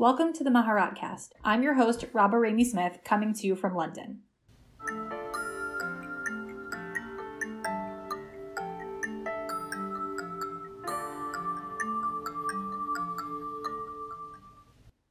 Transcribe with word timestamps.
Welcome 0.00 0.32
to 0.32 0.44
the 0.44 0.48
Maharat 0.48 0.96
Cast. 0.96 1.34
I'm 1.44 1.62
your 1.62 1.74
host, 1.74 2.06
Rabba 2.14 2.38
Ramie 2.38 2.64
Smith, 2.64 3.00
coming 3.04 3.34
to 3.34 3.46
you 3.46 3.54
from 3.54 3.74
London. 3.74 4.20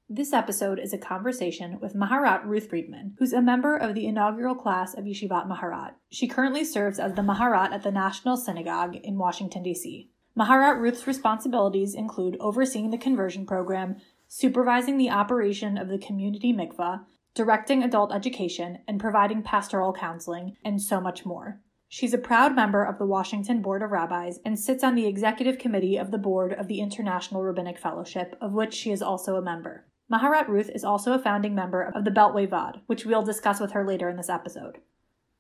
This 0.10 0.34
episode 0.34 0.80
is 0.80 0.92
a 0.92 0.98
conversation 0.98 1.80
with 1.80 1.94
Maharat 1.94 2.44
Ruth 2.46 2.72
Friedman, 2.72 3.14
who's 3.20 3.32
a 3.32 3.44
member 3.44 3.78
of 3.78 3.94
the 3.94 4.08
inaugural 4.08 4.56
class 4.56 4.96
of 4.96 5.04
Yeshivat 5.06 5.48
Maharat. 5.48 5.92
She 6.10 6.28
currently 6.28 6.64
serves 6.64 6.98
as 6.98 7.14
the 7.14 7.22
Maharat 7.22 7.72
at 7.72 7.84
the 7.84 7.92
National 7.92 8.38
Synagogue 8.38 8.96
in 8.96 9.20
Washington, 9.20 9.62
D.C. 9.62 10.10
Maharat 10.36 10.80
Ruth's 10.80 11.06
responsibilities 11.06 11.94
include 11.94 12.38
overseeing 12.40 12.90
the 12.90 12.98
conversion 12.98 13.46
program, 13.46 13.98
supervising 14.30 14.98
the 14.98 15.10
operation 15.10 15.78
of 15.78 15.90
the 15.90 15.98
community 15.98 16.54
mikvah, 16.54 17.02
directing 17.34 17.84
adult 17.84 18.14
education, 18.14 18.78
and 18.88 19.00
providing 19.00 19.42
pastoral 19.42 19.92
counseling, 19.92 20.56
and 20.64 20.82
so 20.82 21.02
much 21.02 21.26
more. 21.26 21.60
She's 21.88 22.14
a 22.14 22.20
proud 22.20 22.56
member 22.56 22.84
of 22.84 23.00
the 23.00 23.08
Washington 23.08 23.64
Board 23.64 23.82
of 23.82 23.90
Rabbis 23.90 24.40
and 24.46 24.60
sits 24.60 24.84
on 24.84 24.94
the 24.94 25.08
executive 25.08 25.58
committee 25.58 25.98
of 25.98 26.12
the 26.12 26.20
board 26.20 26.54
of 26.54 26.68
the 26.68 26.80
International 26.80 27.42
Rabbinic 27.42 27.80
Fellowship, 27.80 28.38
of 28.40 28.54
which 28.54 28.76
she 28.76 28.92
is 28.92 29.02
also 29.02 29.36
a 29.36 29.42
member. 29.42 29.88
Maharat 30.12 30.48
Ruth 30.48 30.70
is 30.70 30.84
also 30.84 31.14
a 31.14 31.20
founding 31.20 31.56
member 31.56 31.82
of 31.82 32.06
the 32.06 32.12
Beltway 32.12 32.48
Vaad, 32.48 32.82
which 32.86 33.06
we'll 33.06 33.24
discuss 33.24 33.60
with 33.60 33.72
her 33.72 33.86
later 33.86 34.08
in 34.08 34.18
this 34.18 34.30
episode. 34.30 34.78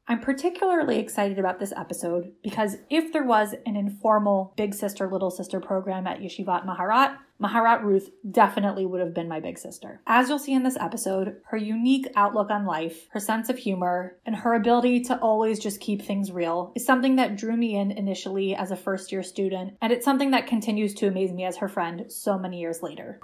I'm 0.09 0.21
particularly 0.21 0.97
excited 0.97 1.37
about 1.37 1.59
this 1.59 1.71
episode 1.77 2.31
because 2.41 2.77
if 2.89 3.13
there 3.13 3.23
was 3.23 3.53
an 3.67 3.75
informal 3.75 4.53
big 4.57 4.73
sister 4.73 5.07
little 5.07 5.29
sister 5.29 5.59
program 5.59 6.07
at 6.07 6.19
Yeshivat 6.19 6.65
Maharat, 6.65 7.15
Maharat 7.39 7.83
Ruth 7.83 8.09
definitely 8.31 8.87
would 8.87 9.01
have 9.01 9.13
been 9.13 9.27
my 9.27 9.39
big 9.39 9.59
sister. 9.59 10.01
As 10.07 10.27
you'll 10.27 10.39
see 10.39 10.53
in 10.53 10.63
this 10.63 10.77
episode, 10.77 11.37
her 11.45 11.57
unique 11.57 12.07
outlook 12.15 12.49
on 12.49 12.65
life, 12.65 13.07
her 13.11 13.19
sense 13.19 13.49
of 13.49 13.59
humor, 13.59 14.17
and 14.25 14.35
her 14.35 14.55
ability 14.55 15.01
to 15.01 15.19
always 15.19 15.59
just 15.59 15.79
keep 15.79 16.01
things 16.01 16.31
real 16.31 16.73
is 16.75 16.83
something 16.83 17.17
that 17.17 17.37
drew 17.37 17.55
me 17.55 17.75
in 17.75 17.91
initially 17.91 18.55
as 18.55 18.71
a 18.71 18.75
first 18.75 19.11
year 19.11 19.21
student, 19.21 19.77
and 19.79 19.93
it's 19.93 20.05
something 20.05 20.31
that 20.31 20.47
continues 20.47 20.95
to 20.95 21.07
amaze 21.07 21.31
me 21.31 21.45
as 21.45 21.57
her 21.57 21.69
friend 21.69 22.11
so 22.11 22.35
many 22.35 22.59
years 22.59 22.81
later. 22.81 23.19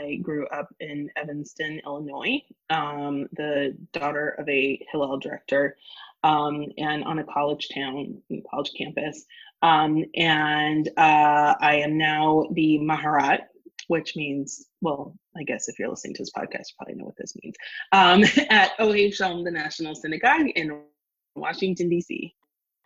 I 0.00 0.16
grew 0.16 0.46
up 0.48 0.74
in 0.80 1.10
Evanston, 1.16 1.80
Illinois, 1.84 2.40
um, 2.70 3.26
the 3.32 3.76
daughter 3.92 4.30
of 4.38 4.48
a 4.48 4.84
Hillel 4.90 5.18
director, 5.18 5.76
um, 6.22 6.66
and 6.78 7.04
on 7.04 7.18
a 7.18 7.24
college 7.24 7.68
town, 7.72 8.22
college 8.50 8.72
campus. 8.76 9.24
Um, 9.62 10.04
and 10.14 10.88
uh, 10.96 11.54
I 11.60 11.76
am 11.76 11.98
now 11.98 12.46
the 12.52 12.78
Maharat, 12.78 13.40
which 13.88 14.16
means, 14.16 14.66
well, 14.80 15.14
I 15.36 15.42
guess 15.42 15.68
if 15.68 15.78
you're 15.78 15.88
listening 15.88 16.14
to 16.14 16.22
this 16.22 16.32
podcast, 16.32 16.70
you 16.70 16.74
probably 16.78 16.94
know 16.94 17.04
what 17.04 17.16
this 17.16 17.34
means, 17.42 17.56
um, 17.92 18.22
at 18.50 18.76
Ohev 18.78 19.14
Shalom, 19.14 19.44
the 19.44 19.50
National 19.50 19.94
Synagogue 19.94 20.48
in 20.54 20.80
Washington, 21.36 21.88
D.C. 21.88 22.34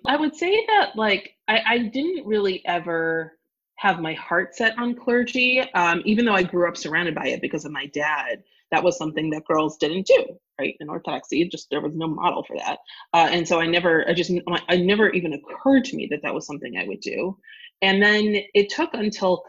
I 0.06 0.16
would 0.16 0.34
say 0.34 0.64
that, 0.66 0.96
like, 0.96 1.36
I, 1.48 1.60
I 1.66 1.78
didn't 1.78 2.26
really 2.26 2.64
ever 2.66 3.38
have 3.76 4.00
my 4.00 4.14
heart 4.14 4.54
set 4.54 4.78
on 4.78 4.94
clergy, 4.94 5.60
um, 5.72 6.02
even 6.04 6.24
though 6.24 6.34
I 6.34 6.42
grew 6.42 6.68
up 6.68 6.76
surrounded 6.76 7.14
by 7.14 7.28
it 7.28 7.40
because 7.40 7.64
of 7.64 7.72
my 7.72 7.86
dad. 7.86 8.42
That 8.70 8.82
was 8.82 8.96
something 8.96 9.30
that 9.30 9.44
girls 9.44 9.76
didn't 9.76 10.06
do, 10.06 10.24
right? 10.58 10.76
In 10.80 10.88
Orthodoxy, 10.88 11.48
just 11.48 11.68
there 11.70 11.80
was 11.80 11.94
no 11.94 12.08
model 12.08 12.42
for 12.42 12.56
that, 12.56 12.78
uh, 13.12 13.28
and 13.30 13.46
so 13.46 13.60
I 13.60 13.66
never, 13.66 14.08
I 14.08 14.14
just, 14.14 14.32
I 14.68 14.76
never 14.76 15.10
even 15.10 15.34
occurred 15.34 15.84
to 15.84 15.96
me 15.96 16.08
that 16.10 16.22
that 16.22 16.34
was 16.34 16.46
something 16.46 16.76
I 16.76 16.88
would 16.88 17.00
do. 17.00 17.36
And 17.82 18.02
then 18.02 18.36
it 18.54 18.70
took 18.70 18.94
until 18.94 19.44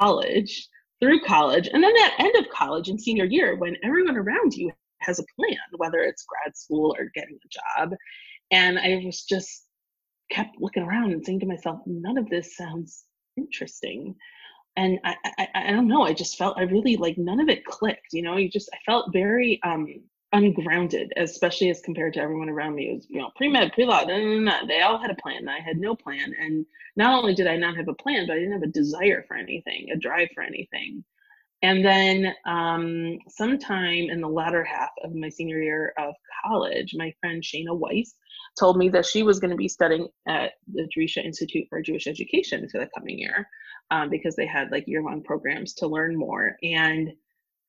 college, 0.00 0.68
through 1.00 1.20
college, 1.20 1.68
and 1.72 1.82
then 1.82 1.92
that 1.94 2.16
end 2.18 2.36
of 2.36 2.50
college 2.50 2.88
and 2.88 3.00
senior 3.00 3.24
year 3.24 3.56
when 3.56 3.76
everyone 3.82 4.16
around 4.16 4.54
you 4.54 4.70
has 5.00 5.18
a 5.18 5.24
plan, 5.36 5.58
whether 5.76 6.00
it's 6.00 6.24
grad 6.24 6.56
school 6.56 6.94
or 6.98 7.10
getting 7.14 7.38
a 7.44 7.80
job, 7.80 7.94
and 8.50 8.78
I 8.78 9.02
was 9.04 9.24
just 9.24 9.66
kept 10.30 10.60
looking 10.60 10.82
around 10.82 11.12
and 11.12 11.24
saying 11.24 11.40
to 11.40 11.46
myself, 11.46 11.80
none 11.86 12.18
of 12.18 12.28
this 12.28 12.56
sounds 12.56 13.05
interesting. 13.36 14.14
And 14.76 14.98
I, 15.04 15.16
I, 15.38 15.48
I 15.54 15.72
don't 15.72 15.88
know 15.88 16.02
i 16.02 16.12
just 16.12 16.36
felt 16.36 16.58
i 16.58 16.62
really 16.62 16.98
like 16.98 17.16
none 17.16 17.40
of 17.40 17.48
it 17.48 17.64
clicked 17.64 18.12
you 18.12 18.20
know 18.20 18.36
you 18.36 18.50
just 18.50 18.68
i 18.74 18.78
felt 18.84 19.10
very 19.10 19.58
um 19.62 19.86
ungrounded 20.34 21.14
especially 21.16 21.70
as 21.70 21.80
compared 21.80 22.12
to 22.12 22.20
everyone 22.20 22.50
around 22.50 22.74
me. 22.74 22.90
It 22.90 22.94
was 22.94 23.06
you 23.08 23.18
know 23.18 23.30
pre-med 23.36 23.72
pre-law 23.72 24.04
no, 24.04 24.18
no, 24.18 24.38
no, 24.38 24.66
they 24.66 24.82
all 24.82 24.98
had 24.98 25.10
a 25.10 25.14
plan 25.14 25.48
i 25.48 25.60
had 25.60 25.78
no 25.78 25.96
plan. 25.96 26.34
And 26.38 26.66
not 26.94 27.18
only 27.18 27.34
did 27.34 27.46
i 27.46 27.56
not 27.56 27.76
have 27.76 27.88
a 27.88 27.94
plan 27.94 28.26
but 28.26 28.34
i 28.34 28.40
didn't 28.40 28.52
have 28.52 28.62
a 28.62 28.66
desire 28.66 29.24
for 29.26 29.36
anything 29.36 29.88
a 29.92 29.96
drive 29.96 30.28
for 30.34 30.42
anything. 30.42 31.02
And 31.62 31.84
then 31.84 32.34
um, 32.44 33.18
sometime 33.28 34.10
in 34.10 34.20
the 34.20 34.28
latter 34.28 34.62
half 34.62 34.90
of 35.02 35.14
my 35.14 35.30
senior 35.30 35.60
year 35.62 35.94
of 35.98 36.14
college, 36.44 36.94
my 36.94 37.14
friend 37.20 37.42
Shana 37.42 37.74
Weiss 37.74 38.14
told 38.58 38.76
me 38.76 38.88
that 38.90 39.06
she 39.06 39.22
was 39.22 39.38
going 39.38 39.50
to 39.50 39.56
be 39.56 39.68
studying 39.68 40.08
at 40.26 40.52
the 40.72 40.88
Drisha 40.96 41.24
Institute 41.24 41.66
for 41.68 41.82
Jewish 41.82 42.06
Education 42.06 42.68
for 42.68 42.78
the 42.78 42.88
coming 42.96 43.18
year 43.18 43.48
um, 43.90 44.10
because 44.10 44.36
they 44.36 44.46
had 44.46 44.70
like 44.70 44.86
year 44.86 45.02
long 45.02 45.22
programs 45.22 45.74
to 45.74 45.86
learn 45.86 46.16
more. 46.16 46.56
And 46.62 47.12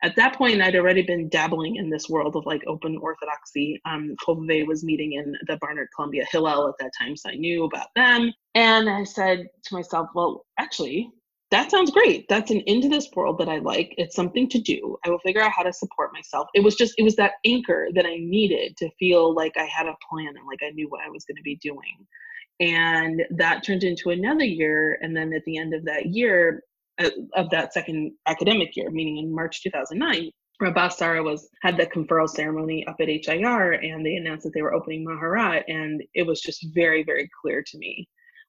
at 0.04 0.16
that 0.16 0.36
point, 0.36 0.62
I'd 0.62 0.76
already 0.76 1.02
been 1.02 1.28
dabbling 1.30 1.78
in 1.78 1.90
this 1.90 2.08
world 2.08 2.36
of 2.36 2.46
like 2.46 2.62
open 2.68 2.98
orthodoxy. 3.02 3.82
Um, 3.86 4.16
was 4.28 4.84
meeting 4.84 5.14
in 5.14 5.36
the 5.48 5.58
Barnard 5.58 5.88
Columbia 5.96 6.24
Hillel 6.32 6.70
at 6.70 6.76
that 6.80 6.92
time, 7.00 7.18
so 7.18 7.30
I 7.30 7.36
knew 7.36 7.64
about 7.64 7.88
them. 7.96 8.32
And 8.54 8.90
I 8.90 9.04
said 9.04 9.48
to 9.66 9.74
myself, 9.74 10.10
well, 10.14 10.46
actually, 10.60 11.12
that 11.52 11.72
sounds 11.72 11.92
great. 11.92 12.28
That's 12.28 12.52
an 12.52 12.62
into 12.66 12.90
this 12.90 13.10
world 13.16 13.38
that 13.40 13.48
I 13.48 13.60
like. 13.60 13.94
It's 13.98 14.16
something 14.16 14.50
to 14.50 14.60
do. 14.60 14.98
I 15.06 15.10
will 15.10 15.20
figure 15.20 15.42
out 15.42 15.52
how 15.52 15.64
to 15.64 15.72
support 15.72 16.12
myself. 16.14 16.48
It 16.54 16.64
was 16.64 16.76
just, 16.76 16.94
it 16.98 17.04
was 17.04 17.16
that 17.16 17.34
anchor 17.46 17.88
that 17.96 18.06
I 18.06 18.18
needed 18.20 18.76
to 18.78 18.90
feel 19.00 19.34
like 19.34 19.54
I 19.56 19.64
had 19.64 19.88
a 19.88 19.96
plan 20.10 20.28
and 20.28 20.48
like 20.48 20.60
I 20.62 20.72
knew 20.72 20.90
what 20.90 21.02
I 21.06 21.10
was 21.10 21.24
going 21.24 21.38
to 21.38 21.44
be 21.44 21.56
doing. 21.58 22.06
And 22.60 23.22
that 23.38 23.64
turned 23.64 23.84
into 23.84 24.10
another 24.10 24.44
year. 24.44 24.98
And 25.02 25.16
then 25.16 25.32
at 25.34 25.44
the 25.46 25.58
end 25.58 25.74
of 25.74 25.86
that 25.86 26.08
year, 26.08 26.64
uh, 27.00 27.12
of 27.36 27.50
that 27.52 27.74
second 27.74 28.12
academic 28.26 28.76
year, 28.76 28.90
meaning 28.90 29.18
in 29.18 29.34
March 29.34 29.62
2009, 29.64 30.32
Rabbi 30.60 30.88
Sarah 30.88 31.22
was 31.22 31.48
had 31.62 31.78
the 31.78 31.86
conferral 31.86 32.28
ceremony 32.28 32.86
up 32.88 32.96
at 33.00 33.08
HIR, 33.08 33.74
and 33.74 34.04
they 34.04 34.16
announced 34.16 34.44
that 34.44 34.54
they 34.56 34.64
were 34.64 34.74
opening 34.74 35.06
Maharat, 35.06 35.64
and 35.68 36.02
it 36.16 36.26
was 36.26 36.42
just 36.42 36.66
very, 36.74 37.04
very 37.04 37.30
clear 37.42 37.64
to 37.68 37.78
me 37.78 38.08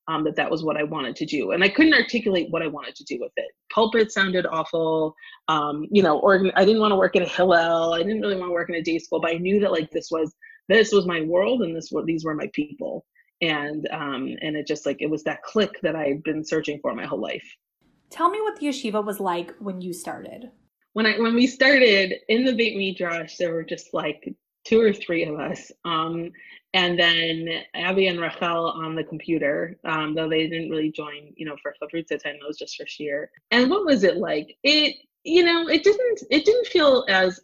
um, 0.09 0.25
that 0.25 0.37
that 0.37 0.51
was 0.51 0.65
what 0.65 0.77
I 0.77 0.83
wanted 0.83 1.15
to 1.17 1.27
do. 1.27 1.53
And 1.53 1.63
I 1.63 1.69
couldn't 1.69 1.95
articulate 1.95 2.49
what 2.51 2.63
I 2.63 2.67
wanted 2.67 2.97
to 2.97 3.05
do 3.05 3.19
with 3.21 3.33
it. 3.37 3.51
Pulpit 3.71 4.11
sounded 4.11 4.47
awful. 4.47 5.15
Um, 5.49 5.87
you 5.91 6.03
know, 6.03 6.19
or 6.19 6.51
I 6.57 6.65
didn't 6.65 6.81
want 6.81 6.93
to 6.93 6.97
work 6.97 7.15
at 7.15 7.23
a 7.23 7.29
Hillel. 7.29 7.93
I 7.93 7.99
didn't 7.99 8.23
really 8.23 8.37
want 8.37 8.49
to 8.49 8.55
work 8.55 8.71
in 8.71 8.77
a 8.77 8.83
day 8.83 8.99
school, 8.99 9.21
but 9.21 9.31
I 9.31 9.35
knew 9.35 9.61
that 9.61 9.71
like 9.71 9.91
this 9.91 10.09
was 10.11 10.35
this 10.69 10.93
was 10.93 11.07
my 11.07 11.21
world 11.21 11.63
and 11.63 11.77
this 11.77 11.91
what 11.91 12.07
these 12.07 12.25
were 12.25 12.35
my 12.35 12.51
people. 12.55 13.05
And 13.43 13.87
um, 13.93 14.35
and 14.41 14.57
it 14.57 14.67
just 14.67 14.87
like 14.87 14.97
it 15.01 15.11
was 15.11 15.23
that 15.25 15.43
click 15.43 15.79
that 15.83 15.95
I 15.95 16.09
had 16.09 16.23
been 16.23 16.45
searching 16.45 16.81
for 16.81 16.95
my 16.95 17.05
whole 17.05 17.21
life. 17.21 17.45
Tell 18.11 18.31
me 18.31 18.41
what 18.41 18.59
the 18.59 18.67
yeshiva 18.67 19.05
was 19.05 19.21
like 19.21 19.55
when 19.61 19.83
you 19.83 19.93
started. 19.93 20.51
When 20.95 21.05
I 21.05 21.19
when 21.19 21.35
we 21.35 21.47
started 21.47 22.15
in 22.29 22.45
the 22.45 22.55
Beit 22.55 22.77
Midrash, 22.77 23.37
there 23.37 23.53
were 23.53 23.63
just 23.63 23.93
like 23.93 24.35
two 24.65 24.81
or 24.81 24.93
three 24.93 25.25
of 25.25 25.39
us. 25.39 25.71
Um, 25.85 26.31
and 26.79 26.97
then 26.97 27.49
Abby 27.75 28.07
and 28.07 28.21
Rachel 28.21 28.71
on 28.71 28.95
the 28.95 29.03
computer, 29.03 29.77
um, 29.85 30.15
though 30.15 30.29
they 30.29 30.47
didn't 30.47 30.71
really 30.71 30.93
join, 30.93 31.33
you 31.35 31.45
know, 31.45 31.57
for 31.61 31.75
Chavruta 31.83 32.23
time, 32.23 32.37
it 32.37 32.47
was 32.47 32.57
just 32.57 32.77
for 32.77 32.85
shiur. 32.85 33.27
And 33.51 33.69
what 33.69 33.85
was 33.85 34.05
it 34.05 34.19
like? 34.19 34.57
It, 34.63 34.95
you 35.25 35.43
know, 35.43 35.69
it 35.69 35.83
didn't, 35.83 36.23
it 36.31 36.45
didn't 36.45 36.69
feel 36.69 37.05
as, 37.09 37.41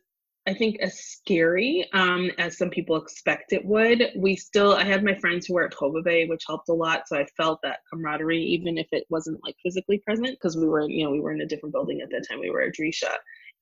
I 0.46 0.54
think, 0.54 0.78
as 0.80 1.00
scary 1.00 1.88
um, 1.92 2.30
as 2.38 2.56
some 2.56 2.70
people 2.70 2.94
expect 2.94 3.52
it 3.52 3.64
would. 3.64 4.04
We 4.14 4.36
still, 4.36 4.74
I 4.74 4.84
had 4.84 5.02
my 5.02 5.16
friends 5.16 5.46
who 5.46 5.54
were 5.54 5.66
at 5.66 5.72
Chovevei, 5.72 6.28
which 6.28 6.44
helped 6.46 6.68
a 6.68 6.72
lot. 6.72 7.08
So 7.08 7.16
I 7.18 7.26
felt 7.36 7.58
that 7.64 7.80
camaraderie, 7.92 8.40
even 8.40 8.78
if 8.78 8.86
it 8.92 9.04
wasn't 9.08 9.42
like 9.42 9.56
physically 9.64 9.98
present, 9.98 10.30
because 10.30 10.56
we 10.56 10.68
were, 10.68 10.88
you 10.88 11.02
know, 11.02 11.10
we 11.10 11.18
were 11.18 11.32
in 11.32 11.40
a 11.40 11.46
different 11.46 11.72
building 11.72 12.02
at 12.02 12.10
that 12.10 12.28
time. 12.30 12.38
We 12.38 12.50
were 12.50 12.62
at 12.62 12.74
Drisha 12.74 13.10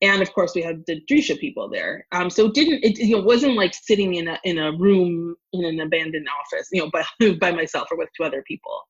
and 0.02 0.20
of 0.20 0.32
course 0.34 0.54
we 0.54 0.62
had 0.62 0.82
the 0.86 1.00
Drisha 1.10 1.38
people 1.38 1.70
there. 1.70 2.06
Um, 2.12 2.28
so 2.28 2.46
it 2.46 2.54
didn't 2.54 2.84
it 2.84 2.98
you 2.98 3.16
know 3.16 3.22
wasn't 3.22 3.54
like 3.54 3.72
sitting 3.72 4.14
in 4.16 4.28
a 4.28 4.38
in 4.44 4.58
a 4.58 4.72
room 4.72 5.36
in 5.52 5.64
an 5.64 5.80
abandoned 5.80 6.26
office, 6.28 6.68
you 6.72 6.82
know, 6.82 6.90
by 6.90 7.04
by 7.40 7.52
myself 7.52 7.88
or 7.90 7.96
with 7.96 8.10
two 8.16 8.24
other 8.24 8.42
people. 8.46 8.82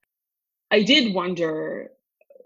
I 0.70 0.82
did 0.82 1.14
wonder, 1.14 1.90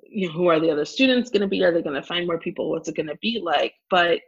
you 0.02 0.26
know, 0.26 0.34
who 0.34 0.48
are 0.48 0.58
the 0.58 0.70
other 0.70 0.84
students 0.84 1.30
going 1.30 1.42
to 1.42 1.46
be? 1.46 1.62
Are 1.62 1.72
they 1.72 1.82
going 1.82 1.94
to 1.94 2.06
find 2.06 2.26
more 2.26 2.40
people? 2.40 2.70
What's 2.70 2.88
it 2.88 2.96
going 2.96 3.06
to 3.06 3.18
be 3.22 3.40
like? 3.42 3.74
But 3.88 4.20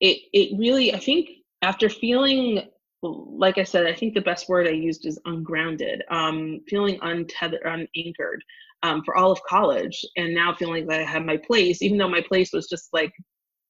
it 0.00 0.18
it 0.32 0.58
really 0.58 0.94
I 0.94 0.98
think 0.98 1.30
after 1.62 1.88
feeling 1.88 2.68
like 3.02 3.58
I 3.58 3.62
said, 3.62 3.86
I 3.86 3.94
think 3.94 4.14
the 4.14 4.20
best 4.20 4.48
word 4.48 4.66
I 4.66 4.72
used 4.72 5.06
is 5.06 5.18
ungrounded, 5.26 6.02
um, 6.10 6.60
feeling 6.66 6.98
untethered, 7.02 7.62
unanchored 7.64 8.42
um, 8.82 9.02
for 9.04 9.16
all 9.16 9.30
of 9.30 9.40
college, 9.48 10.04
and 10.16 10.34
now 10.34 10.54
feeling 10.54 10.86
that 10.86 11.00
I 11.00 11.04
had 11.04 11.24
my 11.24 11.36
place, 11.36 11.82
even 11.82 11.98
though 11.98 12.08
my 12.08 12.22
place 12.22 12.50
was 12.52 12.66
just 12.68 12.88
like 12.92 13.12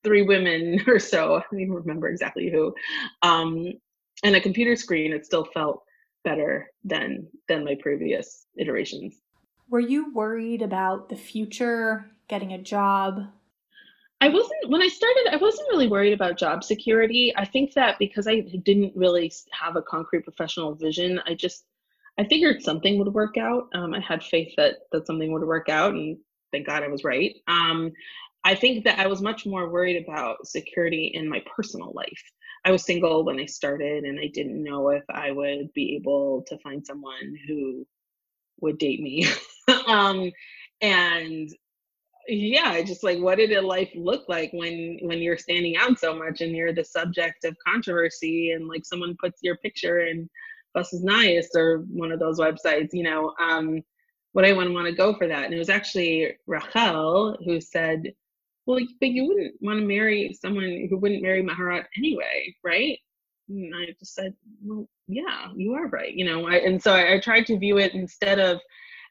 three 0.07 0.23
women 0.23 0.81
or 0.87 0.99
so. 0.99 1.37
I 1.37 1.43
don't 1.51 1.61
even 1.61 1.75
remember 1.75 2.09
exactly 2.09 2.49
who. 2.49 2.73
Um, 3.23 3.73
and 4.23 4.37
a 4.37 4.41
computer 4.41 4.77
screen, 4.77 5.13
it 5.13 5.27
still 5.27 5.45
felt 5.53 5.83
better 6.25 6.69
than 6.85 7.27
than 7.49 7.65
my 7.65 7.77
previous 7.81 8.47
iterations. 8.57 9.21
Were 9.69 9.81
you 9.81 10.15
worried 10.15 10.63
about 10.63 11.09
the 11.09 11.17
future, 11.17 12.07
getting 12.29 12.53
a 12.53 12.63
job? 12.63 13.27
I 14.21 14.29
wasn't, 14.29 14.71
when 14.71 14.81
I 14.81 14.89
started, 14.89 15.29
I 15.31 15.37
wasn't 15.37 15.69
really 15.69 15.89
worried 15.89 16.15
about 16.15 16.39
job 16.39 16.65
security. 16.65 17.35
I 17.37 17.45
think 17.45 17.75
that 17.75 17.99
because 17.99 18.27
I 18.27 18.41
didn't 18.41 18.95
really 18.97 19.31
have 19.53 19.77
a 19.77 19.83
concrete 19.83 20.23
professional 20.23 20.75
vision, 20.75 21.21
I 21.27 21.35
just, 21.35 21.65
I 22.19 22.25
figured 22.25 22.63
something 22.63 22.99
would 22.99 23.13
work 23.13 23.37
out. 23.37 23.69
Um, 23.75 23.93
I 23.93 24.01
had 24.01 24.23
faith 24.23 24.55
that 24.57 24.77
that 24.93 25.07
something 25.07 25.33
would 25.33 25.45
work 25.45 25.69
out, 25.69 25.93
and 25.93 26.17
thank 26.51 26.67
God 26.67 26.83
I 26.83 26.89
was 26.89 27.05
right. 27.05 27.35
Um, 27.47 27.93
I 28.47 28.55
think 28.55 28.85
that 28.85 29.01
I 29.01 29.09
was 29.09 29.21
much 29.21 29.45
more 29.45 29.69
worried 29.69 30.01
about 30.01 30.47
security 30.47 31.11
in 31.13 31.29
my 31.29 31.43
personal 31.57 31.93
life. 31.95 32.23
I 32.65 32.71
was 32.71 32.85
single 32.85 33.25
when 33.25 33.41
I 33.41 33.47
started, 33.47 34.05
and 34.05 34.21
I 34.21 34.29
didn't 34.33 34.63
know 34.63 34.91
if 34.91 35.03
I 35.11 35.33
would 35.33 35.73
be 35.73 35.97
able 35.97 36.45
to 36.47 36.57
find 36.59 36.87
someone 36.87 37.35
who 37.49 37.85
would 38.61 38.79
date 38.79 39.01
me. 39.01 39.27
um, 39.89 40.31
and 40.81 41.49
yeah, 42.29 42.81
just 42.83 43.03
like 43.03 43.19
what 43.19 43.39
did 43.39 43.51
a 43.51 43.61
life 43.61 43.91
look 43.97 44.29
like 44.29 44.53
when 44.53 44.99
when 45.03 45.19
you're 45.19 45.39
standing 45.39 45.77
out 45.77 45.99
so 45.99 46.15
much 46.15 46.41
and 46.41 46.55
you're 46.55 46.73
the 46.73 46.85
subject 46.85 47.45
of 47.45 47.57
controversy 47.67 48.53
and 48.53 48.69
like 48.69 48.85
someone 48.85 49.17
puts 49.21 49.41
your 49.43 49.57
picture 49.57 50.07
in 50.07 50.31
Vos 50.77 50.93
Iz 50.93 51.03
Neias 51.03 51.47
or 51.57 51.79
one 51.89 52.13
of 52.13 52.21
those 52.21 52.39
websites, 52.39 52.91
you 52.93 53.03
know, 53.03 53.35
um, 53.41 53.83
would 54.35 54.45
I 54.45 54.53
want 54.53 54.69
to 54.69 54.75
want 54.75 54.87
to 54.87 54.93
go 54.93 55.15
for 55.15 55.27
that? 55.27 55.47
And 55.47 55.55
it 55.55 55.59
was 55.59 55.69
actually 55.69 56.37
Rachel 56.47 57.37
who 57.45 57.61
said, 57.61 58.13
Well, 58.67 58.81
but 59.01 59.09
you 59.09 59.27
wouldn't 59.27 59.55
want 59.61 59.79
to 59.79 59.87
marry 59.87 60.37
someone 60.41 60.89
who 60.91 60.99
wouldn't 60.99 61.23
marry 61.23 61.43
Maharat 61.43 61.85
anyway, 61.97 62.55
right? 62.65 62.99
And 63.49 63.73
I 63.75 63.87
just 63.99 64.15
said, 64.15 64.35
Well, 64.65 64.89
yeah, 65.07 65.49
you 65.55 65.75
are 65.75 65.87
right. 65.89 66.13
You 66.13 66.25
know, 66.25 66.49
I, 66.49 66.57
and 66.57 66.83
so 66.83 66.93
I, 66.93 67.15
I 67.15 67.21
tried 67.21 67.47
to 67.47 67.59
view 67.59 67.79
it 67.79 67.95
instead 67.95 68.41
of 68.41 68.61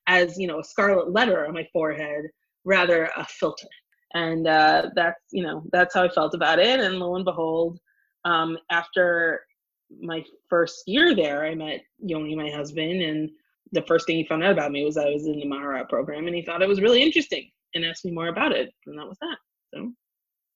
as, 0.08 0.38
you 0.38 0.48
know, 0.48 0.60
a 0.60 0.64
scarlet 0.64 1.12
letter 1.12 1.48
on 1.48 1.54
my 1.54 1.68
forehead, 1.72 2.26
rather 2.66 3.10
a 3.16 3.26
filter. 3.26 3.68
And 4.14 4.48
uh, 4.48 4.90
that's, 4.96 5.22
you 5.32 5.44
know, 5.44 5.64
that's 5.72 5.94
how 5.94 6.04
I 6.04 6.10
felt 6.10 6.34
about 6.34 6.60
it. 6.60 6.80
And 6.80 7.00
lo 7.00 7.16
and 7.16 7.26
behold, 7.26 7.80
um, 8.26 8.58
after 8.72 9.46
my 10.02 10.24
first 10.50 10.84
year 10.88 11.16
there, 11.16 11.46
I 11.46 11.56
met 11.56 11.82
Yoni, 12.00 12.36
my 12.36 12.50
husband, 12.50 13.02
and 13.02 13.30
the 13.72 13.84
first 13.84 14.08
thing 14.08 14.18
he 14.18 14.26
found 14.26 14.44
out 14.44 14.52
about 14.52 14.72
me 14.72 14.84
was 14.84 14.98
I 14.98 15.10
was 15.10 15.26
in 15.28 15.40
the 15.40 15.46
Maharat 15.46 15.90
program, 15.90 16.28
and 16.28 16.36
he 16.36 16.42
thought 16.44 16.62
it 16.62 16.68
was 16.68 16.82
really 16.82 17.02
interesting 17.02 17.50
and 17.74 17.86
asked 17.86 18.06
me 18.06 18.12
more 18.12 18.28
about 18.28 18.52
it, 18.52 18.74
and 18.86 18.98
that 18.98 19.08
was 19.08 19.18
that. 19.22 19.38
So 19.76 19.92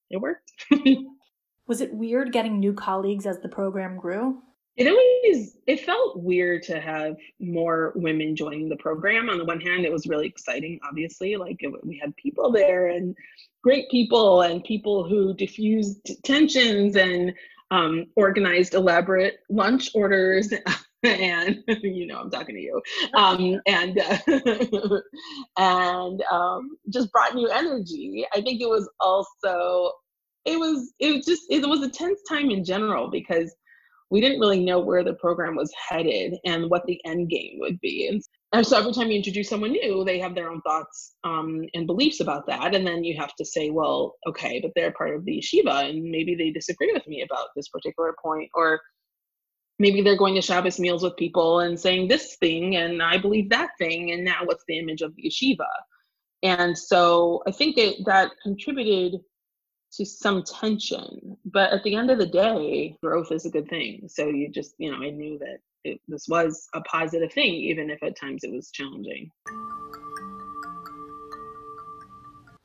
it 0.09 0.17
worked. 0.17 0.51
was 1.67 1.81
it 1.81 1.93
weird 1.93 2.31
getting 2.31 2.59
new 2.59 2.73
colleagues 2.73 3.25
as 3.25 3.39
the 3.39 3.49
program 3.49 3.97
grew? 3.97 4.41
It 4.77 4.87
always 4.87 5.57
it 5.67 5.81
felt 5.81 6.19
weird 6.19 6.63
to 6.63 6.79
have 6.79 7.17
more 7.39 7.91
women 7.95 8.35
joining 8.35 8.69
the 8.69 8.77
program. 8.77 9.29
On 9.29 9.37
the 9.37 9.43
one 9.43 9.59
hand, 9.59 9.83
it 9.83 9.91
was 9.91 10.07
really 10.07 10.27
exciting. 10.27 10.79
Obviously, 10.87 11.35
like 11.35 11.57
it, 11.59 11.73
we 11.85 11.97
had 11.97 12.15
people 12.15 12.51
there 12.51 12.87
and 12.87 13.15
great 13.61 13.89
people 13.91 14.41
and 14.41 14.63
people 14.63 15.07
who 15.07 15.33
diffused 15.33 16.23
tensions 16.23 16.95
and 16.95 17.33
um, 17.71 18.07
organized 18.15 18.73
elaborate 18.73 19.39
lunch 19.49 19.89
orders 19.93 20.53
and 21.03 21.63
you 21.81 22.05
know 22.05 22.17
i'm 22.17 22.29
talking 22.29 22.55
to 22.55 22.61
you 22.61 22.81
um, 23.15 23.59
and 23.67 23.99
uh, 23.99 24.17
and 25.57 26.23
um, 26.31 26.77
just 26.91 27.11
brought 27.11 27.35
new 27.35 27.47
energy 27.47 28.25
i 28.33 28.41
think 28.41 28.61
it 28.61 28.69
was 28.69 28.89
also 28.99 29.91
it 30.45 30.57
was 30.57 30.93
it 30.99 31.15
was 31.15 31.25
just 31.25 31.43
it 31.49 31.65
was 31.67 31.81
a 31.81 31.89
tense 31.89 32.19
time 32.27 32.49
in 32.49 32.63
general 32.63 33.09
because 33.09 33.55
we 34.11 34.19
didn't 34.19 34.39
really 34.39 34.63
know 34.63 34.79
where 34.79 35.03
the 35.03 35.13
program 35.13 35.55
was 35.55 35.71
headed 35.89 36.35
and 36.45 36.69
what 36.69 36.85
the 36.85 36.99
end 37.05 37.29
game 37.29 37.57
would 37.59 37.79
be 37.79 38.07
and 38.51 38.65
so 38.65 38.77
every 38.77 38.93
time 38.93 39.11
you 39.11 39.17
introduce 39.17 39.47
someone 39.47 39.73
new, 39.73 40.03
they 40.03 40.17
have 40.19 40.33
their 40.33 40.49
own 40.49 40.61
thoughts 40.61 41.15
um, 41.23 41.65
and 41.75 41.85
beliefs 41.85 42.19
about 42.19 42.47
that. 42.47 42.73
And 42.73 42.85
then 42.85 43.03
you 43.03 43.15
have 43.15 43.35
to 43.35 43.45
say, 43.45 43.69
well, 43.69 44.15
okay, 44.27 44.59
but 44.59 44.71
they're 44.75 44.91
part 44.91 45.15
of 45.15 45.23
the 45.23 45.39
yeshiva 45.39 45.87
and 45.87 46.09
maybe 46.09 46.33
they 46.33 46.49
disagree 46.49 46.91
with 46.91 47.05
me 47.07 47.21
about 47.21 47.49
this 47.55 47.69
particular 47.69 48.15
point. 48.23 48.49
Or 48.55 48.81
maybe 49.79 50.01
they're 50.01 50.17
going 50.17 50.35
to 50.35 50.41
Shabbos 50.41 50.79
meals 50.79 51.03
with 51.03 51.15
people 51.17 51.61
and 51.61 51.79
saying 51.79 52.07
this 52.07 52.35
thing 52.35 52.75
and 52.75 53.01
I 53.01 53.17
believe 53.17 53.49
that 53.49 53.71
thing. 53.77 54.11
And 54.11 54.23
now 54.23 54.41
what's 54.43 54.65
the 54.67 54.77
image 54.77 55.01
of 55.01 55.15
the 55.15 55.23
yeshiva? 55.23 55.67
And 56.43 56.77
so 56.77 57.41
I 57.47 57.51
think 57.51 57.77
it, 57.77 58.05
that 58.05 58.31
contributed 58.43 59.21
to 59.93 60.05
some 60.05 60.43
tension. 60.43 61.37
But 61.45 61.71
at 61.71 61.83
the 61.83 61.95
end 61.95 62.11
of 62.11 62.19
the 62.19 62.27
day, 62.27 62.97
growth 63.01 63.31
is 63.31 63.45
a 63.45 63.49
good 63.49 63.69
thing. 63.69 64.07
So 64.07 64.27
you 64.27 64.49
just, 64.49 64.75
you 64.77 64.91
know, 64.91 64.97
I 64.97 65.09
knew 65.09 65.39
that 65.39 65.57
it, 65.83 66.01
this 66.07 66.27
was 66.27 66.67
a 66.73 66.81
positive 66.81 67.31
thing, 67.33 67.53
even 67.53 67.89
if 67.89 68.03
at 68.03 68.19
times 68.19 68.43
it 68.43 68.51
was 68.51 68.71
challenging. 68.71 69.31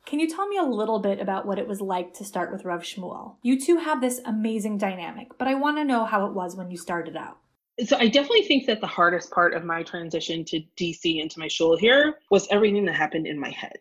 Can 0.05 0.19
you 0.19 0.29
tell 0.29 0.47
me 0.47 0.57
a 0.57 0.63
little 0.63 0.99
bit 0.99 1.19
about 1.19 1.47
what 1.47 1.57
it 1.57 1.67
was 1.67 1.81
like 1.81 2.13
to 2.15 2.23
start 2.23 2.51
with 2.51 2.63
Rav 2.63 2.81
Shmuel? 2.81 3.37
You 3.41 3.59
two 3.59 3.77
have 3.77 4.01
this 4.01 4.21
amazing 4.25 4.77
dynamic, 4.77 5.35
but 5.39 5.47
I 5.47 5.55
want 5.55 5.77
to 5.77 5.83
know 5.83 6.05
how 6.05 6.27
it 6.27 6.33
was 6.33 6.55
when 6.55 6.69
you 6.69 6.77
started 6.77 7.17
out. 7.17 7.39
So 7.85 7.97
I 7.97 8.07
definitely 8.07 8.43
think 8.43 8.67
that 8.67 8.81
the 8.81 8.87
hardest 8.87 9.31
part 9.31 9.55
of 9.55 9.65
my 9.65 9.81
transition 9.81 10.45
to 10.45 10.61
DC 10.77 11.19
into 11.19 11.39
my 11.39 11.47
shul 11.47 11.75
here 11.75 12.19
was 12.29 12.47
everything 12.51 12.85
that 12.85 12.95
happened 12.95 13.25
in 13.25 13.39
my 13.39 13.49
head. 13.49 13.77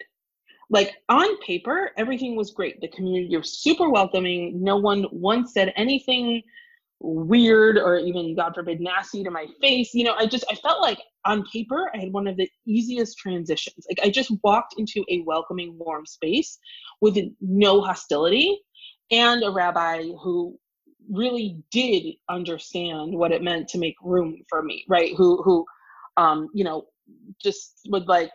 Like 0.71 0.95
on 1.11 1.39
paper, 1.41 1.91
everything 1.99 2.37
was 2.37 2.53
great. 2.53 2.81
The 2.81 2.89
community 2.89 3.37
was 3.37 3.59
super 3.59 3.91
welcoming. 3.91 4.63
No 4.63 4.79
one 4.79 5.07
once 5.13 5.53
said 5.53 5.75
anything 5.77 6.43
weird 7.01 7.77
or 7.77 7.99
even 7.99 8.35
god 8.35 8.55
forbid 8.55 8.81
nasty 8.81 9.23
to 9.23 9.31
my 9.31 9.47
face. 9.61 9.93
You 9.95 10.05
know 10.05 10.15
i 10.19 10.27
just 10.27 10.45
i 10.51 10.55
felt 10.55 10.81
like 10.81 10.99
on 11.25 11.45
paper 11.53 11.91
i 11.95 11.99
had 11.99 12.13
one 12.13 12.27
of 12.27 12.37
the 12.37 12.49
easiest 12.67 13.19
transitions. 13.19 13.87
Like 13.89 14.07
i 14.07 14.11
just 14.11 14.33
walked 14.43 14.75
into 14.79 15.05
a 15.09 15.23
welcoming 15.27 15.77
warm 15.79 16.07
space 16.07 16.59
with 17.01 17.19
no 17.41 17.81
hostility 17.81 18.59
and 19.11 19.43
a 19.43 19.51
rabbi 19.51 20.03
who 20.23 20.59
really 21.11 21.63
did 21.71 22.15
understand 22.31 23.15
what 23.15 23.33
it 23.33 23.43
meant 23.43 23.69
to 23.69 23.79
make 23.79 23.97
room 24.03 24.43
for 24.49 24.63
me 24.63 24.85
right? 24.89 25.13
Who 25.17 25.43
who 25.43 25.65
um 26.17 26.49
you 26.55 26.65
know 26.65 26.87
just 27.43 27.81
would 27.89 28.09
like 28.09 28.31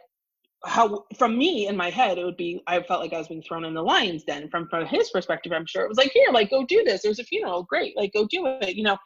how 0.66 1.06
from 1.18 1.38
me 1.38 1.68
in 1.68 1.78
my 1.78 1.90
head 1.90 2.18
it 2.18 2.26
would 2.26 2.38
be 2.38 2.62
i 2.68 2.82
felt 2.82 3.00
like 3.00 3.14
i 3.14 3.18
was 3.18 3.30
being 3.30 3.42
thrown 3.42 3.64
in 3.64 3.74
the 3.74 3.82
lion's 3.82 4.24
den. 4.24 4.50
From 4.50 4.68
from 4.68 4.86
his 4.86 5.10
perspective 5.10 5.54
i'm 5.54 5.66
sure 5.66 5.84
it 5.84 5.90
was 5.90 5.98
like 5.98 6.12
here 6.12 6.32
like 6.32 6.50
go 6.50 6.66
do 6.66 6.84
this. 6.84 7.02
There's 7.02 7.20
a 7.20 7.24
funeral. 7.24 7.64
Great. 7.64 7.96
Like 7.96 8.14
go 8.14 8.28
do 8.28 8.46
it. 8.62 8.76
You 8.76 8.84
know 8.84 8.98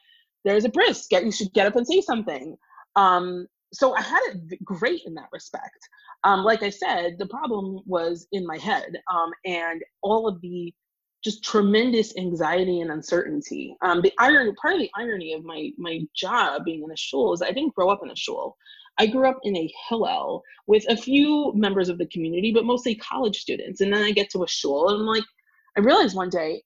there's 0.46 0.66
a 0.66 0.70
brisk 0.70 1.10
get 1.10 1.24
you 1.24 1.32
should 1.32 1.54
get 1.54 1.68
up 1.68 1.76
and 1.76 1.88
say 1.88 2.02
something. 2.02 2.56
Um 2.96 3.48
so 3.72 3.96
i 3.96 4.02
had 4.02 4.20
it 4.34 4.64
great 4.64 5.02
in 5.06 5.14
that 5.16 5.30
respect. 5.32 5.78
Um 6.24 6.44
like 6.44 6.64
i 6.64 6.70
said 6.70 7.18
the 7.20 7.28
problem 7.28 7.82
was 7.86 8.28
in 8.32 8.46
my 8.48 8.58
head 8.58 8.96
um 9.14 9.32
and 9.46 9.82
all 10.02 10.28
of 10.28 10.42
the 10.42 10.74
just 11.24 11.44
tremendous 11.44 12.18
anxiety 12.18 12.81
and 12.81 12.92
uncertainty. 12.92 13.78
Um 13.83 14.02
the 14.02 14.14
irony 14.19 14.54
part 14.60 14.74
of 14.74 14.80
the 14.80 14.92
irony 14.98 15.33
of 15.33 15.44
my 15.44 15.69
my 15.78 16.00
job 16.16 16.66
being 16.66 16.83
in 16.83 16.92
a 16.92 16.98
shul 16.98 17.33
is 17.33 17.44
i 17.44 17.52
didn't 17.52 17.76
grow 17.76 17.90
up 17.92 18.02
in 18.04 18.10
a 18.10 18.16
shul 18.16 18.57
I 18.97 19.07
grew 19.07 19.28
up 19.28 19.40
in 19.44 19.56
a 19.57 19.73
Hillel 19.90 20.44
with 20.68 20.85
a 20.88 20.97
few 20.97 21.52
members 21.56 21.90
of 21.90 21.97
the 21.97 22.06
community, 22.07 22.52
but 22.52 22.66
mostly 22.66 22.95
college 22.95 23.40
students. 23.40 23.81
And 23.81 23.94
then 23.94 24.04
I 24.04 24.12
get 24.12 24.30
to 24.31 24.44
a 24.44 24.47
shul, 24.47 24.90
and 24.90 25.02
I'm 25.02 25.07
like, 25.07 25.23
I 25.78 25.81
realized 25.81 26.16
one 26.16 26.30
day, 26.30 26.62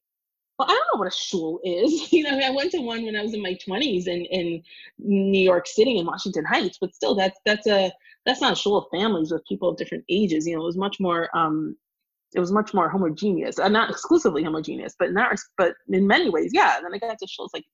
well, 0.60 0.68
I 0.70 0.74
don't 0.74 0.88
know 0.94 1.00
what 1.00 1.14
a 1.14 1.16
shul 1.16 1.60
is. 1.64 2.12
you 2.12 2.24
know, 2.24 2.38
I 2.38 2.50
went 2.52 2.72
to 2.72 2.80
one 2.80 3.06
when 3.06 3.16
I 3.16 3.22
was 3.22 3.34
in 3.34 3.42
my 3.42 3.58
20s 3.68 4.08
in, 4.08 4.26
in 4.26 4.64
New 4.98 5.44
York 5.44 5.68
City 5.68 5.98
in 5.98 6.06
Washington 6.06 6.46
Heights, 6.46 6.78
but 6.80 6.94
still, 6.94 7.16
that's 7.16 7.40
that's 7.46 7.68
a 7.68 7.92
that's 8.26 8.42
not 8.42 8.54
a 8.54 8.56
shul 8.56 8.78
of 8.78 8.86
families 8.92 9.32
with 9.32 9.46
people 9.46 9.70
of 9.70 9.78
different 9.78 10.04
ages. 10.10 10.48
You 10.48 10.56
know, 10.56 10.64
it 10.64 10.66
was 10.66 10.78
much 10.78 11.00
more 11.00 11.30
um, 11.36 11.76
it 12.36 12.40
was 12.40 12.52
much 12.52 12.74
more 12.74 12.90
homogeneous, 12.90 13.60
uh, 13.60 13.70
not 13.70 13.90
exclusively 13.90 14.44
homogeneous, 14.44 14.96
but 15.00 15.14
not 15.14 15.38
but 15.58 15.76
in 15.90 16.06
many 16.06 16.30
ways, 16.30 16.52
yeah. 16.54 16.76
And 16.76 16.86
then 16.86 16.94
I 16.94 16.98
got 16.98 17.18
to 17.20 17.26
shuls 17.26 17.50
like 17.54 17.66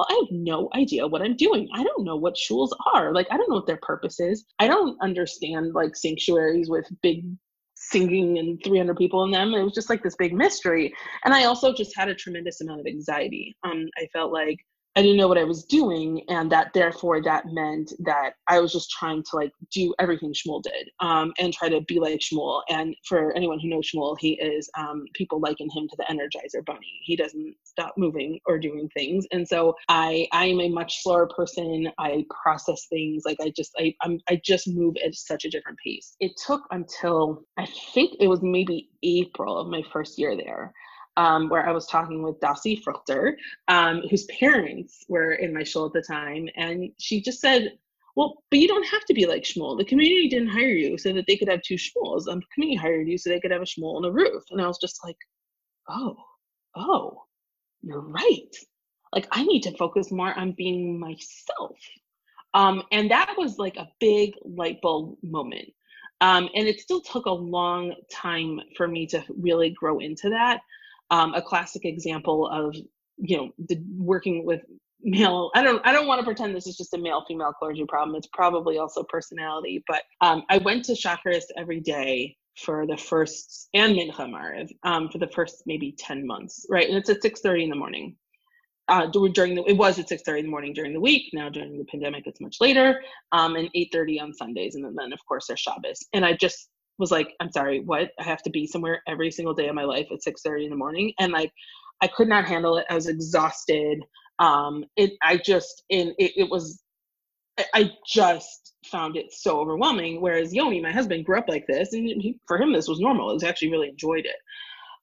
well, 0.00 0.06
I 0.08 0.14
have 0.24 0.30
no 0.30 0.70
idea 0.74 1.06
what 1.06 1.20
I'm 1.20 1.36
doing. 1.36 1.68
I 1.74 1.84
don't 1.84 2.04
know 2.04 2.16
what 2.16 2.34
shuls 2.34 2.70
are. 2.94 3.12
Like, 3.12 3.26
I 3.30 3.36
don't 3.36 3.50
know 3.50 3.56
what 3.56 3.66
their 3.66 3.80
purpose 3.82 4.18
is. 4.18 4.46
I 4.58 4.66
don't 4.66 4.96
understand 5.02 5.74
like 5.74 5.94
sanctuaries 5.94 6.70
with 6.70 6.86
big 7.02 7.24
singing 7.74 8.38
and 8.38 8.58
300 8.64 8.96
people 8.96 9.24
in 9.24 9.30
them. 9.30 9.52
It 9.52 9.62
was 9.62 9.74
just 9.74 9.90
like 9.90 10.02
this 10.02 10.16
big 10.16 10.32
mystery. 10.32 10.94
And 11.24 11.34
I 11.34 11.44
also 11.44 11.74
just 11.74 11.94
had 11.94 12.08
a 12.08 12.14
tremendous 12.14 12.62
amount 12.62 12.80
of 12.80 12.86
anxiety. 12.86 13.54
Um, 13.62 13.88
I 13.98 14.06
felt 14.14 14.32
like 14.32 14.56
I 14.96 15.02
didn't 15.02 15.18
know 15.18 15.28
what 15.28 15.38
I 15.38 15.44
was 15.44 15.64
doing, 15.64 16.22
and 16.28 16.50
that 16.50 16.72
therefore 16.74 17.22
that 17.22 17.46
meant 17.46 17.92
that 18.00 18.32
I 18.48 18.58
was 18.58 18.72
just 18.72 18.90
trying 18.90 19.22
to 19.22 19.36
like 19.36 19.52
do 19.72 19.94
everything 20.00 20.32
Shmuel 20.32 20.62
did, 20.62 20.90
um, 20.98 21.32
and 21.38 21.52
try 21.52 21.68
to 21.68 21.80
be 21.82 22.00
like 22.00 22.18
Shmuel. 22.20 22.62
And 22.68 22.96
for 23.06 23.32
anyone 23.36 23.60
who 23.60 23.68
knows 23.68 23.88
Shmuel, 23.90 24.16
he 24.18 24.32
is 24.32 24.68
um, 24.76 25.04
people 25.14 25.40
liken 25.40 25.70
him 25.70 25.86
to 25.88 25.96
the 25.96 26.04
Energizer 26.10 26.64
Bunny. 26.64 27.00
He 27.04 27.14
doesn't 27.14 27.54
stop 27.62 27.94
moving 27.96 28.40
or 28.46 28.58
doing 28.58 28.88
things, 28.92 29.26
and 29.30 29.46
so 29.46 29.76
I 29.88 30.26
I 30.32 30.46
am 30.46 30.60
a 30.60 30.68
much 30.68 31.02
slower 31.02 31.28
person. 31.28 31.88
I 31.98 32.24
process 32.42 32.86
things 32.86 33.22
like 33.24 33.38
I 33.40 33.52
just 33.56 33.70
I 33.78 33.94
I'm, 34.02 34.18
I 34.28 34.40
just 34.44 34.66
move 34.66 34.96
at 35.04 35.14
such 35.14 35.44
a 35.44 35.50
different 35.50 35.78
pace. 35.84 36.16
It 36.18 36.32
took 36.44 36.62
until 36.72 37.44
I 37.56 37.66
think 37.94 38.16
it 38.18 38.26
was 38.26 38.42
maybe 38.42 38.90
April 39.04 39.56
of 39.56 39.68
my 39.68 39.82
first 39.92 40.18
year 40.18 40.36
there 40.36 40.74
um, 41.20 41.50
where 41.50 41.68
I 41.68 41.72
was 41.72 41.86
talking 41.86 42.22
with 42.22 42.40
Dasi 42.40 42.82
Fruchter, 42.82 43.34
um, 43.68 44.02
whose 44.08 44.24
parents 44.26 45.04
were 45.06 45.32
in 45.32 45.52
my 45.52 45.62
shul 45.62 45.84
at 45.84 45.92
the 45.92 46.00
time. 46.00 46.48
And 46.56 46.90
she 46.98 47.20
just 47.20 47.40
said, 47.40 47.76
well, 48.16 48.42
but 48.50 48.58
you 48.58 48.66
don't 48.66 48.86
have 48.86 49.04
to 49.04 49.12
be 49.12 49.26
like 49.26 49.42
Shmuel. 49.42 49.76
The 49.76 49.84
community 49.84 50.28
didn't 50.30 50.48
hire 50.48 50.68
you 50.68 50.96
so 50.96 51.12
that 51.12 51.26
they 51.26 51.36
could 51.36 51.48
have 51.48 51.60
two 51.60 51.74
Shmuels. 51.74 52.24
The 52.24 52.40
community 52.54 52.76
hired 52.76 53.06
you 53.06 53.18
so 53.18 53.28
they 53.28 53.38
could 53.38 53.50
have 53.50 53.60
a 53.60 53.66
Shmuel 53.66 53.98
and 53.98 54.06
a 54.06 54.10
Ruth. 54.10 54.44
And 54.50 54.62
I 54.62 54.66
was 54.66 54.78
just 54.78 55.04
like, 55.04 55.18
oh, 55.90 56.16
oh, 56.74 57.24
you're 57.82 58.00
right. 58.00 58.56
Like 59.12 59.28
I 59.30 59.44
need 59.44 59.62
to 59.64 59.76
focus 59.76 60.10
more 60.10 60.36
on 60.38 60.52
being 60.52 60.98
myself. 60.98 61.76
Um, 62.54 62.82
and 62.92 63.10
that 63.10 63.34
was 63.36 63.58
like 63.58 63.76
a 63.76 63.90
big 64.00 64.32
light 64.42 64.80
bulb 64.80 65.18
moment. 65.22 65.68
Um, 66.22 66.48
and 66.54 66.66
it 66.66 66.80
still 66.80 67.02
took 67.02 67.26
a 67.26 67.30
long 67.30 67.94
time 68.10 68.60
for 68.76 68.88
me 68.88 69.06
to 69.08 69.22
really 69.28 69.70
grow 69.70 69.98
into 69.98 70.30
that. 70.30 70.60
Um, 71.10 71.34
a 71.34 71.42
classic 71.42 71.84
example 71.84 72.46
of 72.46 72.76
you 73.20 73.36
know 73.36 73.50
the 73.68 73.82
working 73.96 74.44
with 74.44 74.62
male 75.02 75.50
i 75.54 75.62
don't 75.62 75.84
i 75.86 75.92
don't 75.92 76.06
want 76.06 76.18
to 76.18 76.24
pretend 76.24 76.54
this 76.54 76.66
is 76.66 76.76
just 76.76 76.94
a 76.94 76.98
male 76.98 77.24
female 77.26 77.52
clergy 77.52 77.84
problem 77.88 78.16
it's 78.16 78.28
probably 78.32 78.78
also 78.78 79.02
personality 79.04 79.82
but 79.86 80.02
um, 80.20 80.42
i 80.50 80.58
went 80.58 80.84
to 80.84 80.92
Shacharis 80.92 81.44
every 81.56 81.80
day 81.80 82.36
for 82.58 82.86
the 82.86 82.96
first 82.96 83.68
and 83.72 83.94
mincha 83.94 84.28
Maariv, 84.28 84.68
um, 84.82 85.08
for 85.08 85.18
the 85.18 85.28
first 85.28 85.62
maybe 85.66 85.94
10 85.98 86.26
months 86.26 86.66
right 86.68 86.88
and 86.88 86.96
it's 86.96 87.08
at 87.08 87.22
6.30 87.22 87.64
in 87.64 87.70
the 87.70 87.76
morning. 87.76 88.16
Uh, 88.88 89.06
during 89.06 89.54
the 89.54 89.62
it 89.68 89.76
was 89.76 90.00
at 90.00 90.08
6.30 90.08 90.40
in 90.40 90.44
the 90.46 90.50
morning 90.50 90.72
during 90.72 90.92
the 90.92 91.00
week 91.00 91.30
now 91.32 91.48
during 91.48 91.78
the 91.78 91.84
pandemic 91.84 92.24
it's 92.26 92.40
much 92.40 92.56
later 92.60 93.00
um, 93.30 93.54
and 93.54 93.70
8.30 93.76 94.20
on 94.20 94.34
sundays 94.34 94.74
and 94.74 94.84
then, 94.84 94.96
then 94.96 95.12
of 95.12 95.20
course 95.28 95.46
there's 95.46 95.60
shabbos 95.60 96.04
and 96.12 96.24
i 96.24 96.32
just 96.32 96.68
was 97.00 97.10
like 97.10 97.34
i'm 97.40 97.50
sorry 97.50 97.80
what? 97.80 98.10
I 98.20 98.24
have 98.24 98.42
to 98.42 98.50
be 98.50 98.66
somewhere 98.66 99.02
every 99.08 99.30
single 99.30 99.54
day 99.54 99.68
of 99.68 99.74
my 99.74 99.84
life 99.84 100.06
at 100.12 100.20
6.30 100.20 100.64
in 100.64 100.70
the 100.70 100.76
morning 100.76 101.12
and 101.18 101.32
like 101.32 101.52
i 102.00 102.06
could 102.06 102.28
not 102.28 102.44
handle 102.44 102.76
it 102.76 102.86
i 102.90 102.94
was 102.94 103.08
exhausted 103.08 104.02
um 104.38 104.84
it 104.96 105.12
i 105.22 105.36
just 105.36 105.82
in 105.88 106.14
it, 106.18 106.32
it 106.36 106.50
was 106.50 106.82
i 107.74 107.90
just 108.06 108.74
found 108.86 109.16
it 109.16 109.26
so 109.32 109.58
overwhelming 109.58 110.20
whereas 110.20 110.54
yoni 110.54 110.80
my 110.80 110.92
husband 110.92 111.24
grew 111.24 111.38
up 111.38 111.48
like 111.48 111.66
this 111.66 111.92
and 111.92 112.06
he, 112.06 112.38
for 112.46 112.58
him 112.58 112.72
this 112.72 112.88
was 112.88 113.00
normal 113.00 113.30
he 113.30 113.34
was 113.34 113.44
actually 113.44 113.70
really 113.70 113.88
enjoyed 113.88 114.24
it. 114.26 114.36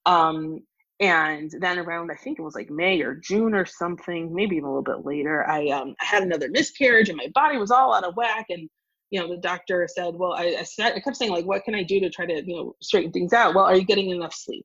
Um 0.06 0.60
and 1.00 1.52
then 1.60 1.78
around 1.78 2.10
i 2.10 2.16
think 2.16 2.38
it 2.38 2.42
was 2.42 2.54
like 2.54 2.70
may 2.70 3.00
or 3.02 3.14
june 3.14 3.54
or 3.54 3.64
something 3.64 4.34
maybe 4.34 4.56
even 4.56 4.64
a 4.64 4.68
little 4.68 4.82
bit 4.82 5.06
later 5.06 5.48
i 5.48 5.68
um 5.68 5.94
i 6.00 6.04
had 6.04 6.22
another 6.22 6.48
miscarriage 6.50 7.08
and 7.08 7.16
my 7.16 7.28
body 7.34 7.56
was 7.56 7.70
all 7.70 7.94
out 7.94 8.04
of 8.04 8.16
whack 8.16 8.46
and 8.48 8.68
you 9.10 9.20
know 9.20 9.28
the 9.28 9.40
doctor 9.40 9.88
said 9.90 10.14
well 10.14 10.32
i, 10.34 10.56
I 10.58 10.62
said 10.62 10.92
i 10.94 11.00
kept 11.00 11.16
saying 11.16 11.30
like 11.30 11.46
what 11.46 11.64
can 11.64 11.74
i 11.74 11.82
do 11.82 12.00
to 12.00 12.10
try 12.10 12.26
to 12.26 12.42
you 12.44 12.56
know 12.56 12.76
straighten 12.82 13.12
things 13.12 13.32
out 13.32 13.54
well 13.54 13.64
are 13.64 13.76
you 13.76 13.84
getting 13.84 14.10
enough 14.10 14.34
sleep 14.34 14.64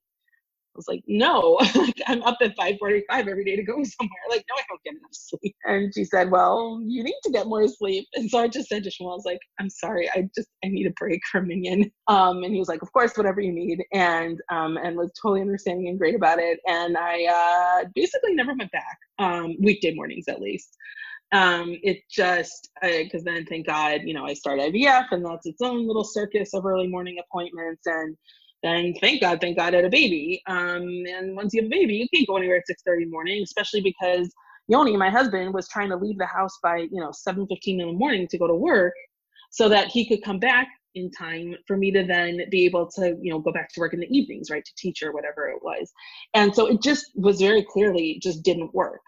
I 0.73 0.79
was 0.79 0.87
like, 0.87 1.03
no, 1.05 1.59
I'm 2.07 2.23
up 2.23 2.37
at 2.41 2.57
5:45 2.57 3.03
every 3.11 3.45
day 3.45 3.55
to 3.55 3.63
go 3.63 3.73
somewhere. 3.83 4.23
Like, 4.29 4.43
no, 4.49 4.55
I 4.57 4.63
don't 4.67 4.83
get 4.83 4.95
enough 4.95 5.11
sleep. 5.11 5.55
And 5.65 5.93
she 5.93 6.03
said, 6.03 6.31
well, 6.31 6.81
you 6.83 7.03
need 7.03 7.19
to 7.23 7.31
get 7.31 7.45
more 7.45 7.67
sleep. 7.67 8.07
And 8.15 8.27
so 8.27 8.39
I 8.39 8.47
just 8.47 8.69
said 8.69 8.83
to 8.83 8.89
Shmuel, 8.89 9.11
I 9.11 9.15
was 9.15 9.25
like, 9.25 9.39
I'm 9.59 9.69
sorry, 9.69 10.09
I 10.09 10.27
just 10.35 10.47
I 10.65 10.69
need 10.69 10.87
a 10.87 10.93
break 10.97 11.21
from 11.31 11.47
Minyan. 11.47 11.91
Um, 12.07 12.43
and 12.43 12.53
he 12.53 12.59
was 12.59 12.69
like, 12.69 12.81
of 12.81 12.91
course, 12.91 13.15
whatever 13.15 13.39
you 13.39 13.51
need, 13.51 13.83
and 13.93 14.39
um, 14.49 14.77
and 14.77 14.97
was 14.97 15.11
totally 15.21 15.41
understanding 15.41 15.89
and 15.89 15.99
great 15.99 16.15
about 16.15 16.39
it. 16.39 16.59
And 16.65 16.97
I 16.97 17.25
uh, 17.83 17.85
basically 17.93 18.33
never 18.33 18.55
went 18.55 18.71
back, 18.71 18.97
um, 19.19 19.55
weekday 19.61 19.93
mornings 19.93 20.25
at 20.27 20.41
least. 20.41 20.75
Um, 21.33 21.77
it 21.83 21.99
just 22.11 22.69
because 22.81 23.23
then 23.25 23.45
thank 23.47 23.67
God, 23.67 24.01
you 24.05 24.15
know, 24.15 24.25
I 24.25 24.35
start 24.35 24.59
IVF, 24.61 25.07
and 25.11 25.25
that's 25.25 25.47
its 25.47 25.61
own 25.61 25.87
little 25.87 26.05
circus 26.05 26.53
of 26.55 26.65
early 26.65 26.87
morning 26.87 27.17
appointments 27.19 27.87
and 27.87 28.17
then 28.63 28.93
thank 29.01 29.21
God, 29.21 29.39
thank 29.41 29.57
God 29.57 29.73
I 29.73 29.77
had 29.77 29.85
a 29.85 29.89
baby. 29.89 30.41
Um, 30.47 30.83
and 31.07 31.35
once 31.35 31.53
you 31.53 31.61
have 31.61 31.67
a 31.67 31.69
baby, 31.69 31.95
you 31.95 32.07
can't 32.13 32.27
go 32.27 32.37
anywhere 32.37 32.57
at 32.57 32.67
6:30 32.67 33.03
in 33.03 33.09
the 33.09 33.11
morning, 33.11 33.41
especially 33.43 33.81
because 33.81 34.31
Yoni, 34.67 34.97
my 34.97 35.09
husband, 35.09 35.53
was 35.53 35.67
trying 35.69 35.89
to 35.89 35.95
leave 35.97 36.17
the 36.17 36.25
house 36.25 36.57
by 36.61 36.77
you 36.79 36.99
know 37.01 37.11
7:15 37.11 37.79
in 37.81 37.87
the 37.87 37.93
morning 37.93 38.27
to 38.29 38.37
go 38.37 38.47
to 38.47 38.55
work, 38.55 38.93
so 39.51 39.69
that 39.69 39.87
he 39.87 40.07
could 40.07 40.23
come 40.23 40.39
back 40.39 40.67
in 40.95 41.11
time 41.11 41.55
for 41.67 41.77
me 41.77 41.91
to 41.91 42.03
then 42.05 42.41
be 42.51 42.65
able 42.65 42.89
to 42.91 43.17
you 43.21 43.31
know 43.31 43.39
go 43.39 43.51
back 43.53 43.69
to 43.73 43.79
work 43.79 43.93
in 43.93 44.01
the 44.01 44.17
evenings, 44.17 44.49
right, 44.51 44.65
to 44.65 44.71
teach 44.77 45.03
or 45.03 45.13
whatever 45.13 45.47
it 45.49 45.63
was. 45.63 45.91
And 46.33 46.53
so 46.55 46.67
it 46.67 46.81
just 46.81 47.05
was 47.15 47.39
very 47.39 47.63
clearly 47.63 48.19
just 48.21 48.43
didn't 48.43 48.73
work. 48.73 49.01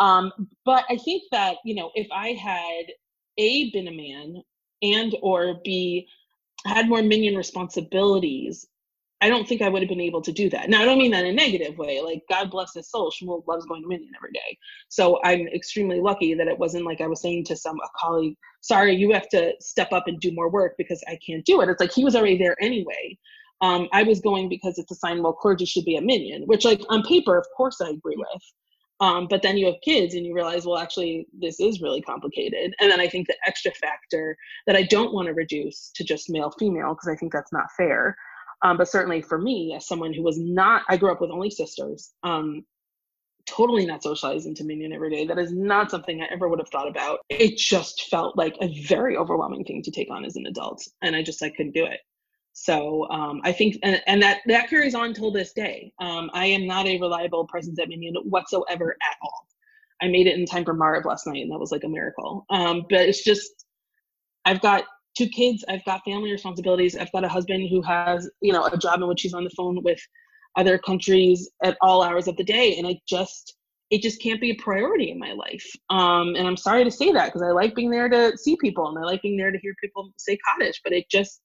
Um, 0.00 0.32
but 0.64 0.84
I 0.88 0.96
think 0.96 1.24
that 1.32 1.56
you 1.64 1.74
know 1.74 1.90
if 1.94 2.06
I 2.12 2.28
had 2.28 2.86
a 3.38 3.70
been 3.70 3.88
a 3.88 3.92
man 3.92 4.42
and 4.82 5.16
or 5.22 5.60
b 5.64 6.08
had 6.66 6.88
more 6.88 7.02
minyan 7.02 7.36
responsibilities 7.36 8.66
I 9.20 9.28
don't 9.28 9.48
think 9.48 9.62
I 9.62 9.68
would 9.68 9.82
have 9.82 9.88
been 9.88 10.00
able 10.00 10.22
to 10.22 10.32
do 10.32 10.48
that. 10.50 10.70
Now, 10.70 10.80
I 10.80 10.84
don't 10.84 10.98
mean 10.98 11.10
that 11.10 11.24
in 11.24 11.32
a 11.32 11.34
negative 11.34 11.76
way. 11.76 12.00
Like, 12.00 12.22
God 12.28 12.50
bless 12.50 12.74
his 12.74 12.88
soul. 12.88 13.10
Shmuel 13.10 13.44
loves 13.48 13.66
going 13.66 13.82
to 13.82 13.88
Minyan 13.88 14.12
every 14.16 14.30
day. 14.32 14.56
So 14.88 15.18
I'm 15.24 15.48
extremely 15.48 16.00
lucky 16.00 16.34
that 16.34 16.46
it 16.46 16.58
wasn't 16.58 16.84
like 16.84 17.00
I 17.00 17.08
was 17.08 17.20
saying 17.20 17.44
to 17.46 17.56
some 17.56 17.76
a 17.84 17.88
colleague, 17.98 18.36
sorry, 18.60 18.94
you 18.94 19.12
have 19.12 19.28
to 19.30 19.54
step 19.60 19.92
up 19.92 20.06
and 20.06 20.20
do 20.20 20.32
more 20.32 20.48
work 20.48 20.74
because 20.78 21.02
I 21.08 21.18
can't 21.26 21.44
do 21.44 21.60
it. 21.60 21.68
It's 21.68 21.80
like 21.80 21.92
he 21.92 22.04
was 22.04 22.14
already 22.14 22.38
there 22.38 22.56
anyway. 22.60 23.18
Um, 23.60 23.88
I 23.92 24.04
was 24.04 24.20
going 24.20 24.48
because 24.48 24.78
it's 24.78 24.92
a 24.92 24.94
sign, 24.94 25.20
well, 25.20 25.32
clergy 25.32 25.64
should 25.64 25.84
be 25.84 25.96
a 25.96 26.00
Minyan, 26.00 26.44
which, 26.44 26.64
like, 26.64 26.80
on 26.88 27.02
paper, 27.02 27.36
of 27.36 27.46
course, 27.56 27.80
I 27.80 27.88
agree 27.88 28.16
with. 28.16 28.42
Um, 29.00 29.28
but 29.28 29.42
then 29.42 29.56
you 29.56 29.66
have 29.66 29.80
kids 29.82 30.14
and 30.14 30.26
you 30.26 30.34
realize, 30.34 30.66
well, 30.66 30.78
actually, 30.78 31.28
this 31.38 31.60
is 31.60 31.80
really 31.80 32.00
complicated. 32.00 32.74
And 32.80 32.90
then 32.90 33.00
I 33.00 33.08
think 33.08 33.28
the 33.28 33.36
extra 33.46 33.70
factor 33.72 34.36
that 34.66 34.74
I 34.74 34.82
don't 34.82 35.14
want 35.14 35.26
to 35.28 35.34
reduce 35.34 35.90
to 35.94 36.04
just 36.04 36.30
male 36.30 36.52
female, 36.58 36.94
because 36.94 37.08
I 37.08 37.16
think 37.16 37.32
that's 37.32 37.52
not 37.52 37.66
fair, 37.76 38.16
um, 38.62 38.76
but 38.76 38.88
certainly 38.88 39.22
for 39.22 39.38
me, 39.38 39.74
as 39.76 39.86
someone 39.86 40.12
who 40.12 40.22
was 40.22 40.38
not, 40.38 40.82
I 40.88 40.96
grew 40.96 41.12
up 41.12 41.20
with 41.20 41.30
only 41.30 41.50
sisters, 41.50 42.12
um, 42.24 42.64
totally 43.46 43.86
not 43.86 44.02
socialized 44.02 44.46
into 44.46 44.64
Minyan 44.64 44.92
every 44.92 45.10
day. 45.10 45.26
That 45.26 45.38
is 45.38 45.52
not 45.52 45.90
something 45.90 46.20
I 46.20 46.26
ever 46.32 46.48
would 46.48 46.58
have 46.58 46.68
thought 46.68 46.88
about. 46.88 47.20
It 47.28 47.56
just 47.56 48.08
felt 48.10 48.36
like 48.36 48.56
a 48.60 48.82
very 48.82 49.16
overwhelming 49.16 49.64
thing 49.64 49.82
to 49.84 49.90
take 49.90 50.10
on 50.10 50.24
as 50.24 50.36
an 50.36 50.46
adult, 50.46 50.86
and 51.02 51.14
I 51.14 51.22
just 51.22 51.42
I 51.42 51.50
couldn't 51.50 51.72
do 51.72 51.84
it. 51.84 52.00
So 52.60 53.08
um, 53.08 53.40
I 53.44 53.52
think, 53.52 53.78
and, 53.84 54.02
and, 54.08 54.20
that 54.20 54.40
that 54.46 54.68
carries 54.68 54.94
on 54.94 55.14
till 55.14 55.30
this 55.30 55.52
day. 55.52 55.92
Um, 56.00 56.28
I 56.34 56.46
am 56.46 56.66
not 56.66 56.86
a 56.86 56.98
reliable 56.98 57.46
presence 57.46 57.78
at 57.78 57.88
Minyan 57.88 58.16
whatsoever 58.24 58.96
at 59.08 59.16
all. 59.22 59.46
I 60.02 60.08
made 60.08 60.26
it 60.26 60.36
in 60.36 60.44
time 60.44 60.64
for 60.64 60.74
Maariv 60.74 61.04
last 61.04 61.26
night, 61.26 61.42
and 61.42 61.52
that 61.52 61.58
was 61.58 61.70
like 61.70 61.84
a 61.84 61.88
miracle. 61.88 62.44
Um, 62.50 62.84
but 62.90 63.00
it's 63.00 63.22
just, 63.22 63.64
I've 64.44 64.60
got 64.60 64.84
two 65.16 65.28
kids 65.28 65.64
i've 65.68 65.84
got 65.84 66.00
family 66.04 66.30
responsibilities 66.30 66.96
i've 66.96 67.10
got 67.10 67.24
a 67.24 67.28
husband 67.28 67.68
who 67.68 67.82
has 67.82 68.30
you 68.40 68.52
know 68.52 68.64
a 68.66 68.76
job 68.76 69.00
in 69.00 69.08
which 69.08 69.22
he's 69.22 69.34
on 69.34 69.42
the 69.42 69.50
phone 69.50 69.82
with 69.82 69.98
other 70.56 70.78
countries 70.78 71.50
at 71.64 71.76
all 71.80 72.02
hours 72.02 72.28
of 72.28 72.36
the 72.36 72.44
day 72.44 72.76
and 72.76 72.86
i 72.86 72.96
just 73.08 73.56
it 73.90 74.00
just 74.00 74.20
can't 74.22 74.40
be 74.40 74.50
a 74.50 74.62
priority 74.62 75.10
in 75.10 75.18
my 75.18 75.32
life 75.32 75.66
um, 75.90 76.36
and 76.36 76.46
i'm 76.46 76.56
sorry 76.56 76.84
to 76.84 76.90
say 76.90 77.10
that 77.10 77.26
because 77.26 77.42
i 77.42 77.50
like 77.50 77.74
being 77.74 77.90
there 77.90 78.08
to 78.08 78.36
see 78.36 78.56
people 78.60 78.88
and 78.88 78.98
i 78.98 79.02
like 79.02 79.22
being 79.22 79.36
there 79.36 79.50
to 79.50 79.58
hear 79.58 79.74
people 79.80 80.08
say 80.18 80.38
kaddish 80.46 80.80
but 80.84 80.92
it 80.92 81.04
just 81.10 81.40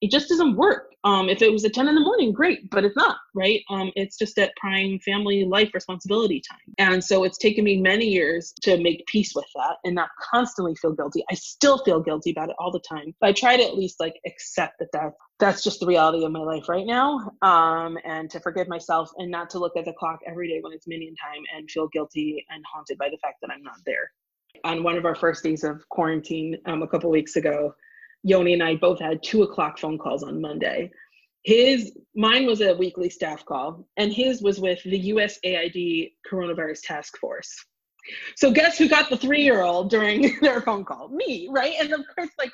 it 0.00 0.10
just 0.10 0.28
doesn't 0.28 0.56
work. 0.56 0.94
Um, 1.04 1.28
if 1.28 1.40
it 1.40 1.50
was 1.50 1.64
at 1.64 1.72
10 1.72 1.88
in 1.88 1.94
the 1.94 2.00
morning, 2.00 2.32
great, 2.32 2.68
but 2.70 2.84
it's 2.84 2.96
not, 2.96 3.16
right? 3.34 3.62
Um, 3.70 3.90
it's 3.96 4.18
just 4.18 4.38
at 4.38 4.54
prime 4.56 4.98
family 4.98 5.44
life 5.44 5.70
responsibility 5.72 6.42
time. 6.48 6.58
And 6.78 7.02
so 7.02 7.24
it's 7.24 7.38
taken 7.38 7.64
me 7.64 7.80
many 7.80 8.06
years 8.06 8.52
to 8.62 8.78
make 8.78 9.06
peace 9.06 9.32
with 9.34 9.46
that 9.54 9.76
and 9.84 9.94
not 9.94 10.10
constantly 10.30 10.74
feel 10.74 10.92
guilty. 10.92 11.24
I 11.30 11.34
still 11.34 11.78
feel 11.84 12.00
guilty 12.00 12.32
about 12.32 12.50
it 12.50 12.56
all 12.58 12.70
the 12.70 12.80
time, 12.80 13.14
but 13.20 13.28
I 13.28 13.32
try 13.32 13.56
to 13.56 13.62
at 13.62 13.76
least 13.76 13.98
like 13.98 14.20
accept 14.26 14.78
that, 14.80 14.88
that 14.92 15.12
that's 15.38 15.62
just 15.64 15.80
the 15.80 15.86
reality 15.86 16.24
of 16.24 16.32
my 16.32 16.40
life 16.40 16.68
right 16.68 16.86
now 16.86 17.32
um, 17.40 17.98
and 18.04 18.30
to 18.30 18.40
forgive 18.40 18.68
myself 18.68 19.10
and 19.16 19.30
not 19.30 19.48
to 19.50 19.58
look 19.58 19.74
at 19.76 19.86
the 19.86 19.94
clock 19.94 20.20
every 20.26 20.48
day 20.48 20.58
when 20.60 20.72
it's 20.72 20.86
minyan 20.86 21.14
time 21.16 21.42
and 21.56 21.70
feel 21.70 21.88
guilty 21.88 22.44
and 22.50 22.62
haunted 22.70 22.98
by 22.98 23.08
the 23.08 23.16
fact 23.18 23.36
that 23.40 23.50
I'm 23.50 23.62
not 23.62 23.76
there. 23.86 24.12
On 24.64 24.82
one 24.82 24.96
of 24.96 25.06
our 25.06 25.14
first 25.14 25.42
days 25.42 25.64
of 25.64 25.88
quarantine 25.88 26.58
um, 26.66 26.82
a 26.82 26.86
couple 26.86 27.10
weeks 27.10 27.36
ago, 27.36 27.74
Yoni 28.22 28.54
and 28.54 28.62
I 28.62 28.76
both 28.76 29.00
had 29.00 29.22
two 29.22 29.42
o'clock 29.42 29.78
phone 29.78 29.98
calls 29.98 30.22
on 30.22 30.40
Monday. 30.40 30.90
His 31.42 31.96
mine 32.14 32.46
was 32.46 32.60
a 32.60 32.74
weekly 32.74 33.08
staff 33.08 33.44
call, 33.46 33.86
and 33.96 34.12
his 34.12 34.42
was 34.42 34.60
with 34.60 34.82
the 34.82 35.10
USAID 35.10 36.12
coronavirus 36.30 36.80
task 36.82 37.16
force. 37.18 37.54
So 38.36 38.50
guess 38.50 38.76
who 38.76 38.88
got 38.88 39.08
the 39.08 39.16
three-year-old 39.16 39.90
during 39.90 40.38
their 40.42 40.60
phone 40.60 40.84
call? 40.84 41.08
Me, 41.08 41.48
right? 41.50 41.74
And 41.80 41.92
of 41.92 42.00
course, 42.14 42.30
like 42.38 42.52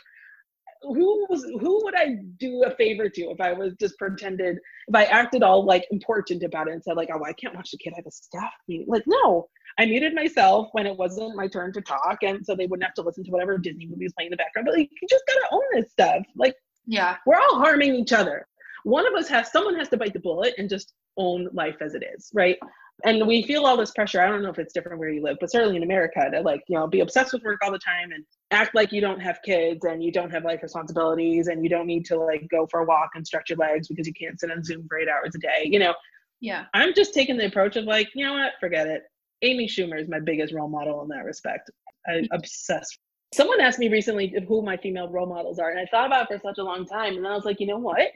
who 0.83 1.27
was 1.29 1.45
who 1.61 1.85
would 1.85 1.95
I 1.97 2.17
do 2.39 2.65
a 2.65 2.71
favor 2.77 3.09
to 3.09 3.23
if 3.31 3.41
I 3.41 3.53
was 3.53 3.75
just 3.81 3.99
pretended 3.99 4.59
if 4.89 4.95
I 4.95 5.05
acted 5.05 5.43
all 5.43 5.65
like 5.65 5.87
important 5.91 6.43
about 6.43 6.69
it 6.69 6.75
and 6.75 6.83
said 6.83 6.97
like 6.97 7.09
oh 7.13 7.25
I 7.25 7.33
can't 7.33 7.55
watch 7.55 7.71
the 7.71 7.79
kid 7.79 7.93
I 7.95 7.97
have 7.97 8.07
a 8.07 8.11
staff 8.11 8.53
meeting 8.69 8.87
like 8.89 9.03
no 9.07 9.49
I 9.79 9.85
muted 9.87 10.15
myself 10.15 10.69
when 10.73 10.87
it 10.87 10.97
wasn't 10.97 11.37
my 11.37 11.49
turn 11.49 11.73
to 11.75 11.83
talk 11.83 12.19
and 12.23 12.45
so 12.45 12.55
they 12.55 12.67
wouldn't 12.67 12.85
have 12.85 12.95
to 12.95 13.03
listen 13.03 13.25
to 13.25 13.31
whatever 13.31 13.59
Disney 13.59 13.87
movie 13.87 14.05
was 14.05 14.13
playing 14.15 14.29
in 14.29 14.31
the 14.31 14.37
background 14.37 14.67
but 14.67 14.77
like 14.77 14.91
you 15.01 15.09
just 15.09 15.25
gotta 15.27 15.47
own 15.53 15.63
this 15.75 15.91
stuff. 15.91 16.23
Like 16.35 16.55
yeah. 16.87 17.17
we're 17.27 17.37
all 17.37 17.59
harming 17.59 17.95
each 17.95 18.13
other. 18.13 18.47
One 18.85 19.07
of 19.07 19.15
us 19.15 19.29
has 19.29 19.51
someone 19.51 19.77
has 19.77 19.89
to 19.91 19.97
bite 19.97 20.13
the 20.13 20.21
bullet 20.21 20.55
and 20.59 20.69
just 20.71 20.95
own 21.19 21.49
life 21.53 21.77
as 21.81 21.95
it 21.95 22.05
is 22.17 22.31
right? 22.35 22.57
And 23.05 23.27
we 23.27 23.43
feel 23.43 23.67
all 23.67 23.77
this 23.77 23.91
pressure. 23.91 24.23
I 24.23 24.29
don't 24.29 24.43
know 24.43 24.49
if 24.49 24.59
it's 24.59 24.73
different 24.73 24.99
where 24.99 25.11
you 25.11 25.23
live 25.23 25.37
but 25.41 25.51
certainly 25.51 25.77
in 25.77 25.83
america 25.83 26.31
to 26.31 26.41
like 26.41 26.63
you 26.69 26.79
know 26.79 26.87
be 26.87 27.01
obsessed 27.01 27.35
with 27.35 27.43
work 27.43 27.61
all 27.63 27.73
the 27.73 27.79
time 27.79 28.13
and 28.13 28.25
act 28.53 28.75
like 28.75 28.93
you 28.93 29.03
don't 29.03 29.21
have 29.21 29.39
kids 29.45 29.85
and 29.85 30.03
you 30.03 30.11
don't 30.11 30.31
have 30.31 30.45
life 30.45 30.61
responsibilities 30.63 31.49
and 31.49 31.63
you 31.63 31.69
don't 31.69 31.87
need 31.87 32.07
to 32.07 32.17
like 32.17 32.47
go 32.51 32.67
for 32.71 32.81
a 32.81 32.85
walk 32.85 33.11
and 33.15 33.27
stretch 33.27 33.51
your 33.51 33.59
legs 33.59 33.89
because 33.89 34.07
you 34.07 34.15
can't 34.15 34.41
sit 34.41 34.51
on 34.51 34.65
zoom 34.65 34.87
for 34.89 34.99
eight 34.99 35.09
hours 35.09 35.35
a 35.35 35.39
day 35.39 35.65
you 35.65 35.79
know? 35.79 35.95
Yeah. 36.41 36.67
I'm 36.75 36.95
just 36.95 37.13
taking 37.13 37.37
the 37.37 37.47
approach 37.47 37.77
of 37.77 37.85
like 37.85 38.09
you 38.15 38.25
know 38.25 38.35
what? 38.35 38.53
Forget 38.61 38.87
it 38.87 39.03
amy 39.43 39.67
schumer 39.67 40.01
is 40.01 40.09
my 40.09 40.21
biggest 40.21 40.53
role 40.53 40.69
model 40.69 41.03
in 41.03 41.09
that 41.09 41.25
respect 41.25 41.71
i 42.07 42.13
mm-hmm. 42.13 42.25
obsess 42.33 42.99
Someone 43.35 43.61
asked 43.61 43.79
me 43.79 43.89
recently 43.89 44.33
who 44.47 44.63
my 44.63 44.77
female 44.77 45.09
role 45.09 45.27
models 45.27 45.59
are, 45.59 45.71
and 45.71 45.81
I 45.81 45.87
thought 45.87 46.07
about 46.07 46.23
it 46.23 46.29
for 46.29 46.49
such 46.49 46.59
a 46.59 46.65
long 46.65 46.87
time, 46.87 47.17
and 47.17 47.25
then 47.25 47.33
I 47.33 47.35
was 47.35 47.45
like, 47.45 47.61
you 47.61 47.67
know 47.67 47.79
what? 47.79 48.13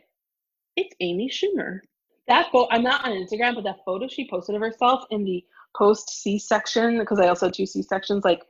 It's 0.76 0.94
Amy 1.00 1.28
Schumer. 1.28 1.80
That 2.28 2.50
photo, 2.52 2.68
I'm 2.70 2.84
not 2.84 3.04
on 3.04 3.12
Instagram, 3.12 3.56
but 3.56 3.64
that 3.64 3.80
photo 3.84 4.06
she 4.06 4.28
posted 4.30 4.54
of 4.54 4.60
herself 4.60 5.04
in 5.10 5.24
the 5.24 5.44
post 5.76 6.08
C 6.22 6.38
section, 6.38 6.98
because 6.98 7.18
I 7.18 7.28
also 7.28 7.50
two 7.50 7.66
C 7.66 7.82
sections, 7.82 8.24
like 8.24 8.42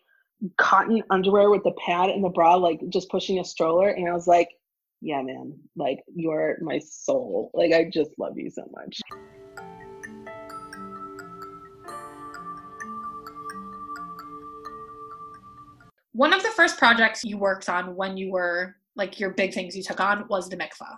cotton 0.59 1.03
underwear 1.11 1.51
with 1.51 1.65
the 1.65 1.73
pad 1.85 2.11
and 2.11 2.23
the 2.23 2.29
bra, 2.29 2.57
like 2.57 2.81
just 2.91 3.09
pushing 3.11 3.39
a 3.39 3.45
stroller. 3.45 3.89
And 3.89 4.09
I 4.09 4.13
was 4.13 4.27
like, 4.27 4.51
yeah, 5.01 5.23
man, 5.23 5.59
like 5.77 6.01
you're 6.15 6.59
my 6.61 6.79
soul. 6.79 7.51
Like 7.55 7.73
I 7.73 7.89
just 7.91 8.11
love 8.19 8.37
you 8.37 8.51
so 8.51 8.71
much. 8.71 9.01
One 16.13 16.33
of 16.33 16.43
the 16.43 16.51
first 16.51 16.79
projects 16.79 17.25
you 17.25 17.39
worked 17.39 17.69
on 17.69 17.95
when 17.95 18.17
you 18.17 18.31
were 18.31 18.77
like 18.97 19.21
your 19.21 19.31
big 19.31 19.55
things 19.55 19.77
you 19.77 19.83
took 19.83 20.01
on 20.01 20.27
was 20.29 20.49
the 20.49 20.57
mikvah. 20.57 20.97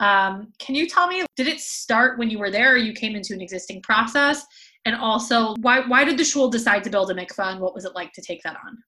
Um, 0.00 0.52
can 0.58 0.74
you 0.74 0.88
tell 0.88 1.06
me, 1.06 1.24
did 1.36 1.46
it 1.46 1.60
start 1.60 2.18
when 2.18 2.30
you 2.30 2.38
were 2.38 2.50
there 2.50 2.72
or 2.72 2.76
you 2.78 2.94
came 2.94 3.14
into 3.14 3.34
an 3.34 3.42
existing 3.42 3.82
process? 3.82 4.46
And 4.86 4.96
also, 4.96 5.54
why, 5.60 5.80
why 5.86 6.04
did 6.04 6.16
the 6.16 6.24
shul 6.24 6.48
decide 6.48 6.82
to 6.84 6.90
build 6.90 7.10
a 7.10 7.14
mikvah 7.14 7.52
and 7.52 7.60
what 7.60 7.74
was 7.74 7.84
it 7.84 7.94
like 7.94 8.14
to 8.14 8.22
take 8.22 8.42
that 8.42 8.56
on? 8.64 8.78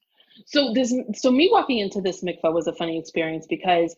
So 0.47 0.73
this, 0.73 0.95
so 1.15 1.31
me 1.31 1.51
walking 1.53 1.79
into 1.79 2.01
this 2.01 2.23
mikvah 2.23 2.53
was 2.53 2.67
a 2.67 2.73
funny 2.73 2.99
experience 2.99 3.47
because 3.47 3.95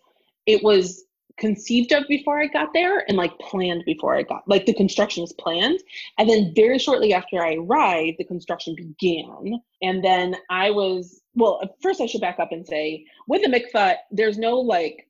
it 0.47 0.63
was 0.65 1.05
conceived 1.39 1.93
of 1.93 2.05
before 2.09 2.41
I 2.41 2.47
got 2.47 2.69
there 2.75 3.05
and 3.09 3.17
like 3.17 3.37
planned 3.39 3.85
before 3.87 4.15
I 4.15 4.23
got 4.23 4.47
like 4.47 4.67
the 4.67 4.75
construction 4.75 5.21
was 5.21 5.33
planned 5.33 5.81
and 6.19 6.29
then 6.29 6.53
very 6.55 6.79
shortly 6.79 7.13
after 7.13 7.43
I 7.43 7.55
arrived 7.55 8.19
the 8.19 8.25
construction 8.25 8.77
began 8.77 9.61
and 9.83 10.05
then 10.05 10.37
I 10.49 10.71
was 10.71 11.23
well 11.35 11.61
uh, 11.63 11.67
first 11.83 12.01
I 12.01 12.07
should 12.07 12.21
back 12.21 12.39
up 12.39 12.53
and 12.53 12.67
say 12.67 13.05
with 13.27 13.43
the 13.43 13.49
mikvah 13.49 13.97
there's 14.11 14.39
no 14.39 14.59
like 14.59 15.09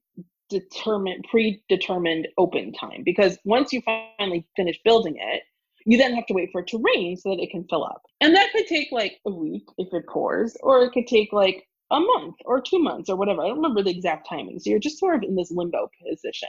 determined 0.51 1.25
predetermined 1.31 2.29
open 2.39 2.73
time 2.73 3.03
because 3.05 3.39
once 3.45 3.73
you 3.73 3.83
finally 3.83 4.47
finish 4.57 4.79
building 4.85 5.17
it 5.19 5.43
you 5.87 5.99
then 5.99 6.15
have 6.15 6.27
to 6.27 6.35
wait 6.35 6.51
for 6.53 6.61
it 6.61 6.69
to 6.69 6.83
rain 6.83 7.17
so 7.17 7.31
that 7.31 7.43
it 7.43 7.51
can 7.51 7.67
fill 7.69 7.85
up 7.85 8.03
and 8.21 8.35
that 8.35 8.53
could 8.53 8.67
take 8.67 8.89
like 8.93 9.21
a 9.27 9.31
week 9.31 9.65
if 9.79 9.89
it 9.93 10.07
pours 10.09 10.57
or 10.63 10.83
it 10.83 10.93
could 10.93 11.07
take 11.07 11.33
like 11.33 11.67
a 11.91 12.01
month 12.01 12.37
or 12.45 12.61
two 12.61 12.79
months 12.79 13.09
or 13.09 13.17
whatever. 13.17 13.43
I 13.43 13.49
don't 13.49 13.57
remember 13.57 13.83
the 13.83 13.91
exact 13.91 14.29
timing. 14.29 14.59
So 14.59 14.71
you're 14.71 14.79
just 14.79 14.99
sort 14.99 15.17
of 15.17 15.23
in 15.23 15.37
this 15.37 15.51
limbo 15.51 15.91
position. 16.11 16.49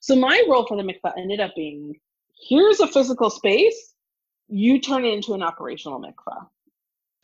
So 0.00 0.14
my 0.14 0.42
role 0.48 0.66
for 0.66 0.76
the 0.76 0.82
mikvah 0.82 1.12
ended 1.18 1.40
up 1.40 1.52
being 1.56 1.94
here's 2.48 2.80
a 2.80 2.86
physical 2.86 3.30
space, 3.30 3.94
you 4.48 4.80
turn 4.80 5.04
it 5.04 5.14
into 5.14 5.34
an 5.34 5.42
operational 5.42 6.00
mikvah. 6.00 6.46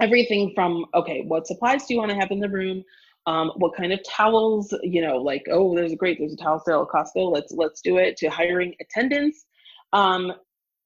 Everything 0.00 0.52
from, 0.54 0.86
okay, 0.94 1.22
what 1.26 1.46
supplies 1.46 1.86
do 1.86 1.94
you 1.94 2.00
want 2.00 2.10
to 2.10 2.16
have 2.16 2.30
in 2.30 2.40
the 2.40 2.48
room? 2.48 2.82
Um, 3.26 3.52
what 3.56 3.76
kind 3.76 3.92
of 3.92 4.00
towels, 4.08 4.74
you 4.82 5.02
know, 5.02 5.18
like, 5.18 5.46
oh, 5.50 5.74
there's 5.74 5.92
a 5.92 5.96
great, 5.96 6.18
there's 6.18 6.32
a 6.32 6.36
towel 6.36 6.62
sale 6.64 6.82
at 6.82 6.88
Costco, 6.88 7.30
let's 7.30 7.52
let's 7.52 7.80
do 7.82 7.98
it, 7.98 8.16
to 8.18 8.28
hiring 8.28 8.74
attendants. 8.80 9.44
Um, 9.92 10.32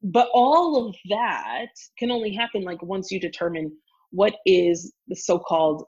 but 0.02 0.28
all 0.34 0.86
of 0.88 0.96
that 1.08 1.68
can 1.98 2.10
only 2.10 2.34
happen 2.34 2.62
like 2.62 2.82
once 2.82 3.10
you 3.10 3.20
determine 3.20 3.72
what 4.10 4.34
is 4.44 4.92
the 5.08 5.16
so-called 5.16 5.84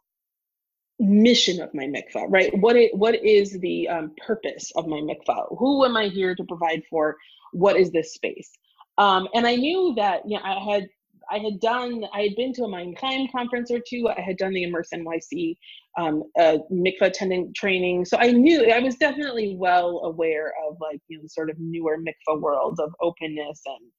mission 0.98 1.60
of 1.60 1.74
my 1.74 1.84
mikvah, 1.84 2.26
right? 2.28 2.56
What 2.58 2.76
it, 2.76 2.96
what 2.96 3.22
is 3.24 3.58
the 3.60 3.88
um, 3.88 4.12
purpose 4.24 4.72
of 4.76 4.86
my 4.86 4.98
mikvah? 4.98 5.58
Who 5.58 5.84
am 5.84 5.96
I 5.96 6.08
here 6.08 6.34
to 6.34 6.44
provide 6.44 6.82
for? 6.88 7.16
What 7.52 7.76
is 7.76 7.90
this 7.90 8.14
space? 8.14 8.50
Um, 8.98 9.28
and 9.34 9.46
I 9.46 9.56
knew 9.56 9.94
that 9.96 10.22
you 10.26 10.38
know, 10.38 10.44
I 10.44 10.72
had 10.72 10.88
I 11.30 11.38
had 11.38 11.60
done 11.60 12.04
I 12.14 12.22
had 12.22 12.36
been 12.36 12.52
to 12.54 12.64
a 12.64 12.68
Mayyim 12.68 12.98
Hayyim 12.98 13.30
conference 13.32 13.70
or 13.70 13.80
two. 13.80 14.08
I 14.08 14.20
had 14.20 14.36
done 14.36 14.52
the 14.52 14.64
Immerse 14.64 14.88
NYC 14.94 15.56
um, 15.98 16.24
uh, 16.38 16.58
mikvah 16.70 17.06
attendant 17.06 17.54
training, 17.54 18.04
so 18.04 18.18
I 18.18 18.30
knew 18.30 18.70
I 18.70 18.80
was 18.80 18.96
definitely 18.96 19.56
well 19.58 20.02
aware 20.04 20.52
of 20.68 20.76
like 20.80 21.00
you 21.08 21.18
know 21.18 21.24
sort 21.28 21.50
of 21.50 21.56
newer 21.58 21.98
mikvah 21.98 22.40
world 22.40 22.78
of 22.80 22.94
openness 23.00 23.62
and 23.66 23.90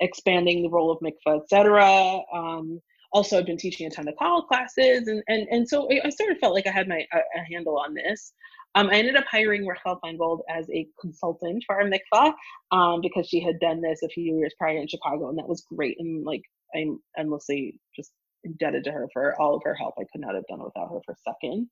expanding 0.00 0.62
the 0.62 0.70
role 0.70 0.90
of 0.90 0.98
mikvah, 1.00 1.42
etc. 1.42 2.20
Um, 2.32 2.80
also 3.12 3.38
I've 3.38 3.46
been 3.46 3.56
teaching 3.56 3.86
a 3.86 3.90
ton 3.90 4.08
of 4.08 4.16
college 4.16 4.46
classes 4.46 5.08
and 5.08 5.22
and 5.28 5.48
and 5.50 5.68
so 5.68 5.88
I 5.90 6.08
sort 6.10 6.30
of 6.30 6.38
felt 6.38 6.54
like 6.54 6.66
I 6.66 6.72
had 6.72 6.88
my 6.88 7.04
a, 7.12 7.18
a 7.18 7.52
handle 7.52 7.78
on 7.78 7.94
this. 7.94 8.32
Um, 8.74 8.90
I 8.90 8.96
ended 8.96 9.16
up 9.16 9.24
hiring 9.30 9.66
Rachel 9.66 9.98
Feingold 10.04 10.40
as 10.50 10.68
a 10.68 10.86
consultant 11.00 11.64
for 11.66 11.80
our 11.80 11.88
mikvah 11.88 12.34
um, 12.72 13.00
because 13.00 13.26
she 13.26 13.40
had 13.40 13.58
done 13.58 13.80
this 13.80 14.02
a 14.02 14.08
few 14.08 14.36
years 14.36 14.54
prior 14.58 14.76
in 14.76 14.86
Chicago, 14.86 15.30
and 15.30 15.38
that 15.38 15.48
was 15.48 15.64
great. 15.74 15.96
And 15.98 16.26
like 16.26 16.42
I'm 16.76 17.00
endlessly 17.18 17.80
just 17.94 18.12
indebted 18.44 18.84
to 18.84 18.92
her 18.92 19.08
for 19.12 19.40
all 19.40 19.56
of 19.56 19.62
her 19.64 19.74
help. 19.74 19.94
I 19.98 20.04
could 20.12 20.20
not 20.20 20.34
have 20.34 20.46
done 20.48 20.60
it 20.60 20.64
without 20.64 20.92
her 20.92 21.00
for 21.04 21.12
a 21.12 21.32
second. 21.32 21.68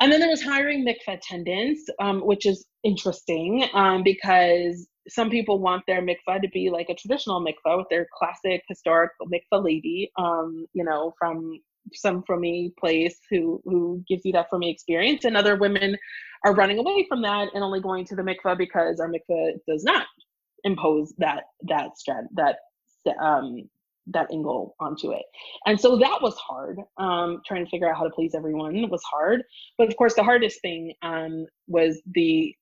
And 0.00 0.10
then 0.10 0.20
there 0.20 0.30
was 0.30 0.42
hiring 0.42 0.84
mikvah 0.84 1.18
attendants, 1.18 1.82
um, 2.00 2.20
which 2.20 2.46
is 2.46 2.66
interesting 2.84 3.68
um, 3.74 4.02
because 4.02 4.88
some 5.08 5.28
people 5.28 5.58
want 5.58 5.82
their 5.86 6.02
mikvah 6.02 6.40
to 6.40 6.48
be 6.48 6.70
like 6.70 6.88
a 6.88 6.94
traditional 6.94 7.44
mikvah 7.44 7.76
with 7.76 7.86
their 7.90 8.06
classic 8.18 8.62
historic 8.68 9.10
mikvah 9.22 9.62
lady, 9.62 10.10
um, 10.18 10.66
you 10.72 10.84
know, 10.84 11.12
from 11.18 11.60
some 11.92 12.22
from 12.26 12.40
me 12.40 12.72
place 12.78 13.18
who 13.30 13.60
who 13.64 14.02
gives 14.08 14.22
you 14.24 14.32
that 14.32 14.48
from 14.48 14.60
me 14.60 14.70
experience, 14.70 15.24
and 15.24 15.36
other 15.36 15.56
women 15.56 15.96
are 16.46 16.54
running 16.54 16.78
away 16.78 17.04
from 17.08 17.20
that 17.22 17.48
and 17.52 17.62
only 17.62 17.80
going 17.80 18.06
to 18.06 18.16
the 18.16 18.22
mikvah 18.22 18.56
because 18.56 19.00
our 19.00 19.08
mikvah 19.08 19.52
does 19.68 19.84
not 19.84 20.06
impose 20.64 21.12
that 21.18 21.44
that 21.62 21.90
strat 21.98 22.24
that 22.34 22.56
um 23.22 23.68
that 24.08 24.28
angle 24.32 24.74
onto 24.80 25.12
it. 25.12 25.22
And 25.66 25.80
so 25.80 25.96
that 25.98 26.20
was 26.22 26.36
hard. 26.36 26.78
Um, 26.98 27.42
trying 27.46 27.64
to 27.64 27.70
figure 27.70 27.88
out 27.88 27.96
how 27.96 28.04
to 28.04 28.10
please 28.10 28.34
everyone 28.34 28.88
was 28.90 29.02
hard. 29.04 29.42
But 29.78 29.88
of 29.88 29.96
course, 29.96 30.14
the 30.14 30.24
hardest 30.24 30.60
thing 30.62 30.94
um, 31.02 31.46
was 31.66 32.00
the 32.12 32.54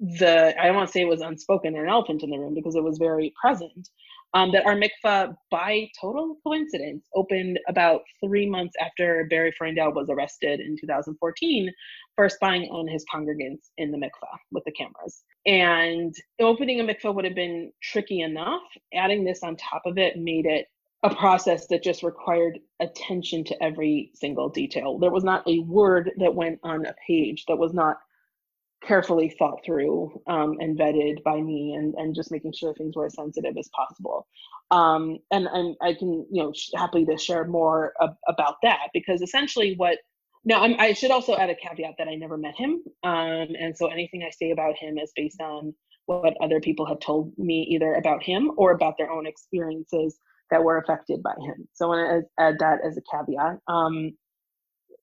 the 0.00 0.58
I 0.60 0.66
don't 0.66 0.76
want 0.76 0.88
to 0.88 0.92
say 0.92 1.02
it 1.02 1.08
was 1.08 1.20
unspoken 1.20 1.76
an 1.76 1.88
elephant 1.88 2.22
in 2.22 2.30
the 2.30 2.38
room 2.38 2.54
because 2.54 2.74
it 2.74 2.82
was 2.82 2.98
very 2.98 3.32
present. 3.40 3.88
Um, 4.32 4.52
that 4.52 4.64
our 4.64 4.76
mikvah, 4.76 5.34
by 5.50 5.88
total 6.00 6.36
coincidence, 6.46 7.04
opened 7.14 7.58
about 7.68 8.02
three 8.24 8.48
months 8.48 8.74
after 8.80 9.26
Barry 9.28 9.52
Freundel 9.60 9.92
was 9.92 10.08
arrested 10.08 10.60
in 10.60 10.76
2014 10.80 11.72
for 12.14 12.28
spying 12.28 12.70
on 12.70 12.86
his 12.86 13.04
congregants 13.12 13.70
in 13.78 13.90
the 13.90 13.98
mikvah 13.98 14.36
with 14.52 14.64
the 14.64 14.72
cameras. 14.72 15.24
And 15.46 16.14
opening 16.40 16.80
a 16.80 16.84
mikvah 16.84 17.14
would 17.14 17.24
have 17.24 17.34
been 17.34 17.72
tricky 17.82 18.20
enough. 18.20 18.62
Adding 18.94 19.24
this 19.24 19.42
on 19.42 19.56
top 19.56 19.82
of 19.84 19.98
it 19.98 20.16
made 20.16 20.46
it 20.46 20.66
a 21.02 21.14
process 21.14 21.66
that 21.68 21.82
just 21.82 22.02
required 22.02 22.58
attention 22.80 23.42
to 23.44 23.62
every 23.62 24.10
single 24.14 24.48
detail. 24.48 24.98
There 24.98 25.10
was 25.10 25.24
not 25.24 25.46
a 25.48 25.60
word 25.60 26.12
that 26.18 26.34
went 26.34 26.60
on 26.62 26.84
a 26.86 26.94
page 27.06 27.46
that 27.48 27.56
was 27.56 27.72
not 27.72 27.98
carefully 28.82 29.34
thought 29.38 29.60
through 29.64 30.20
um, 30.26 30.56
and 30.60 30.78
vetted 30.78 31.22
by 31.22 31.40
me 31.40 31.74
and, 31.74 31.94
and 31.94 32.14
just 32.14 32.30
making 32.30 32.52
sure 32.52 32.74
things 32.74 32.96
were 32.96 33.06
as 33.06 33.14
sensitive 33.14 33.56
as 33.58 33.68
possible. 33.74 34.26
Um, 34.70 35.18
and, 35.30 35.46
and 35.46 35.76
I 35.82 35.94
can, 35.94 36.26
you 36.30 36.42
know, 36.42 36.52
happy 36.74 37.04
to 37.04 37.18
share 37.18 37.44
more 37.44 37.92
ab- 38.00 38.16
about 38.28 38.56
that 38.62 38.88
because 38.94 39.20
essentially 39.20 39.74
what, 39.76 39.98
now 40.44 40.62
I'm, 40.62 40.74
i 40.80 40.94
should 40.94 41.10
also 41.10 41.36
add 41.36 41.50
a 41.50 41.54
caveat 41.54 41.94
that 41.98 42.08
I 42.08 42.14
never 42.14 42.38
met 42.38 42.56
him. 42.56 42.82
Um, 43.02 43.48
and 43.60 43.76
so 43.76 43.88
anything 43.88 44.22
I 44.22 44.30
say 44.30 44.52
about 44.52 44.76
him 44.76 44.96
is 44.96 45.12
based 45.14 45.40
on 45.40 45.74
what 46.06 46.34
other 46.40 46.60
people 46.60 46.86
have 46.86 47.00
told 47.00 47.36
me 47.36 47.66
either 47.70 47.94
about 47.94 48.22
him 48.22 48.50
or 48.56 48.72
about 48.72 48.94
their 48.96 49.10
own 49.10 49.26
experiences 49.26 50.18
that 50.50 50.62
were 50.62 50.78
affected 50.78 51.22
by 51.22 51.34
him. 51.44 51.68
So 51.74 51.86
I 51.86 51.88
want 51.88 52.24
to 52.24 52.42
add 52.42 52.58
that 52.58 52.78
as 52.84 52.96
a 52.96 53.02
caveat. 53.12 53.58
Um, 53.68 54.12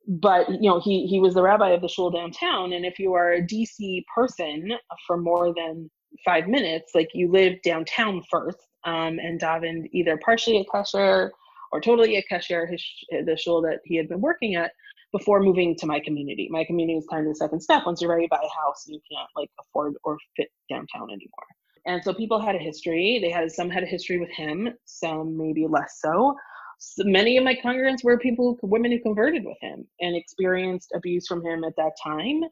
but 0.08 0.50
you 0.50 0.70
know 0.70 0.80
he 0.80 1.06
he 1.06 1.20
was 1.20 1.34
the 1.34 1.42
rabbi 1.42 1.70
of 1.72 1.82
the 1.82 1.88
shul 1.88 2.10
downtown 2.10 2.72
and 2.72 2.86
if 2.86 2.98
you 2.98 3.14
are 3.14 3.34
a 3.34 3.42
dc 3.42 4.04
person 4.16 4.72
for 5.06 5.18
more 5.18 5.54
than 5.54 5.90
five 6.24 6.48
minutes 6.48 6.92
like 6.96 7.10
you 7.14 7.30
live 7.30 7.62
downtown 7.64 8.22
first 8.32 8.58
um, 8.86 9.20
and 9.20 9.40
davened 9.40 9.88
either 9.92 10.18
partially 10.24 10.60
at 10.60 10.66
Kesher 10.74 11.30
or 11.72 11.82
totally 11.82 12.18
at 12.18 12.24
Kesher 12.32 12.70
his 12.70 12.84
the 13.26 13.38
shul 13.38 13.62
that 13.62 13.80
he 13.84 13.96
had 13.96 14.08
been 14.08 14.22
working 14.22 14.56
at 14.56 14.72
before 15.14 15.42
moving 15.42 15.76
to 15.78 15.86
my 15.86 16.00
community. 16.02 16.50
My 16.52 16.66
community 16.66 16.98
is 16.98 17.06
kind 17.10 17.26
of 17.26 17.32
the 17.32 17.36
second 17.36 17.62
step. 17.62 17.84
Once 17.86 18.02
you're 18.02 18.12
ready 18.12 18.26
to 18.26 18.30
buy 18.30 18.38
a 18.44 18.66
house 18.66 18.86
you 18.88 19.00
can't 19.12 19.30
like 19.36 19.50
afford 19.60 19.96
or 20.04 20.18
fit 20.36 20.50
downtown 20.70 21.10
anymore. 21.10 21.48
And 21.86 22.04
so 22.04 22.14
people 22.14 22.40
had 22.40 22.56
a 22.56 22.60
history. 22.60 23.20
They 23.22 23.30
had 23.30 23.52
some 23.52 23.70
had 23.70 23.84
a 23.84 23.88
history 23.88 24.20
with 24.20 24.32
him 24.32 24.70
some 24.86 25.38
maybe 25.38 25.68
less 25.68 26.00
so 26.02 26.36
so 26.78 27.04
many 27.06 27.38
of 27.38 27.44
my 27.44 27.56
congregants 27.56 28.04
were 28.04 28.18
people, 28.18 28.58
women 28.62 28.92
who 28.92 29.00
converted 29.00 29.44
with 29.46 29.58
him 29.62 29.88
and 30.00 30.16
experienced 30.16 30.92
abuse 30.96 31.28
from 31.28 31.44
him 31.46 31.64
at 31.64 31.76
that 31.78 31.94
time, 32.02 32.44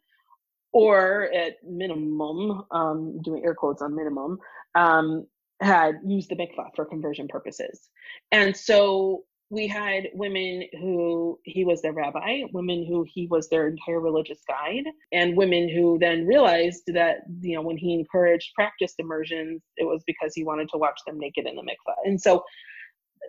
or 0.74 1.30
at 1.34 1.56
minimum, 1.64 2.64
um, 2.72 3.22
doing 3.22 3.44
air 3.46 3.56
quotes 3.56 3.82
on 3.82 3.96
minimum, 3.96 4.38
um, 4.76 5.26
had 5.62 6.00
used 6.06 6.30
the 6.30 6.36
mikvah 6.36 6.70
for 6.76 6.86
conversion 6.86 7.28
purposes. 7.28 7.90
And 8.32 8.56
so 8.56 9.24
we 9.50 9.68
had 9.68 10.10
women 10.14 10.64
who 10.82 11.40
he 11.44 11.64
was 11.64 11.82
their 11.82 11.94
rabbi, 11.94 12.42
women 12.52 12.86
who 12.86 13.06
he 13.08 13.28
was 13.28 13.48
their 13.48 13.68
entire 13.68 14.02
religious 14.02 14.40
guide, 14.48 14.86
and 15.14 15.38
women 15.38 15.70
who 15.70 15.98
then 16.00 16.26
realized 16.26 16.84
that, 16.88 17.20
you 17.42 17.56
know, 17.56 17.62
when 17.62 17.78
he 17.78 17.94
encouraged 17.94 18.52
practiced 18.56 18.96
immersions, 19.00 19.62
it 19.78 19.86
was 19.86 20.04
because 20.08 20.34
he 20.34 20.44
wanted 20.44 20.68
to 20.70 20.78
watch 20.78 21.00
them 21.06 21.20
naked 21.20 21.46
in 21.48 21.56
the 21.56 21.62
mikvah. 21.62 21.96
And 22.06 22.20
so 22.20 22.44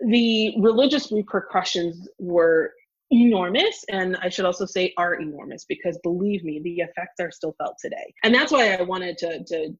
the 0.05 0.53
religious 0.59 1.11
repercussions 1.11 2.07
were 2.19 2.71
enormous 3.09 3.85
and 3.89 4.17
i 4.17 4.27
should 4.27 4.43
also 4.43 4.65
say 4.65 4.93
are 4.97 5.13
enormous 5.15 5.63
because 5.65 5.97
believe 6.03 6.43
me 6.43 6.59
the 6.61 6.79
effects 6.79 7.19
are 7.21 7.31
still 7.31 7.55
felt 7.57 7.75
today. 7.81 8.13
And 8.23 8.35
that's 8.35 8.51
why 8.51 8.73
i 8.73 8.81
wanted 8.81 9.17
to 9.19 9.43
to 9.45 9.73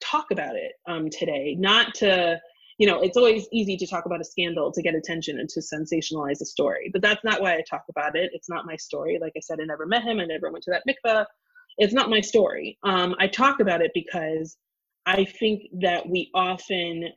talk 0.00 0.26
about 0.30 0.56
it 0.56 0.72
um, 0.88 1.08
today. 1.10 1.56
Not 1.58 1.94
to 1.96 2.40
you 2.78 2.86
know 2.88 3.00
it's 3.00 3.16
always 3.16 3.46
easy 3.52 3.76
to 3.76 3.86
talk 3.86 4.06
about 4.06 4.20
a 4.20 4.24
scandal 4.24 4.72
to 4.72 4.82
get 4.82 4.94
attention 4.94 5.38
and 5.38 5.48
to 5.50 5.60
sensationalize 5.60 6.40
a 6.40 6.44
story 6.44 6.90
but 6.92 7.02
that's 7.02 7.22
not 7.22 7.40
why 7.40 7.54
i 7.54 7.62
talk 7.68 7.84
about 7.88 8.16
it. 8.16 8.30
It's 8.34 8.48
not 8.48 8.66
my 8.66 8.76
story. 8.76 9.18
Like 9.20 9.34
i 9.36 9.40
said 9.40 9.58
i 9.60 9.64
never 9.64 9.86
met 9.86 10.02
him. 10.02 10.18
I 10.18 10.24
never 10.24 10.50
went 10.50 10.64
to 10.64 10.72
that 10.72 10.82
mikveh. 10.88 11.24
It's 11.78 11.94
not 11.94 12.10
my 12.10 12.20
story. 12.20 12.78
Um, 12.82 13.14
i 13.20 13.28
talk 13.28 13.60
about 13.60 13.82
it 13.82 13.92
because 13.94 14.56
i 15.06 15.24
think 15.24 15.62
that 15.80 16.08
we 16.08 16.30
often 16.34 17.10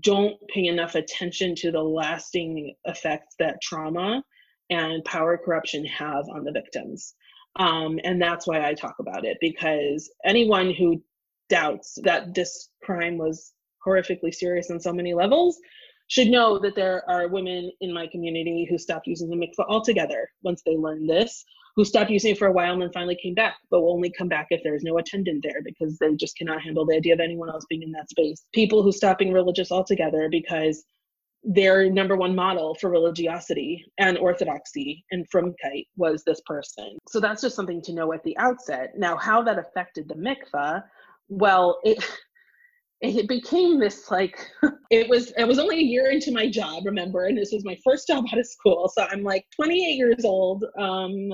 don't 0.00 0.36
pay 0.48 0.66
enough 0.66 0.94
attention 0.94 1.54
to 1.56 1.70
the 1.70 1.82
lasting 1.82 2.74
effects 2.84 3.34
that 3.38 3.60
trauma 3.62 4.22
and 4.70 5.04
power 5.04 5.36
corruption 5.36 5.84
have 5.84 6.24
on 6.28 6.44
the 6.44 6.52
victims. 6.52 7.14
Um, 7.56 8.00
and 8.02 8.20
that's 8.20 8.46
why 8.46 8.66
I 8.66 8.74
talk 8.74 8.96
about 8.98 9.24
it 9.24 9.36
because 9.40 10.10
anyone 10.24 10.72
who 10.72 11.02
doubts 11.48 11.98
that 12.02 12.34
this 12.34 12.70
crime 12.82 13.18
was 13.18 13.52
horrifically 13.86 14.34
serious 14.34 14.70
on 14.70 14.80
so 14.80 14.92
many 14.92 15.14
levels 15.14 15.58
should 16.08 16.28
know 16.28 16.58
that 16.58 16.74
there 16.74 17.08
are 17.08 17.28
women 17.28 17.70
in 17.80 17.92
my 17.92 18.06
community 18.06 18.66
who 18.68 18.78
stopped 18.78 19.06
using 19.06 19.28
the 19.28 19.36
mikvah 19.36 19.66
altogether 19.68 20.28
once 20.42 20.62
they 20.64 20.76
learned 20.76 21.08
this, 21.08 21.44
who 21.76 21.84
stopped 21.84 22.10
using 22.10 22.32
it 22.32 22.38
for 22.38 22.46
a 22.46 22.52
while 22.52 22.72
and 22.72 22.82
then 22.82 22.92
finally 22.92 23.18
came 23.20 23.34
back, 23.34 23.56
but 23.70 23.80
will 23.80 23.92
only 23.92 24.12
come 24.16 24.28
back 24.28 24.46
if 24.50 24.62
there's 24.62 24.84
no 24.84 24.98
attendant 24.98 25.42
there 25.42 25.60
because 25.64 25.98
they 25.98 26.14
just 26.14 26.36
cannot 26.36 26.62
handle 26.62 26.86
the 26.86 26.94
idea 26.94 27.12
of 27.12 27.20
anyone 27.20 27.50
else 27.50 27.64
being 27.68 27.82
in 27.82 27.90
that 27.92 28.08
space. 28.08 28.46
People 28.52 28.82
who 28.82 28.92
stop 28.92 29.18
being 29.18 29.32
religious 29.32 29.72
altogether 29.72 30.28
because 30.30 30.84
their 31.42 31.90
number 31.90 32.16
one 32.16 32.34
model 32.34 32.74
for 32.76 32.90
religiosity 32.90 33.84
and 33.98 34.16
orthodoxy 34.16 35.04
and 35.10 35.26
frumkeit 35.30 35.86
was 35.96 36.24
this 36.24 36.40
person. 36.46 36.96
So 37.08 37.20
that's 37.20 37.42
just 37.42 37.54
something 37.54 37.82
to 37.82 37.92
know 37.92 38.12
at 38.12 38.22
the 38.24 38.36
outset. 38.38 38.92
Now, 38.96 39.16
how 39.16 39.42
that 39.42 39.58
affected 39.58 40.08
the 40.08 40.14
mikvah, 40.14 40.82
well, 41.28 41.80
it 41.84 42.02
it 43.04 43.28
became 43.28 43.78
this 43.78 44.10
like 44.10 44.38
it 44.90 45.08
was 45.08 45.32
it 45.36 45.46
was 45.46 45.58
only 45.58 45.76
a 45.76 45.82
year 45.82 46.10
into 46.10 46.32
my 46.32 46.48
job 46.48 46.84
remember 46.84 47.26
and 47.26 47.36
this 47.36 47.52
was 47.52 47.64
my 47.64 47.76
first 47.84 48.06
job 48.06 48.24
out 48.32 48.38
of 48.38 48.46
school 48.46 48.90
so 48.94 49.06
i'm 49.10 49.22
like 49.22 49.44
28 49.54 49.78
years 49.96 50.24
old 50.24 50.64
um 50.78 51.28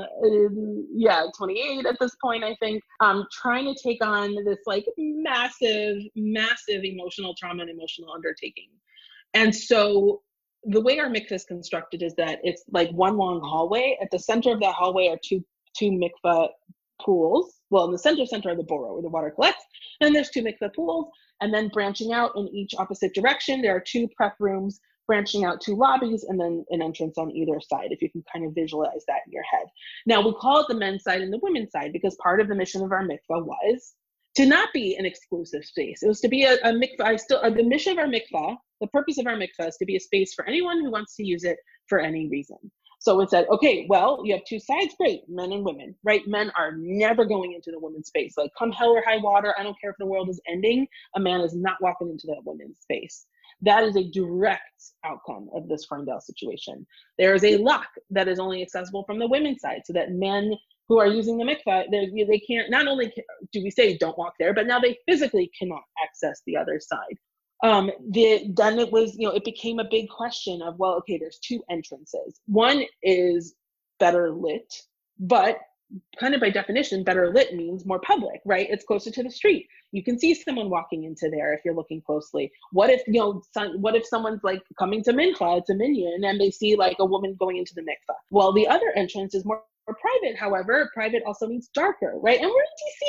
yeah 0.93 1.25
28 1.37 1.87
at 1.87 1.97
this 2.01 2.17
point 2.23 2.45
i 2.45 2.55
think 2.61 2.83
um 3.01 3.25
trying 3.33 3.65
to 3.65 3.83
take 3.83 4.05
on 4.05 4.35
this 4.45 4.59
like 4.67 4.85
massive 4.99 5.97
massive 6.17 6.85
emotional 6.85 7.35
trauma 7.39 7.63
and 7.63 7.71
emotional 7.71 8.13
undertaking 8.13 8.69
and 9.35 9.55
so 9.55 10.23
the 10.65 10.81
way 10.81 10.99
our 10.99 11.09
mikvah 11.09 11.33
is 11.33 11.45
constructed 11.45 12.03
is 12.03 12.15
that 12.17 12.39
it's 12.43 12.65
like 12.71 12.91
one 12.91 13.17
long 13.17 13.41
hallway. 13.41 13.97
At 14.03 14.11
the 14.11 14.19
center 14.19 14.53
of 14.53 14.61
that 14.61 14.75
hallway 14.75 15.09
are 15.09 15.19
two 15.25 15.45
two 15.77 15.91
mikvah 15.91 16.49
pools. 17.01 17.61
Well, 17.71 17.87
in 17.87 17.93
the 17.93 17.99
center 17.99 18.27
center 18.27 18.51
of 18.51 18.59
the 18.59 18.65
borough 18.65 18.93
where 18.93 19.03
the 19.03 19.09
water 19.09 19.31
collects, 19.31 19.65
and 20.01 20.15
there's 20.15 20.31
two 20.31 20.43
mikvah 20.43 20.75
pools. 20.75 21.07
And 21.41 21.53
then 21.53 21.69
branching 21.69 22.13
out 22.13 22.33
in 22.37 22.49
each 22.49 22.75
opposite 22.79 23.15
direction, 23.15 23.63
there 23.63 23.75
are 23.75 23.81
two 23.81 24.09
prep 24.17 24.35
rooms 24.39 24.81
branching 25.07 25.45
out 25.45 25.61
two 25.61 25.75
lobbies 25.75 26.23
and 26.25 26.39
then 26.39 26.65
an 26.71 26.81
entrance 26.81 27.19
on 27.19 27.33
either 27.33 27.61
side, 27.61 27.89
if 27.91 28.01
you 28.01 28.09
can 28.11 28.23
kind 28.33 28.47
of 28.47 28.55
visualize 28.55 29.05
that 29.09 29.23
in 29.27 29.33
your 29.33 29.43
head. 29.43 29.67
Now, 30.07 30.25
we 30.25 30.33
call 30.35 30.61
it 30.61 30.69
the 30.69 30.75
men's 30.75 31.03
side 31.03 31.21
and 31.21 31.33
the 31.33 31.41
women's 31.43 31.73
side 31.73 31.93
because 31.93 32.15
part 32.23 32.41
of 32.41 32.49
the 32.49 32.55
mission 32.55 32.85
of 32.85 32.93
our 32.93 33.03
mikvah 33.03 33.45
was 33.45 33.95
to 34.37 34.47
not 34.47 34.73
be 34.73 34.97
an 34.97 35.07
exclusive 35.07 35.65
space. 35.65 36.03
It 36.03 36.09
was 36.09 36.21
to 36.21 36.29
be 36.29 36.45
a, 36.45 36.55
a 36.63 36.73
mikvah. 36.73 37.01
I 37.01 37.17
still, 37.17 37.41
uh, 37.43 37.51
the 37.51 37.65
mission 37.65 37.93
of 37.93 37.99
our 37.99 38.07
mikvah, 38.07 38.57
the 38.81 38.87
purpose 38.89 39.19
of 39.19 39.27
our 39.27 39.37
mikvah 39.37 39.69
is 39.69 39.77
to 39.79 39.85
be 39.85 39.97
a 39.97 40.01
space 40.01 40.33
for 40.33 40.47
anyone 40.47 40.81
who 40.81 40.93
wants 40.93 41.17
to 41.17 41.25
use 41.25 41.43
it 41.43 41.59
for 41.89 41.99
any 41.99 42.29
reason. 42.29 42.59
So 43.01 43.19
it 43.23 43.31
said, 43.31 43.47
okay, 43.51 43.87
well, 43.89 44.21
you 44.25 44.35
have 44.35 44.45
two 44.45 44.61
sides, 44.61 44.95
great, 44.99 45.23
men 45.27 45.53
and 45.53 45.65
women, 45.65 45.95
right? 46.05 46.21
Men 46.27 46.53
are 46.55 46.73
never 46.77 47.25
going 47.25 47.55
into 47.55 47.71
the 47.71 47.81
women's 47.81 48.09
space. 48.09 48.35
Like, 48.37 48.51
come 48.59 48.71
hell 48.71 48.91
or 48.91 49.03
high 49.03 49.17
water, 49.17 49.55
I 49.59 49.63
don't 49.63 49.81
care 49.81 49.91
if 49.91 49.97
the 49.99 50.07
world 50.07 50.29
is 50.29 50.39
ending, 50.47 50.87
a 51.17 51.21
man 51.21 51.41
is 51.41 51.55
not 51.55 51.81
walking 51.81 52.11
into 52.11 52.27
that 52.27 52.43
women's 52.45 52.79
space. 52.81 53.27
That 53.63 53.85
is 53.85 53.97
a 53.97 54.05
direct 54.11 54.61
outcome 55.05 55.49
of 55.55 55.67
this 55.67 55.87
Freundel 55.91 56.21
situation. 56.21 56.87
There 57.19 57.35
is 57.35 57.43
a 57.43 57.57
lock 57.57 57.89
that 58.11 58.29
is 58.29 58.39
only 58.39 58.61
accessible 58.61 59.05
from 59.05 59.19
the 59.19 59.29
women's 59.29 59.63
side 59.63 59.83
so 59.87 59.95
that 59.95 60.13
men 60.13 60.53
who 60.89 60.99
are 60.99 61.07
using 61.07 61.39
the 61.39 61.45
mikvah, 61.45 61.85
they 61.91 62.43
can't, 62.47 62.71
not 62.71 62.87
only 62.87 63.13
do 63.53 63.63
we 63.63 63.71
say 63.71 63.97
don't 63.97 64.19
walk 64.19 64.35
there, 64.39 64.53
but 64.53 64.67
now 64.67 64.79
they 64.79 64.99
physically 65.09 65.51
cannot 65.59 65.83
access 66.05 66.43
the 66.47 66.57
other 66.57 66.81
side. 66.81 67.17
Um, 67.63 67.91
the, 68.11 68.51
then 68.57 68.79
it 68.79 68.91
was, 68.91 69.17
you 69.19 69.29
know, 69.29 69.35
it 69.35 69.45
became 69.45 69.79
a 69.79 69.85
big 69.85 70.09
question 70.09 70.63
of, 70.63 70.79
well, 70.79 70.95
okay, 70.95 71.19
there's 71.19 71.39
two 71.39 71.63
entrances. 71.71 72.41
One 72.47 72.85
is 73.03 73.55
better 73.99 74.31
lit, 74.31 74.73
but 75.19 75.59
kind 76.19 76.35
of 76.35 76.41
by 76.41 76.51
definition, 76.51 77.05
better 77.05 77.33
lit 77.33 77.55
means 77.55 77.85
more 77.85 77.99
public, 78.01 78.41
right? 78.47 78.69
It's 78.71 78.85
closer 78.85 79.11
to 79.11 79.23
the 79.23 79.31
street. 79.31 79.67
You 79.93 80.05
can 80.05 80.19
see 80.19 80.35
someone 80.35 80.71
walking 80.71 81.05
into 81.05 81.29
there 81.29 81.53
if 81.53 81.61
you're 81.65 81.75
looking 81.75 82.01
closely. 82.01 82.51
What 82.73 82.91
if, 82.91 83.03
you 83.07 83.21
know, 83.21 83.43
some, 83.53 83.83
what 83.83 83.97
if 83.97 84.07
someone's 84.07 84.45
like 84.45 84.63
coming 84.79 85.03
to 85.05 85.13
Mincha, 85.13 85.59
it's 85.59 85.71
a 85.71 85.75
minyan, 85.75 86.23
and 86.25 86.41
they 86.41 86.51
see 86.51 86.77
like 86.77 86.97
a 87.01 87.05
woman 87.05 87.37
going 87.39 87.57
into 87.57 87.75
the 87.75 87.83
mikvah? 87.83 88.15
Well, 88.31 88.53
the 88.53 88.69
other 88.69 88.93
entrance 88.97 89.35
is 89.35 89.45
more 89.45 89.63
private, 89.95 90.39
however, 90.39 90.91
private 90.95 91.23
also 91.27 91.47
means 91.47 91.71
darker, 91.75 92.15
right? 92.17 92.41
And 92.41 92.49
we're 92.49 92.63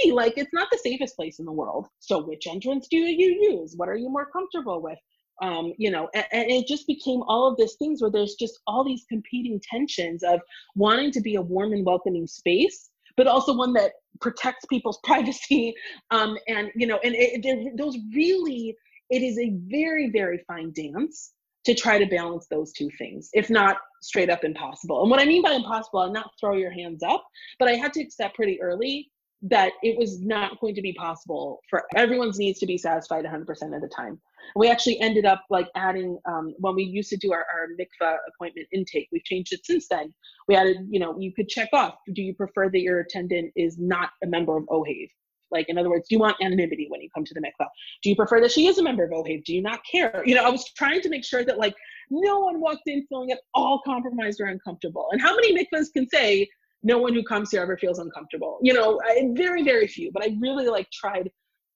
in 0.06 0.12
DC, 0.12 0.14
like 0.14 0.34
it's 0.38 0.54
not 0.54 0.70
the 0.72 0.78
safest 0.78 1.16
place 1.16 1.40
in 1.40 1.46
the 1.46 1.52
world. 1.52 1.88
So 2.00 2.24
which 2.24 2.48
entrance 2.48 2.88
do 2.90 2.98
you 2.98 3.52
use? 3.52 3.74
What 3.76 3.90
are 3.90 3.96
you 3.96 4.10
more 4.10 4.28
comfortable 4.32 4.82
with? 4.82 4.98
Um, 5.42 5.74
you 5.78 5.90
know, 5.90 6.08
and, 6.14 6.26
and, 6.32 6.52
it 6.52 6.68
just 6.68 6.86
became 6.86 7.24
all 7.24 7.48
of 7.48 7.58
these 7.58 7.74
things 7.80 8.00
where 8.00 8.12
there's 8.12 8.36
just 8.36 8.60
all 8.68 8.84
these 8.84 9.06
competing 9.10 9.60
tensions 9.68 10.22
of 10.22 10.40
wanting 10.76 11.10
to 11.14 11.22
be 11.22 11.36
a 11.36 11.42
warm 11.42 11.74
and 11.74 11.84
welcoming 11.84 12.28
space, 12.28 12.92
but 13.18 13.26
also 13.26 13.56
one 13.56 13.74
that 13.74 13.94
protects 14.20 14.66
people's 14.66 15.00
privacy. 15.04 15.74
Um, 16.12 16.38
and 16.48 16.70
you 16.76 16.86
know, 16.86 17.00
and 17.04 17.16
it, 17.16 17.44
it, 17.44 17.78
those 17.78 17.98
really, 18.14 18.76
it 19.10 19.24
is 19.24 19.40
a 19.40 19.52
very, 19.68 20.12
very 20.12 20.44
fine 20.48 20.74
dance 20.74 21.34
to 21.66 21.76
try 21.76 21.98
to 21.98 22.06
balance 22.06 22.48
those 22.50 22.72
two 22.72 22.90
things, 22.98 23.30
if 23.34 23.50
not 23.50 23.78
straight 24.02 24.30
up 24.30 24.44
impossible. 24.44 25.02
And 25.02 25.12
what 25.12 25.22
I 25.22 25.26
mean 25.26 25.44
by 25.44 25.52
impossible, 25.52 26.00
I'm 26.00 26.14
not 26.14 26.32
throw 26.40 26.56
your 26.56 26.72
hands 26.72 27.04
up, 27.04 27.24
but 27.60 27.68
I 27.68 27.74
had 27.74 27.94
to 27.94 28.02
accept 28.02 28.36
pretty 28.36 28.62
early 28.62 29.12
that 29.44 29.74
it 29.82 29.98
was 29.98 30.22
not 30.22 30.60
going 30.60 30.76
to 30.76 30.82
be 30.82 30.94
possible 30.94 31.60
for 31.70 31.84
everyone's 31.96 32.38
needs 32.38 32.60
to 32.60 32.68
be 32.68 32.78
satisfied 32.78 33.26
100% 33.26 33.42
of 33.76 33.82
the 33.82 33.90
time. 33.96 34.20
We 34.56 34.70
actually 34.70 35.00
ended 35.00 35.26
up 35.26 35.44
like 35.50 35.68
adding 35.76 36.20
um, 36.28 36.54
when 36.60 36.76
we 36.76 36.84
used 36.84 37.10
to 37.10 37.18
do 37.18 37.32
our, 37.32 37.46
our 37.54 37.70
mikvah 37.80 38.18
appointment 38.28 38.68
intake. 38.72 39.08
We've 39.12 39.24
changed 39.24 39.54
it 39.54 39.66
since 39.66 39.88
then. 39.88 40.14
We 40.48 40.56
added, 40.56 40.78
you 40.90 41.00
know, 41.00 41.18
you 41.20 41.34
could 41.34 41.48
check 41.48 41.70
off. 41.74 41.96
Do 42.14 42.22
you 42.22 42.36
prefer 42.36 42.70
that 42.70 42.82
your 42.82 43.00
attendant 43.00 43.52
is 43.56 43.78
not 43.80 44.10
a 44.24 44.28
member 44.28 44.58
of 44.58 44.66
Ohev? 44.66 45.10
Like, 45.52 45.68
in 45.70 45.78
other 45.78 45.90
words, 45.90 46.08
do 46.08 46.16
you 46.16 46.20
want 46.20 46.38
anonymity 46.42 46.88
when 46.90 47.02
you 47.02 47.10
come 47.14 47.26
to 47.26 47.34
the 47.34 47.42
mikvah? 47.42 47.68
Do 48.04 48.10
you 48.10 48.16
prefer 48.16 48.42
that 48.42 48.52
she 48.52 48.68
is 48.68 48.78
a 48.78 48.84
member 48.84 49.04
of 49.04 49.12
Ohev? 49.12 49.44
Do 49.44 49.54
you 49.54 49.62
not 49.62 49.80
care? 49.90 50.24
You 50.26 50.36
know, 50.36 50.44
I 50.44 50.50
was 50.50 50.66
trying 50.78 51.02
to 51.02 51.10
make 51.10 51.26
sure 51.26 51.44
that 51.44 51.58
like 51.58 51.76
no 52.10 52.40
one 52.40 52.60
walked 52.60 52.88
in 52.88 53.06
feeling 53.08 53.32
at 53.32 53.40
all 53.54 53.82
compromised 53.86 54.40
or 54.42 54.46
uncomfortable. 54.46 55.08
And 55.12 55.22
how 55.22 55.36
many 55.36 55.56
mikvahs 55.56 55.92
can 55.94 56.08
say 56.10 56.48
no 56.84 56.98
one 56.98 57.14
who 57.14 57.24
comes 57.24 57.52
here 57.52 57.62
ever 57.62 57.78
feels 57.78 58.00
uncomfortable? 58.00 58.60
You 58.62 58.74
know, 58.74 59.00
I, 59.06 59.30
very, 59.34 59.64
very 59.64 59.88
few. 59.88 60.12
But 60.12 60.24
I 60.24 60.36
really 60.40 60.68
like 60.68 60.90
tried 60.92 61.30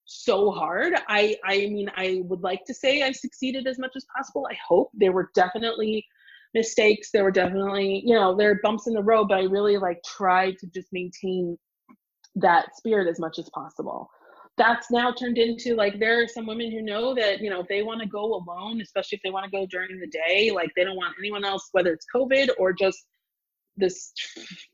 so 0.04 0.50
hard. 0.50 0.94
I, 1.08 1.36
I 1.44 1.66
mean, 1.66 1.90
I 1.96 2.22
would 2.24 2.42
like 2.42 2.64
to 2.66 2.74
say 2.74 3.02
I 3.02 3.12
succeeded 3.12 3.66
as 3.66 3.78
much 3.78 3.92
as 3.96 4.06
possible. 4.16 4.46
I 4.50 4.56
hope 4.66 4.90
there 4.94 5.12
were 5.12 5.30
definitely 5.34 6.04
mistakes. 6.54 7.10
There 7.12 7.24
were 7.24 7.30
definitely, 7.30 8.02
you 8.04 8.14
know, 8.14 8.36
there 8.36 8.50
are 8.50 8.60
bumps 8.62 8.86
in 8.86 8.94
the 8.94 9.02
road, 9.02 9.28
but 9.28 9.38
I 9.38 9.42
really 9.42 9.78
like 9.78 10.02
tried 10.04 10.58
to 10.58 10.66
just 10.68 10.88
maintain 10.92 11.58
that 12.36 12.76
spirit 12.76 13.08
as 13.08 13.18
much 13.18 13.38
as 13.38 13.48
possible 13.50 14.08
that's 14.56 14.90
now 14.90 15.12
turned 15.12 15.38
into 15.38 15.74
like 15.74 15.98
there 15.98 16.22
are 16.22 16.28
some 16.28 16.46
women 16.46 16.70
who 16.70 16.80
know 16.80 17.14
that 17.14 17.40
you 17.40 17.50
know 17.50 17.60
if 17.60 17.68
they 17.68 17.82
want 17.82 18.00
to 18.00 18.06
go 18.06 18.34
alone 18.34 18.80
especially 18.80 19.16
if 19.16 19.22
they 19.22 19.30
want 19.30 19.44
to 19.44 19.50
go 19.50 19.66
during 19.66 19.98
the 19.98 20.06
day 20.06 20.50
like 20.50 20.70
they 20.76 20.84
don't 20.84 20.96
want 20.96 21.14
anyone 21.18 21.44
else 21.44 21.68
whether 21.72 21.92
it's 21.92 22.06
covid 22.14 22.48
or 22.58 22.72
just 22.72 23.06
this 23.76 24.12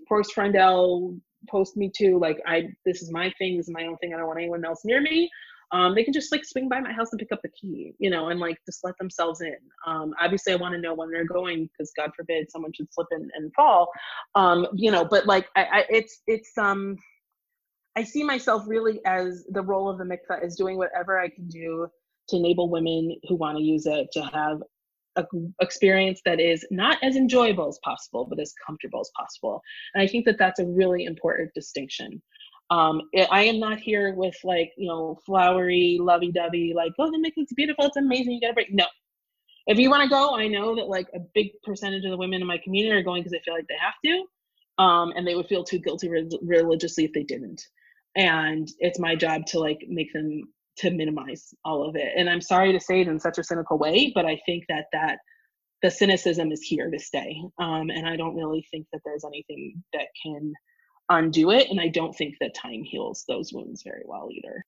post 0.09 0.35
Freundel 0.35 1.19
post 1.49 1.77
me 1.77 1.91
too 1.95 2.19
like 2.19 2.41
i 2.47 2.69
this 2.85 3.03
is 3.03 3.11
my 3.11 3.33
thing 3.39 3.57
this 3.57 3.67
is 3.69 3.75
my 3.75 3.85
own 3.87 3.97
thing 3.99 4.15
i 4.15 4.17
don't 4.17 4.27
want 4.27 4.39
anyone 4.39 4.65
else 4.65 4.85
near 4.85 5.01
me 5.01 5.29
um, 5.73 5.95
they 5.95 6.05
can 6.05 6.13
just 6.13 6.31
like 6.31 6.45
swing 6.45 6.69
by 6.69 6.81
my 6.81 6.93
house 6.93 7.13
and 7.13 7.19
pick 7.19 7.33
up 7.33 7.41
the 7.43 7.49
key, 7.49 7.95
you 7.99 8.11
know, 8.11 8.29
and 8.29 8.39
like 8.39 8.59
just 8.67 8.85
let 8.85 8.97
themselves 8.99 9.41
in. 9.41 9.57
Um, 9.87 10.15
obviously, 10.21 10.53
I 10.53 10.57
want 10.57 10.75
to 10.75 10.81
know 10.81 10.93
when 10.93 11.11
they're 11.11 11.25
going 11.25 11.67
because 11.67 11.91
God 11.97 12.11
forbid 12.15 12.51
someone 12.51 12.75
should 12.75 12.93
slip 12.93 13.07
in 13.11 13.31
and 13.35 13.51
fall, 13.55 13.91
um, 14.35 14.67
you 14.75 14.91
know. 14.91 15.03
But 15.03 15.25
like, 15.25 15.49
I, 15.57 15.63
I, 15.65 15.85
it's 15.89 16.21
it's 16.27 16.59
um, 16.59 16.99
I 17.97 18.05
see 18.05 18.23
myself 18.23 18.65
really 18.67 19.01
as 19.05 19.45
the 19.51 19.63
role 19.63 19.89
of 19.89 19.99
the 19.99 20.05
mikvah 20.05 20.45
is 20.45 20.57
doing 20.57 20.79
whatever 20.79 21.19
I 21.19 21.29
can 21.29 21.49
do 21.49 21.87
to 22.29 22.37
enable 22.37 22.71
women 22.71 23.17
who 23.29 23.37
want 23.37 23.59
to 23.59 23.65
use 23.65 23.87
it 23.87 24.09
to 24.13 24.23
have 24.23 24.63
a 25.17 25.25
experience 25.61 26.23
that 26.25 26.41
is 26.41 26.65
not 26.71 26.97
as 27.03 27.17
enjoyable 27.17 27.69
as 27.69 27.79
possible, 27.85 28.25
but 28.25 28.41
as 28.41 28.55
comfortable 28.67 29.01
as 29.01 29.11
possible. 29.17 29.61
And 29.95 30.03
I 30.03 30.07
think 30.07 30.25
that 30.25 30.39
that's 30.39 30.61
a 30.61 30.67
really 30.67 31.05
important 31.05 31.53
distinction. 31.55 32.23
Um, 32.71 33.03
it, 33.13 33.29
I 33.31 33.43
am 33.45 33.61
not 33.61 33.79
here 33.79 34.15
with 34.15 34.37
like, 34.45 34.73
you 34.79 34.89
know, 34.89 35.19
flowery, 35.27 35.99
lovey 36.01 36.33
dovey, 36.33 36.73
like, 36.75 36.93
oh, 36.99 37.11
the 37.11 37.19
mikvah's 37.19 37.53
beautiful, 37.55 37.85
it's 37.85 37.99
amazing, 37.99 38.33
you 38.33 38.41
gotta 38.41 38.55
break. 38.55 38.73
No. 38.73 38.87
if 39.67 39.79
you 39.79 39.91
want 39.91 40.03
to 40.03 40.09
go, 40.09 40.35
I 40.35 40.49
know 40.49 40.75
that 40.77 40.89
like 40.89 41.09
a 41.15 41.21
big 41.35 41.51
percentage 41.63 42.05
of 42.05 42.11
the 42.11 42.17
women 42.17 42.41
in 42.41 42.47
my 42.47 42.59
community 42.59 42.95
are 42.95 43.03
going 43.03 43.21
because 43.23 43.33
they 43.33 43.43
feel 43.45 43.55
like 43.55 43.69
they 43.69 43.77
have 43.79 43.95
to, 44.05 44.83
um, 44.83 45.13
and 45.15 45.27
they 45.27 45.35
would 45.35 45.47
feel 45.47 45.65
too 45.65 45.79
guilty 45.79 46.09
re- 46.09 46.39
religiously 46.43 47.05
if 47.05 47.13
they 47.13 47.25
didn't. 47.25 47.63
And 48.15 48.69
it's 48.79 48.99
my 48.99 49.15
job 49.15 49.47
to 49.47 49.59
like 49.59 49.85
make 49.89 50.13
them 50.13 50.43
to 50.79 50.91
minimize 50.91 51.55
all 51.65 51.89
of 51.89 51.97
it. 51.97 52.13
And 52.17 52.29
I'm 52.29 52.41
sorry 52.41 52.73
to 52.73 52.81
say 52.81 53.01
it 53.01 53.09
in 53.09 53.21
such 53.21 53.39
a 53.39 53.45
cynical 53.45 53.79
way, 53.79 54.13
but 54.15 54.27
I 54.27 54.41
think 54.47 54.65
that 54.69 54.87
that 54.93 55.19
the 55.83 55.91
cynicism 55.91 56.53
is 56.53 56.63
here 56.63 56.91
to 56.91 56.99
stay. 56.99 57.43
Um, 57.59 57.91
and 57.91 58.07
I 58.07 58.17
don't 58.17 58.37
really 58.37 58.67
think 58.71 58.87
that 58.93 59.01
there's 59.05 59.25
anything 59.25 59.83
that 59.93 60.07
can 60.23 60.53
undo 61.09 61.51
it. 61.51 61.69
And 61.71 61.81
I 61.81 61.89
don't 61.89 62.15
think 62.15 62.37
that 62.41 62.55
time 62.55 62.85
heals 62.85 63.25
those 63.27 63.53
wounds 63.53 63.83
very 63.83 64.03
well 64.07 64.29
either. 64.31 64.65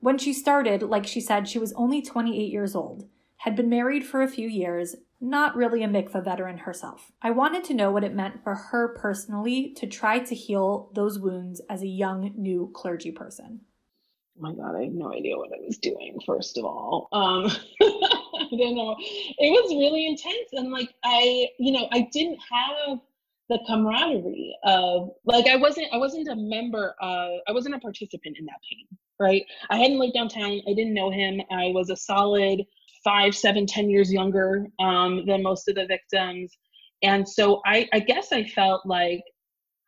When 0.00 0.18
she 0.18 0.32
started, 0.32 0.82
like 0.82 1.06
she 1.06 1.20
said, 1.20 1.48
she 1.48 1.58
was 1.58 1.72
only 1.72 2.02
28 2.02 2.52
years 2.52 2.76
old, 2.76 3.08
had 3.38 3.56
been 3.56 3.68
married 3.68 4.04
for 4.04 4.22
a 4.22 4.28
few 4.28 4.48
years, 4.48 4.94
not 5.20 5.56
really 5.56 5.82
a 5.82 5.88
mikvah 5.88 6.24
veteran 6.24 6.58
herself. 6.58 7.10
I 7.22 7.30
wanted 7.30 7.64
to 7.64 7.74
know 7.74 7.90
what 7.90 8.04
it 8.04 8.14
meant 8.14 8.42
for 8.42 8.54
her 8.54 8.94
personally 8.94 9.74
to 9.74 9.86
try 9.86 10.20
to 10.20 10.34
heal 10.34 10.90
those 10.94 11.18
wounds 11.18 11.60
as 11.68 11.82
a 11.82 11.88
young, 11.88 12.32
new 12.36 12.70
clergy 12.74 13.10
person. 13.10 13.60
Oh 14.38 14.42
my 14.42 14.52
God, 14.52 14.76
I 14.76 14.84
had 14.84 14.94
no 14.94 15.12
idea 15.12 15.36
what 15.36 15.50
I 15.52 15.60
was 15.64 15.78
doing, 15.78 16.18
first 16.24 16.56
of 16.58 16.64
all. 16.64 17.08
Um, 17.12 17.46
I 17.82 18.56
don't 18.56 18.76
know. 18.76 18.96
It 19.00 19.50
was 19.50 19.74
really 19.74 20.06
intense. 20.06 20.50
And 20.52 20.70
like, 20.70 20.94
I, 21.04 21.48
you 21.58 21.72
know, 21.72 21.88
I 21.90 22.08
didn't 22.12 22.38
have 22.50 23.00
the 23.48 23.58
camaraderie 23.66 24.54
of 24.64 25.10
like 25.24 25.46
i 25.46 25.56
wasn't 25.56 25.86
i 25.92 25.96
wasn't 25.96 26.28
a 26.28 26.36
member 26.36 26.94
of 27.00 27.40
i 27.48 27.52
wasn't 27.52 27.74
a 27.74 27.78
participant 27.78 28.36
in 28.38 28.44
that 28.44 28.60
pain 28.70 28.86
right 29.18 29.42
i 29.70 29.78
hadn't 29.78 29.98
lived 29.98 30.14
downtown 30.14 30.60
i 30.68 30.74
didn't 30.74 30.94
know 30.94 31.10
him 31.10 31.40
i 31.50 31.70
was 31.74 31.88
a 31.88 31.96
solid 31.96 32.60
five 33.04 33.34
seven 33.34 33.66
ten 33.66 33.88
years 33.90 34.12
younger 34.12 34.66
um, 34.80 35.24
than 35.26 35.42
most 35.42 35.68
of 35.68 35.74
the 35.74 35.86
victims. 35.86 36.56
And 37.02 37.28
so 37.28 37.60
I, 37.64 37.88
I 37.92 38.00
guess 38.00 38.32
i 38.32 38.44
felt 38.44 38.84
like 38.84 39.22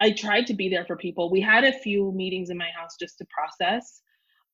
i 0.01 0.13
tried 0.13 0.47
to 0.47 0.55
be 0.55 0.69
there 0.69 0.85
for 0.85 0.97
people. 0.97 1.31
We 1.31 1.41
had 1.41 1.65
a 1.65 1.73
few 1.73 2.13
meetings 2.13 2.51
in 2.51 2.57
my 2.57 2.69
house 2.79 2.97
just 3.01 3.19
to 3.19 3.27
process. 3.31 4.03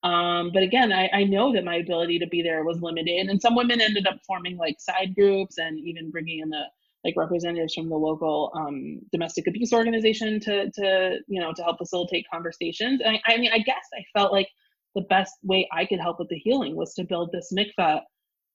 Um, 0.03 0.51
but 0.53 0.63
again 0.63 0.93
I, 0.93 1.09
I 1.13 1.25
know 1.25 1.53
that 1.53 1.65
my 1.65 1.77
ability 1.77 2.19
to 2.21 2.27
be 2.27 2.43
there 2.43 2.65
was 2.65 2.81
limited 2.81 3.29
and 3.29 3.41
some 3.41 3.55
women 3.55 3.81
ended 3.81 4.07
up 4.07 4.19
forming 4.27 4.57
like 4.57 4.77
side 4.79 5.15
groups 5.15 5.59
and 5.59 5.79
even 5.81 6.11
bringing 6.11 6.41
in 6.41 6.51
the 6.51 6.65
like 7.07 7.17
representatives 7.17 7.75
from 7.75 7.89
the 7.89 7.97
local 7.97 8.53
um, 8.55 9.01
domestic 9.13 9.47
abuse 9.47 9.73
organization 9.73 10.41
to 10.41 10.71
to 10.73 11.19
you 11.29 11.41
know 11.41 11.53
to 11.55 11.63
help 11.63 11.79
facilitate 11.79 12.27
conversations. 12.33 13.01
And 13.03 13.17
I, 13.17 13.35
I 13.35 13.37
mean, 13.39 13.53
I 13.53 13.59
guess 13.59 13.87
I 13.95 14.03
felt 14.13 14.33
like 14.33 14.49
the 14.97 15.03
best 15.03 15.35
way 15.45 15.69
I 15.73 15.87
could 15.87 16.01
help 16.01 16.19
with 16.19 16.29
the 16.29 16.39
healing 16.39 16.75
was 16.75 16.95
to 16.95 17.05
build 17.05 17.31
this 17.33 17.53
mikvah 17.57 18.01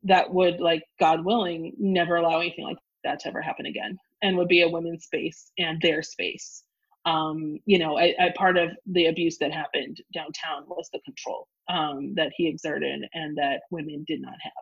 that 0.03 0.33
would, 0.33 0.59
like 0.59 0.83
God 0.99 1.25
willing, 1.25 1.73
never 1.77 2.15
allow 2.17 2.39
anything 2.39 2.65
like 2.65 2.77
that 3.03 3.19
to 3.21 3.29
ever 3.29 3.41
happen 3.41 3.65
again, 3.65 3.97
and 4.21 4.37
would 4.37 4.47
be 4.47 4.61
a 4.61 4.69
women's 4.69 5.05
space 5.05 5.51
and 5.57 5.81
their 5.81 6.01
space. 6.01 6.63
Um, 7.05 7.59
you 7.65 7.79
know, 7.79 7.97
I, 7.97 8.13
I, 8.19 8.31
part 8.35 8.57
of 8.57 8.69
the 8.85 9.07
abuse 9.07 9.37
that 9.39 9.51
happened 9.51 9.97
downtown 10.13 10.65
was 10.67 10.87
the 10.93 10.99
control 10.99 11.47
um, 11.67 12.13
that 12.15 12.31
he 12.35 12.47
exerted 12.47 13.01
and 13.13 13.35
that 13.37 13.61
women 13.71 14.05
did 14.07 14.21
not 14.21 14.35
have 14.41 14.53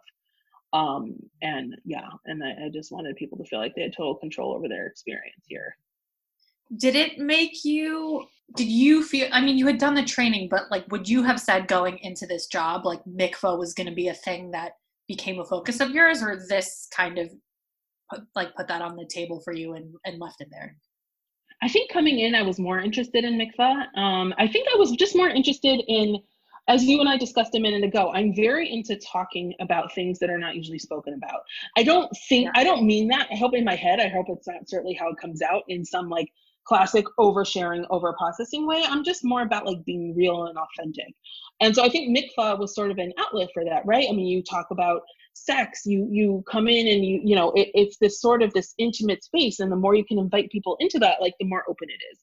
um 0.73 1.15
and 1.41 1.75
yeah 1.83 2.09
and 2.25 2.43
I, 2.43 2.65
I, 2.65 2.69
just 2.71 2.91
wanted 2.91 3.15
people 3.15 3.37
to 3.39 3.43
feel 3.43 3.59
like 3.59 3.73
they 3.75 3.81
had 3.81 3.93
total 3.95 4.15
control 4.15 4.53
over 4.53 4.67
their 4.67 4.85
experience 4.85 5.43
here 5.47 5.75
did 6.77 6.95
it 6.95 7.17
make 7.17 7.65
you 7.65 8.25
did 8.55 8.67
you 8.67 9.03
feel 9.03 9.27
i 9.31 9.41
mean 9.41 9.57
you 9.57 9.65
had 9.65 9.79
done 9.79 9.95
the 9.95 10.03
training 10.03 10.47
but 10.47 10.69
like 10.69 10.85
would 10.91 11.09
you 11.09 11.23
have 11.23 11.39
said 11.39 11.67
going 11.67 11.97
into 11.99 12.27
this 12.27 12.45
job 12.45 12.85
like 12.85 13.03
mikvah 13.05 13.57
was 13.57 13.73
going 13.73 13.89
to 13.89 13.95
be 13.95 14.09
a 14.09 14.13
thing 14.13 14.51
that 14.51 14.73
became 15.09 15.39
a 15.39 15.45
focus 15.45 15.81
of 15.81 15.89
yours 15.89 16.23
or 16.23 16.39
this 16.47 16.87
kind 16.95 17.17
of 17.17 17.29
put, 18.09 18.21
like 18.35 18.55
put 18.55 18.69
that 18.69 18.81
on 18.81 18.95
the 18.95 19.05
table 19.05 19.41
for 19.43 19.51
you 19.51 19.73
and, 19.73 19.93
and 20.05 20.21
left 20.21 20.39
it 20.39 20.47
there 20.51 20.77
i 21.61 21.67
think 21.67 21.91
coming 21.91 22.19
in 22.19 22.33
i 22.33 22.41
was 22.41 22.59
more 22.59 22.79
interested 22.79 23.25
in 23.25 23.37
mikvah 23.37 23.85
um, 23.97 24.33
i 24.37 24.47
think 24.47 24.67
i 24.73 24.77
was 24.77 24.91
just 24.91 25.15
more 25.15 25.29
interested 25.29 25.83
in 25.87 26.17
as 26.69 26.83
you 26.83 26.99
and 26.99 27.09
I 27.09 27.17
discussed 27.17 27.55
a 27.55 27.59
minute 27.59 27.83
ago, 27.83 28.11
I'm 28.13 28.33
very 28.35 28.71
into 28.71 28.95
talking 28.97 29.55
about 29.59 29.91
things 29.95 30.19
that 30.19 30.29
are 30.29 30.37
not 30.37 30.55
usually 30.55 30.77
spoken 30.77 31.15
about. 31.15 31.41
I 31.75 31.81
don't 31.81 32.15
think, 32.29 32.45
yeah. 32.45 32.51
I 32.53 32.63
don't 32.63 32.85
mean 32.85 33.07
that. 33.07 33.27
I 33.31 33.35
hope 33.35 33.55
in 33.55 33.65
my 33.65 33.75
head, 33.75 33.99
I 33.99 34.07
hope 34.07 34.27
it's 34.29 34.47
not 34.47 34.69
certainly 34.69 34.93
how 34.93 35.09
it 35.09 35.17
comes 35.19 35.41
out 35.41 35.63
in 35.67 35.83
some 35.83 36.09
like 36.09 36.31
classic 36.65 37.05
oversharing, 37.19 37.87
over 37.89 38.13
processing 38.13 38.67
way. 38.67 38.83
I'm 38.87 39.03
just 39.03 39.25
more 39.25 39.41
about 39.41 39.65
like 39.65 39.83
being 39.83 40.15
real 40.15 40.45
and 40.45 40.59
authentic. 40.59 41.11
And 41.61 41.75
so 41.75 41.83
I 41.83 41.89
think 41.89 42.15
mikvah 42.15 42.57
was 42.57 42.73
sort 42.73 42.91
of 42.91 42.97
an 42.97 43.13
outlet 43.17 43.49
for 43.53 43.65
that, 43.65 43.85
right? 43.85 44.07
I 44.09 44.13
mean, 44.13 44.27
you 44.27 44.41
talk 44.41 44.67
about 44.71 45.01
sex, 45.33 45.81
you 45.85 46.07
you 46.09 46.43
come 46.49 46.67
in 46.67 46.87
and 46.87 47.05
you, 47.05 47.21
you 47.23 47.35
know, 47.35 47.51
it, 47.51 47.69
it's 47.73 47.97
this 47.97 48.21
sort 48.21 48.41
of 48.41 48.53
this 48.53 48.73
intimate 48.77 49.23
space. 49.23 49.59
And 49.59 49.71
the 49.71 49.75
more 49.75 49.95
you 49.95 50.05
can 50.05 50.19
invite 50.19 50.49
people 50.51 50.77
into 50.79 50.99
that, 50.99 51.21
like 51.21 51.33
the 51.39 51.45
more 51.45 51.63
open 51.69 51.89
it 51.89 52.01
is. 52.11 52.19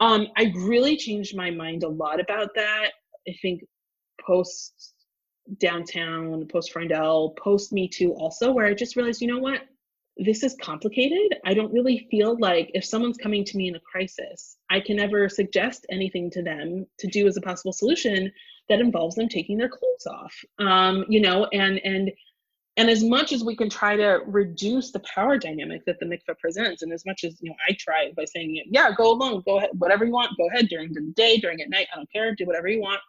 Um, 0.00 0.26
I 0.36 0.52
really 0.56 0.96
changed 0.96 1.36
my 1.36 1.50
mind 1.50 1.84
a 1.84 1.88
lot 1.88 2.20
about 2.20 2.50
that. 2.56 2.90
I 3.28 3.34
think 3.40 3.62
post 4.20 4.94
downtown, 5.58 6.46
post 6.46 6.72
Freundel, 6.72 7.36
post 7.36 7.72
Me 7.72 7.88
Too 7.88 8.12
also, 8.14 8.50
where 8.52 8.66
I 8.66 8.74
just 8.74 8.96
realized, 8.96 9.20
you 9.20 9.28
know 9.28 9.38
what? 9.38 9.62
This 10.16 10.42
is 10.42 10.56
complicated. 10.60 11.38
I 11.44 11.54
don't 11.54 11.72
really 11.72 12.06
feel 12.10 12.38
like 12.38 12.70
if 12.72 12.84
someone's 12.84 13.18
coming 13.18 13.44
to 13.44 13.56
me 13.56 13.68
in 13.68 13.74
a 13.74 13.80
crisis, 13.80 14.56
I 14.70 14.80
can 14.80 15.00
ever 15.00 15.28
suggest 15.28 15.86
anything 15.90 16.30
to 16.30 16.42
them 16.42 16.86
to 16.98 17.06
do 17.08 17.26
as 17.26 17.36
a 17.36 17.40
possible 17.40 17.72
solution 17.72 18.30
that 18.68 18.80
involves 18.80 19.16
them 19.16 19.28
taking 19.28 19.58
their 19.58 19.68
clothes 19.68 20.06
off. 20.06 20.34
Um, 20.58 21.04
you 21.08 21.20
know, 21.20 21.46
and 21.52 21.80
and 21.84 22.10
and 22.76 22.90
as 22.90 23.04
much 23.04 23.32
as 23.32 23.44
we 23.44 23.54
can 23.54 23.70
try 23.70 23.96
to 23.96 24.20
reduce 24.26 24.90
the 24.90 25.00
power 25.00 25.38
dynamic 25.38 25.84
that 25.86 26.00
the 26.00 26.06
mikveh 26.06 26.38
presents, 26.40 26.82
and 26.82 26.92
as 26.92 27.06
much 27.06 27.22
as 27.24 27.38
you 27.40 27.50
know, 27.50 27.56
I 27.68 27.76
try 27.78 28.10
by 28.16 28.24
saying, 28.24 28.62
yeah, 28.66 28.90
go 28.96 29.12
alone, 29.12 29.42
go 29.46 29.58
ahead, 29.58 29.70
whatever 29.74 30.04
you 30.04 30.12
want, 30.12 30.36
go 30.36 30.48
ahead 30.48 30.68
during 30.68 30.92
the 30.92 31.12
day, 31.14 31.36
during 31.36 31.60
at 31.60 31.70
night, 31.70 31.86
I 31.92 31.96
don't 31.96 32.12
care, 32.12 32.34
do 32.34 32.46
whatever 32.46 32.68
you 32.68 32.80
want 32.80 33.00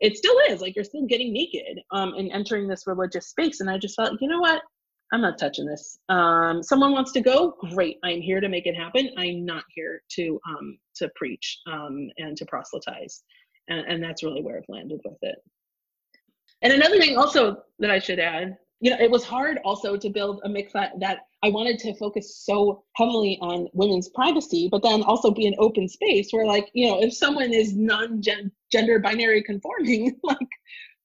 it 0.00 0.16
still 0.16 0.36
is 0.48 0.60
like 0.60 0.74
you're 0.76 0.84
still 0.84 1.06
getting 1.06 1.32
naked 1.32 1.80
um, 1.90 2.14
and 2.14 2.30
entering 2.32 2.68
this 2.68 2.86
religious 2.86 3.28
space 3.28 3.60
and 3.60 3.70
i 3.70 3.78
just 3.78 3.96
felt 3.96 4.20
you 4.20 4.28
know 4.28 4.40
what? 4.40 4.62
I'm 5.10 5.22
not 5.22 5.38
touching 5.38 5.64
this. 5.64 5.98
Um, 6.10 6.62
someone 6.62 6.92
wants 6.92 7.12
to 7.12 7.22
go? 7.22 7.56
Great 7.70 7.98
i'm 8.04 8.20
here 8.20 8.40
to 8.40 8.48
make 8.48 8.66
it 8.66 8.74
happen. 8.74 9.10
I'm 9.16 9.44
not 9.44 9.64
here 9.74 10.02
to 10.16 10.38
um, 10.46 10.78
to 10.96 11.10
preach 11.16 11.60
um, 11.66 12.10
and 12.18 12.36
to 12.36 12.44
proselytize 12.46 13.22
and, 13.68 13.86
and 13.86 14.02
that's 14.02 14.22
really 14.22 14.42
where 14.42 14.56
i've 14.56 14.64
landed 14.68 15.00
with 15.04 15.18
it 15.22 15.36
and 16.62 16.72
another 16.72 16.98
thing 16.98 17.16
also 17.16 17.62
that 17.78 17.90
i 17.90 17.98
should 17.98 18.18
add 18.18 18.56
you 18.80 18.90
know, 18.90 18.96
it 19.00 19.10
was 19.10 19.24
hard 19.24 19.58
also 19.64 19.96
to 19.96 20.08
build 20.08 20.40
a 20.44 20.48
mikvah 20.48 20.90
that 21.00 21.20
I 21.42 21.50
wanted 21.50 21.78
to 21.80 21.94
focus 21.94 22.36
so 22.36 22.84
heavily 22.94 23.38
on 23.40 23.68
women's 23.72 24.08
privacy, 24.08 24.68
but 24.70 24.82
then 24.82 25.02
also 25.02 25.30
be 25.30 25.46
an 25.46 25.54
open 25.58 25.88
space 25.88 26.28
where, 26.30 26.46
like, 26.46 26.68
you 26.74 26.88
know, 26.88 27.00
if 27.00 27.12
someone 27.12 27.52
is 27.52 27.74
non-gender 27.74 28.98
binary 29.00 29.42
conforming, 29.42 30.16
like, 30.22 30.48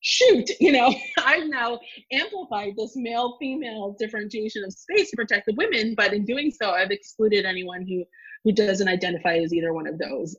shoot, 0.02 0.50
you 0.60 0.72
know, 0.72 0.94
I've 1.20 1.48
now 1.48 1.80
amplified 2.12 2.74
this 2.78 2.94
male-female 2.96 3.96
differentiation 4.00 4.64
of 4.64 4.74
space 4.74 5.10
to 5.12 5.16
protect 5.16 5.48
the 5.48 5.56
women, 5.56 5.96
but 5.96 6.14
in 6.14 6.26
doing 6.26 6.52
so, 6.52 6.72
I've 6.72 6.92
excluded 6.92 7.46
anyone 7.46 7.86
who 7.88 8.04
who 8.44 8.52
doesn't 8.52 8.90
identify 8.90 9.38
as 9.38 9.54
either 9.54 9.74
one 9.74 9.88
of 9.88 9.98
those. 9.98 10.36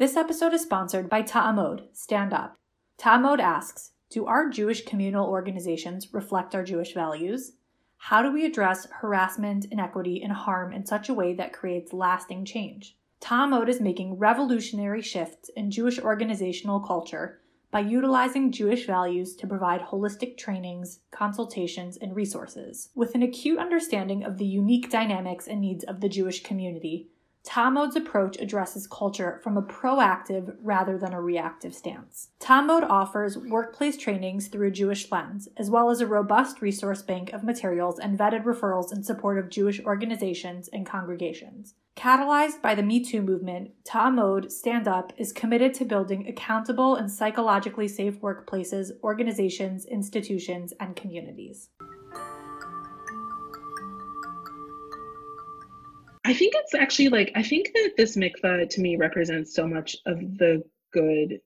This 0.00 0.16
episode 0.16 0.54
is 0.54 0.62
sponsored 0.62 1.10
by 1.10 1.20
Ta'amod, 1.20 1.82
Stand 1.92 2.32
Up. 2.32 2.56
Ta'amod 2.96 3.38
asks 3.38 3.90
Do 4.08 4.24
our 4.24 4.48
Jewish 4.48 4.86
communal 4.86 5.28
organizations 5.28 6.14
reflect 6.14 6.54
our 6.54 6.64
Jewish 6.64 6.94
values? 6.94 7.52
How 7.98 8.22
do 8.22 8.32
we 8.32 8.46
address 8.46 8.88
harassment, 8.90 9.66
inequity, 9.66 10.22
and 10.22 10.32
harm 10.32 10.72
in 10.72 10.86
such 10.86 11.10
a 11.10 11.12
way 11.12 11.34
that 11.34 11.52
creates 11.52 11.92
lasting 11.92 12.46
change? 12.46 12.96
Ta'amod 13.20 13.68
is 13.68 13.78
making 13.78 14.16
revolutionary 14.16 15.02
shifts 15.02 15.50
in 15.54 15.70
Jewish 15.70 15.98
organizational 15.98 16.80
culture 16.80 17.38
by 17.70 17.80
utilizing 17.80 18.52
Jewish 18.52 18.86
values 18.86 19.36
to 19.36 19.46
provide 19.46 19.82
holistic 19.82 20.38
trainings, 20.38 21.00
consultations, 21.10 21.98
and 21.98 22.16
resources. 22.16 22.88
With 22.94 23.14
an 23.14 23.22
acute 23.22 23.58
understanding 23.58 24.24
of 24.24 24.38
the 24.38 24.46
unique 24.46 24.88
dynamics 24.88 25.46
and 25.46 25.60
needs 25.60 25.84
of 25.84 26.00
the 26.00 26.08
Jewish 26.08 26.42
community, 26.42 27.10
Ta'amod's 27.44 27.96
approach 27.96 28.38
addresses 28.38 28.86
culture 28.86 29.40
from 29.42 29.56
a 29.56 29.62
proactive 29.62 30.56
rather 30.62 30.98
than 30.98 31.12
a 31.12 31.20
reactive 31.20 31.74
stance. 31.74 32.28
Ta'amod 32.38 32.88
offers 32.88 33.38
workplace 33.38 33.96
trainings 33.96 34.48
through 34.48 34.68
a 34.68 34.70
Jewish 34.70 35.10
lens, 35.10 35.48
as 35.56 35.70
well 35.70 35.90
as 35.90 36.00
a 36.00 36.06
robust 36.06 36.60
resource 36.60 37.02
bank 37.02 37.32
of 37.32 37.42
materials 37.42 37.98
and 37.98 38.18
vetted 38.18 38.44
referrals 38.44 38.92
in 38.92 39.02
support 39.02 39.38
of 39.38 39.48
Jewish 39.48 39.80
organizations 39.80 40.68
and 40.68 40.84
congregations. 40.84 41.74
Catalyzed 41.96 42.62
by 42.62 42.74
the 42.74 42.82
Me 42.82 43.04
Too 43.04 43.20
movement, 43.20 43.72
Ta'amod 43.84 44.50
Stand 44.50 44.86
Up 44.86 45.12
is 45.16 45.32
committed 45.32 45.74
to 45.74 45.84
building 45.84 46.28
accountable 46.28 46.94
and 46.94 47.10
psychologically 47.10 47.88
safe 47.88 48.20
workplaces, 48.20 48.92
organizations, 49.02 49.84
institutions, 49.86 50.72
and 50.78 50.94
communities. 50.94 51.68
I 56.24 56.34
think 56.34 56.54
it's 56.56 56.74
actually 56.74 57.08
like 57.08 57.32
I 57.34 57.42
think 57.42 57.70
that 57.74 57.92
this 57.96 58.16
mikvah 58.16 58.68
to 58.68 58.80
me 58.80 58.96
represents 58.96 59.54
so 59.54 59.66
much 59.66 59.96
of 60.06 60.18
the 60.18 60.62
good 60.92 61.40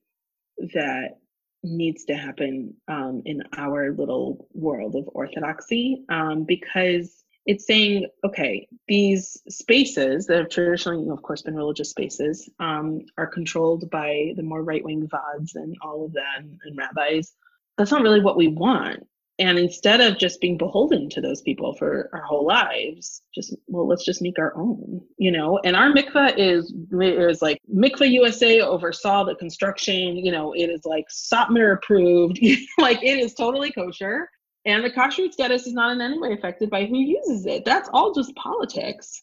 that 0.73 1.17
needs 1.63 2.05
to 2.05 2.15
happen 2.15 2.75
um, 2.87 3.21
in 3.25 3.41
our 3.57 3.91
little 3.93 4.47
world 4.53 4.95
of 4.95 5.09
orthodoxy 5.13 6.03
um, 6.09 6.43
because 6.43 7.23
it's 7.45 7.67
saying, 7.67 8.07
okay, 8.23 8.67
these 8.87 9.37
spaces 9.49 10.25
that 10.25 10.37
have 10.37 10.49
traditionally, 10.49 11.09
of 11.09 11.21
course, 11.21 11.43
been 11.43 11.55
religious 11.55 11.91
spaces 11.91 12.49
um, 12.59 13.01
are 13.17 13.27
controlled 13.27 13.89
by 13.91 14.33
the 14.35 14.43
more 14.43 14.63
right 14.63 14.83
wing 14.83 15.07
Vaads 15.07 15.55
and 15.55 15.75
all 15.81 16.05
of 16.05 16.15
and, 16.37 16.59
and 16.65 16.77
rabbis. 16.77 17.33
That's 17.77 17.91
not 17.91 18.01
really 18.01 18.21
what 18.21 18.37
we 18.37 18.47
want 18.47 19.05
and 19.37 19.59
instead 19.59 19.99
of 20.01 20.17
just 20.17 20.39
being 20.39 20.57
beholden 20.57 21.09
to 21.09 21.21
those 21.21 21.41
people 21.41 21.73
for 21.75 22.09
our 22.13 22.21
whole 22.21 22.45
lives 22.45 23.21
just 23.33 23.55
well 23.67 23.87
let's 23.87 24.05
just 24.05 24.21
make 24.21 24.39
our 24.39 24.55
own 24.55 25.01
you 25.17 25.31
know? 25.31 25.59
And 25.63 25.75
our 25.75 25.91
mikvah 25.91 26.37
is 26.37 26.73
is 27.01 27.41
like 27.41 27.59
mikvah 27.73 28.09
usa 28.09 28.61
oversaw 28.61 29.23
the 29.23 29.35
construction 29.35 30.17
you 30.17 30.31
know 30.31 30.53
it 30.53 30.69
is 30.69 30.85
like 30.85 31.05
satmar 31.09 31.73
approved 31.73 32.39
like 32.77 33.01
it 33.03 33.19
is 33.19 33.33
totally 33.33 33.71
kosher. 33.71 34.29
And 34.67 34.83
the 34.83 34.89
kashrut 34.89 35.31
status 35.31 35.67
is 35.67 35.73
not 35.73 35.91
in 35.91 36.01
any 36.01 36.17
way 36.17 36.33
affected 36.33 36.71
by 36.71 36.85
who 36.85 36.97
uses 36.97 37.45
it. 37.45 37.65
That's 37.65 37.87
all 37.93 38.13
just 38.13 38.35
politics. 38.35 39.21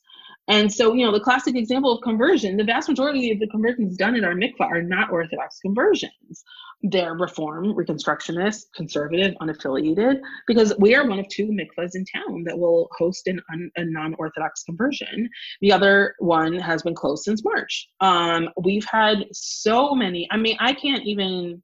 And 0.48 0.72
so, 0.72 0.92
you 0.94 1.04
know, 1.04 1.12
the 1.12 1.20
classic 1.20 1.56
example 1.56 1.92
of 1.92 2.02
conversion, 2.02 2.56
the 2.56 2.64
vast 2.64 2.88
majority 2.88 3.30
of 3.30 3.40
the 3.40 3.48
conversions 3.48 3.96
done 3.96 4.16
in 4.16 4.24
our 4.24 4.34
mikvah 4.34 4.70
are 4.70 4.82
not 4.82 5.10
Orthodox 5.10 5.58
conversions. 5.60 6.44
They're 6.82 7.14
Reform, 7.14 7.74
Reconstructionist, 7.74 8.72
conservative, 8.74 9.34
unaffiliated, 9.40 10.20
because 10.46 10.74
we 10.78 10.94
are 10.94 11.06
one 11.06 11.18
of 11.20 11.28
two 11.28 11.46
mikvahs 11.46 11.94
in 11.94 12.04
town 12.04 12.44
that 12.44 12.58
will 12.58 12.88
host 12.98 13.26
an 13.28 13.40
un, 13.52 13.70
a 13.76 13.84
non-Orthodox 13.84 14.64
conversion. 14.64 15.28
The 15.60 15.72
other 15.72 16.14
one 16.18 16.58
has 16.58 16.82
been 16.82 16.94
closed 16.94 17.24
since 17.24 17.44
March. 17.44 17.88
Um, 18.00 18.48
we've 18.62 18.84
had 18.84 19.26
so 19.32 19.94
many. 19.94 20.26
I 20.30 20.36
mean, 20.36 20.56
I 20.60 20.72
can't 20.72 21.04
even 21.04 21.62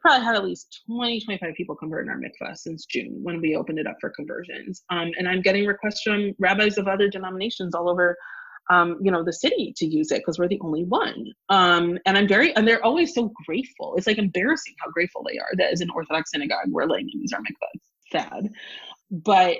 probably 0.00 0.24
had 0.24 0.36
at 0.36 0.44
least 0.44 0.82
20, 0.86 1.20
25 1.20 1.54
people 1.56 1.74
convert 1.74 2.06
in 2.06 2.10
our 2.10 2.18
mikvah 2.18 2.56
since 2.56 2.86
June 2.86 3.18
when 3.22 3.40
we 3.40 3.56
opened 3.56 3.78
it 3.78 3.86
up 3.86 3.96
for 4.00 4.10
conversions. 4.10 4.82
Um, 4.90 5.10
and 5.18 5.28
I'm 5.28 5.42
getting 5.42 5.66
requests 5.66 6.02
from 6.02 6.32
rabbis 6.38 6.78
of 6.78 6.88
other 6.88 7.08
denominations 7.08 7.74
all 7.74 7.88
over, 7.88 8.16
um, 8.70 8.98
you 9.02 9.10
know, 9.10 9.22
the 9.24 9.32
city 9.32 9.74
to 9.76 9.86
use 9.86 10.10
it 10.12 10.18
because 10.18 10.38
we're 10.38 10.48
the 10.48 10.60
only 10.60 10.84
one. 10.84 11.26
Um, 11.48 11.98
and 12.06 12.16
I'm 12.16 12.28
very, 12.28 12.54
and 12.56 12.66
they're 12.66 12.84
always 12.84 13.14
so 13.14 13.32
grateful. 13.46 13.94
It's 13.96 14.06
like 14.06 14.18
embarrassing 14.18 14.74
how 14.78 14.90
grateful 14.90 15.24
they 15.28 15.38
are 15.38 15.50
that 15.58 15.72
as 15.72 15.80
an 15.80 15.90
Orthodox 15.90 16.30
synagogue, 16.30 16.68
we're 16.68 16.86
them 16.86 17.06
use 17.08 17.32
our 17.32 17.40
mikvah. 17.40 17.80
Sad. 18.12 18.48
But 19.10 19.58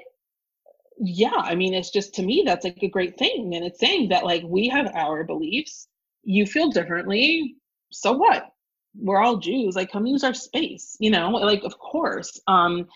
yeah, 0.98 1.36
I 1.36 1.54
mean, 1.54 1.74
it's 1.74 1.90
just 1.90 2.14
to 2.14 2.22
me, 2.22 2.44
that's 2.46 2.64
like 2.64 2.82
a 2.82 2.88
great 2.88 3.18
thing. 3.18 3.54
And 3.54 3.64
it's 3.64 3.80
saying 3.80 4.10
that 4.10 4.24
like 4.24 4.42
we 4.44 4.68
have 4.68 4.90
our 4.94 5.24
beliefs, 5.24 5.88
you 6.22 6.46
feel 6.46 6.70
differently. 6.70 7.56
So 7.90 8.12
what? 8.12 8.50
we're 8.94 9.22
all 9.22 9.36
Jews, 9.36 9.76
like 9.76 9.92
come 9.92 10.06
use 10.06 10.24
our 10.24 10.34
space, 10.34 10.96
you 11.00 11.10
know, 11.10 11.30
like 11.30 11.62
of 11.64 11.78
course. 11.78 12.40
Um, 12.46 12.86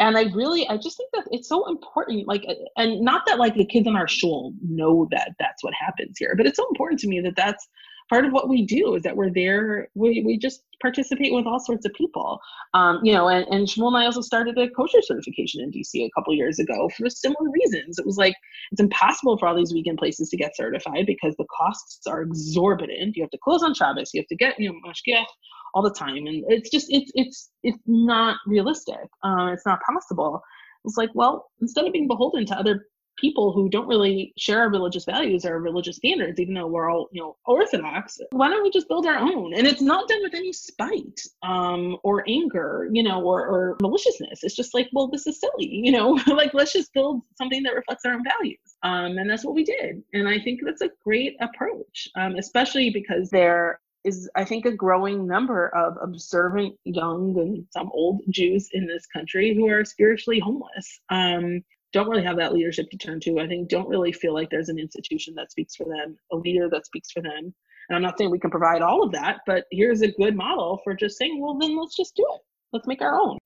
and 0.00 0.16
I 0.16 0.24
really, 0.34 0.66
I 0.68 0.78
just 0.78 0.96
think 0.96 1.10
that 1.12 1.24
it's 1.30 1.48
so 1.48 1.68
important, 1.68 2.26
like, 2.26 2.44
and 2.76 3.02
not 3.02 3.22
that 3.26 3.38
like 3.38 3.54
the 3.54 3.66
kids 3.66 3.86
in 3.86 3.96
our 3.96 4.08
shul 4.08 4.54
know 4.66 5.06
that 5.10 5.32
that's 5.38 5.62
what 5.62 5.74
happens 5.74 6.16
here, 6.18 6.34
but 6.36 6.46
it's 6.46 6.56
so 6.56 6.66
important 6.70 7.00
to 7.00 7.08
me 7.08 7.20
that 7.20 7.36
that's 7.36 7.68
part 8.08 8.24
of 8.24 8.32
what 8.32 8.48
we 8.48 8.64
do 8.64 8.94
is 8.94 9.02
that 9.02 9.14
we're 9.14 9.30
there. 9.30 9.88
We, 9.94 10.22
we 10.26 10.38
just 10.38 10.62
participate 10.80 11.34
with 11.34 11.46
all 11.46 11.60
sorts 11.60 11.84
of 11.84 11.92
people. 11.92 12.40
Um, 12.72 13.00
you 13.04 13.12
know, 13.12 13.28
and, 13.28 13.46
and 13.48 13.68
Shmuel 13.68 13.88
and 13.88 13.98
I 13.98 14.06
also 14.06 14.22
started 14.22 14.58
a 14.58 14.70
kosher 14.70 15.02
certification 15.02 15.60
in 15.62 15.70
DC 15.70 15.94
a 15.94 16.10
couple 16.16 16.34
years 16.34 16.58
ago 16.58 16.90
for 16.96 17.08
similar 17.10 17.50
reasons. 17.50 17.98
It 17.98 18.06
was 18.06 18.16
like 18.16 18.34
it's 18.72 18.80
impossible 18.80 19.36
for 19.36 19.48
all 19.48 19.56
these 19.56 19.70
vegan 19.70 19.98
places 19.98 20.30
to 20.30 20.36
get 20.36 20.56
certified 20.56 21.04
because 21.06 21.36
the 21.36 21.46
costs 21.56 22.06
are 22.06 22.22
exorbitant. 22.22 23.16
You 23.16 23.22
have 23.22 23.30
to 23.30 23.38
close 23.44 23.62
on 23.62 23.74
Shabbos, 23.74 24.10
you 24.12 24.20
have 24.22 24.28
to 24.28 24.36
get 24.36 24.58
you 24.58 24.70
know 24.70 24.78
mashgiach 24.84 25.26
all 25.74 25.82
the 25.82 25.90
time, 25.90 26.26
and 26.26 26.44
it's 26.48 26.70
just 26.70 26.86
it's 26.90 27.10
it's 27.14 27.50
it's 27.62 27.82
not 27.86 28.36
realistic. 28.46 28.98
Uh, 29.22 29.50
it's 29.52 29.66
not 29.66 29.80
possible. 29.82 30.42
It's 30.84 30.96
like, 30.96 31.10
well, 31.14 31.50
instead 31.60 31.86
of 31.86 31.92
being 31.92 32.08
beholden 32.08 32.46
to 32.46 32.58
other 32.58 32.86
people 33.20 33.52
who 33.52 33.68
don't 33.68 33.86
really 33.86 34.32
share 34.38 34.60
our 34.60 34.70
religious 34.70 35.04
values 35.04 35.44
or 35.44 35.60
religious 35.60 35.96
standards, 35.96 36.40
even 36.40 36.54
though 36.54 36.66
we're 36.66 36.90
all, 36.90 37.08
you 37.12 37.20
know, 37.20 37.36
Orthodox, 37.44 38.18
why 38.32 38.48
don't 38.48 38.62
we 38.62 38.70
just 38.70 38.88
build 38.88 39.06
our 39.06 39.18
own? 39.18 39.52
And 39.54 39.66
it's 39.66 39.82
not 39.82 40.08
done 40.08 40.22
with 40.22 40.34
any 40.34 40.52
spite 40.52 41.20
um, 41.42 41.96
or 42.02 42.24
anger, 42.28 42.88
you 42.90 43.02
know, 43.02 43.22
or, 43.22 43.46
or 43.46 43.76
maliciousness. 43.82 44.42
It's 44.42 44.56
just 44.56 44.74
like, 44.74 44.88
well, 44.92 45.08
this 45.08 45.26
is 45.26 45.38
silly, 45.38 45.66
you 45.84 45.92
know, 45.92 46.18
like 46.28 46.54
let's 46.54 46.72
just 46.72 46.92
build 46.94 47.22
something 47.36 47.62
that 47.64 47.74
reflects 47.74 48.04
our 48.04 48.14
own 48.14 48.24
values. 48.24 48.58
Um, 48.82 49.18
and 49.18 49.28
that's 49.28 49.44
what 49.44 49.54
we 49.54 49.64
did. 49.64 50.02
And 50.14 50.26
I 50.26 50.38
think 50.40 50.60
that's 50.64 50.82
a 50.82 50.90
great 51.04 51.36
approach, 51.40 52.08
um, 52.16 52.36
especially 52.36 52.90
because 52.90 53.28
there 53.30 53.80
is 54.04 54.30
I 54.34 54.44
think 54.44 54.64
a 54.64 54.72
growing 54.72 55.26
number 55.26 55.68
of 55.74 55.96
observant 56.02 56.74
young 56.84 57.38
and 57.38 57.66
some 57.70 57.90
old 57.92 58.22
Jews 58.30 58.68
in 58.72 58.86
this 58.86 59.06
country 59.06 59.54
who 59.54 59.68
are 59.68 59.84
spiritually 59.84 60.38
homeless. 60.38 61.00
Um, 61.10 61.62
don't 61.92 62.08
really 62.08 62.24
have 62.24 62.36
that 62.36 62.52
leadership 62.52 62.88
to 62.90 62.96
turn 62.96 63.20
to. 63.20 63.40
I 63.40 63.48
think 63.48 63.68
don't 63.68 63.88
really 63.88 64.12
feel 64.12 64.32
like 64.32 64.48
there's 64.50 64.68
an 64.68 64.78
institution 64.78 65.34
that 65.34 65.50
speaks 65.50 65.74
for 65.74 65.84
them, 65.84 66.16
a 66.32 66.36
leader 66.36 66.68
that 66.70 66.86
speaks 66.86 67.10
for 67.10 67.20
them. 67.20 67.52
And 67.88 67.96
I'm 67.96 68.02
not 68.02 68.16
saying 68.16 68.30
we 68.30 68.38
can 68.38 68.50
provide 68.50 68.82
all 68.82 69.02
of 69.02 69.12
that, 69.12 69.40
but 69.46 69.64
here's 69.72 70.02
a 70.02 70.12
good 70.12 70.36
model 70.36 70.80
for 70.84 70.94
just 70.94 71.18
saying, 71.18 71.40
well, 71.40 71.58
then 71.58 71.76
let's 71.76 71.96
just 71.96 72.14
do 72.14 72.24
it. 72.34 72.40
Let's 72.72 72.86
make 72.86 73.02
our 73.02 73.20
own. 73.20 73.38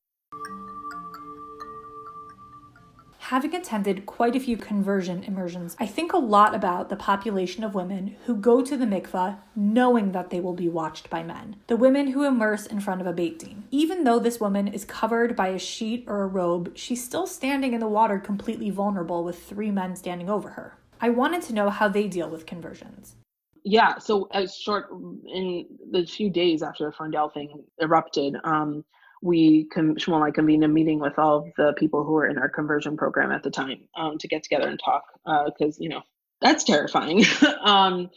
Having 3.28 3.54
attended 3.54 4.04
quite 4.04 4.36
a 4.36 4.40
few 4.40 4.58
conversion 4.58 5.24
immersions, 5.24 5.74
I 5.80 5.86
think 5.86 6.12
a 6.12 6.18
lot 6.18 6.54
about 6.54 6.90
the 6.90 6.96
population 6.96 7.64
of 7.64 7.74
women 7.74 8.16
who 8.26 8.36
go 8.36 8.60
to 8.60 8.76
the 8.76 8.84
mikvah 8.84 9.38
knowing 9.56 10.12
that 10.12 10.28
they 10.28 10.40
will 10.40 10.52
be 10.52 10.68
watched 10.68 11.08
by 11.08 11.22
men. 11.22 11.56
The 11.66 11.78
women 11.78 12.08
who 12.08 12.26
immerse 12.26 12.66
in 12.66 12.80
front 12.80 13.00
of 13.00 13.06
a 13.06 13.14
beit 13.14 13.38
din. 13.38 13.64
Even 13.70 14.04
though 14.04 14.18
this 14.18 14.40
woman 14.40 14.68
is 14.68 14.84
covered 14.84 15.34
by 15.34 15.48
a 15.48 15.58
sheet 15.58 16.04
or 16.06 16.22
a 16.22 16.26
robe, 16.26 16.72
she's 16.76 17.02
still 17.02 17.26
standing 17.26 17.72
in 17.72 17.80
the 17.80 17.88
water 17.88 18.18
completely 18.18 18.68
vulnerable 18.68 19.24
with 19.24 19.42
three 19.42 19.70
men 19.70 19.96
standing 19.96 20.28
over 20.28 20.50
her. 20.50 20.76
I 21.00 21.08
wanted 21.08 21.40
to 21.44 21.54
know 21.54 21.70
how 21.70 21.88
they 21.88 22.08
deal 22.08 22.28
with 22.28 22.44
conversions. 22.44 23.16
Yeah, 23.62 23.96
so 23.96 24.28
as 24.32 24.54
short 24.54 24.90
in 24.90 25.64
the 25.90 26.04
few 26.04 26.28
days 26.28 26.62
after 26.62 26.84
the 26.84 26.92
Freundel 26.92 27.32
thing 27.32 27.64
erupted, 27.80 28.36
um, 28.44 28.84
we 29.24 29.64
con- 29.72 29.96
Shmuel 29.96 30.16
and 30.16 30.24
I 30.24 30.30
convened 30.30 30.64
a 30.64 30.68
meeting 30.68 31.00
with 31.00 31.18
all 31.18 31.38
of 31.38 31.46
the 31.56 31.72
people 31.78 32.04
who 32.04 32.12
were 32.12 32.26
in 32.28 32.36
our 32.36 32.48
conversion 32.48 32.94
program 32.96 33.32
at 33.32 33.42
the 33.42 33.50
time 33.50 33.80
um, 33.96 34.18
to 34.18 34.28
get 34.28 34.42
together 34.42 34.68
and 34.68 34.78
talk 34.84 35.04
because 35.46 35.76
uh, 35.76 35.82
you 35.82 35.88
know 35.88 36.02
that's 36.42 36.62
terrifying. 36.62 37.24
um, 37.64 38.10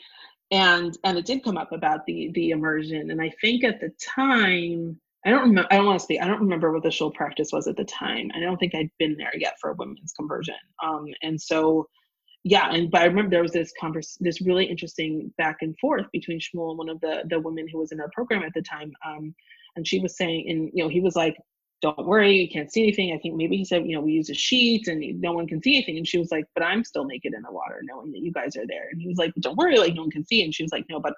and 0.51 0.97
and 1.05 1.17
it 1.17 1.25
did 1.25 1.45
come 1.45 1.57
up 1.57 1.71
about 1.71 2.05
the 2.05 2.29
the 2.33 2.49
immersion, 2.49 3.09
and 3.09 3.21
I 3.21 3.31
think 3.41 3.63
at 3.63 3.79
the 3.79 3.91
time 4.15 4.99
I 5.25 5.29
don't 5.29 5.41
remember. 5.41 5.67
I 5.71 5.77
don't 5.77 5.85
want 5.85 5.99
to 5.99 6.03
speak. 6.03 6.21
I 6.21 6.27
don't 6.27 6.41
remember 6.41 6.73
what 6.73 6.83
the 6.83 6.91
shul 6.91 7.11
practice 7.11 7.51
was 7.53 7.67
at 7.67 7.77
the 7.77 7.85
time. 7.85 8.29
I 8.35 8.41
don't 8.41 8.57
think 8.57 8.75
I'd 8.75 8.91
been 8.99 9.15
there 9.17 9.31
yet 9.37 9.55
for 9.61 9.71
a 9.71 9.75
women's 9.75 10.13
conversion. 10.13 10.55
Um, 10.83 11.07
and 11.21 11.41
so, 11.41 11.87
yeah. 12.43 12.69
And 12.69 12.91
but 12.91 13.01
I 13.01 13.05
remember 13.05 13.31
there 13.31 13.41
was 13.41 13.53
this 13.53 13.71
converse, 13.79 14.17
this 14.19 14.41
really 14.41 14.65
interesting 14.65 15.33
back 15.37 15.57
and 15.61 15.77
forth 15.79 16.05
between 16.11 16.39
Shmuel 16.39 16.71
and 16.71 16.77
one 16.77 16.89
of 16.89 16.99
the 16.99 17.23
the 17.29 17.39
women 17.39 17.67
who 17.71 17.79
was 17.79 17.93
in 17.93 18.01
our 18.01 18.09
program 18.13 18.43
at 18.43 18.53
the 18.53 18.61
time. 18.61 18.91
Um, 19.05 19.33
and 19.77 19.87
she 19.87 19.99
was 19.99 20.17
saying, 20.17 20.49
and 20.49 20.69
you 20.73 20.83
know, 20.83 20.89
he 20.89 20.99
was 20.99 21.15
like, 21.15 21.37
"Don't 21.81 22.05
worry, 22.05 22.35
you 22.35 22.49
can't 22.49 22.71
see 22.71 22.83
anything." 22.83 23.13
I 23.13 23.19
think 23.19 23.35
maybe 23.35 23.55
he 23.55 23.63
said, 23.63 23.85
"You 23.85 23.95
know, 23.95 24.01
we 24.01 24.11
use 24.11 24.29
a 24.29 24.33
sheet 24.33 24.87
and 24.87 25.21
no 25.21 25.31
one 25.31 25.47
can 25.47 25.61
see 25.61 25.75
anything." 25.75 25.97
And 25.97 26.07
she 26.07 26.17
was 26.17 26.31
like, 26.31 26.45
"But 26.53 26.63
I'm 26.63 26.83
still 26.83 27.05
naked 27.05 27.33
in 27.33 27.41
the 27.43 27.51
water, 27.51 27.81
knowing 27.83 28.11
that 28.11 28.19
you 28.19 28.33
guys 28.33 28.57
are 28.57 28.67
there." 28.67 28.89
And 28.91 29.01
he 29.01 29.07
was 29.07 29.17
like, 29.17 29.33
"Don't 29.39 29.55
worry, 29.57 29.77
like 29.77 29.93
no 29.93 30.01
one 30.01 30.11
can 30.11 30.25
see." 30.25 30.43
And 30.43 30.53
she 30.53 30.63
was 30.63 30.71
like, 30.73 30.85
"No, 30.89 30.99
but." 30.99 31.13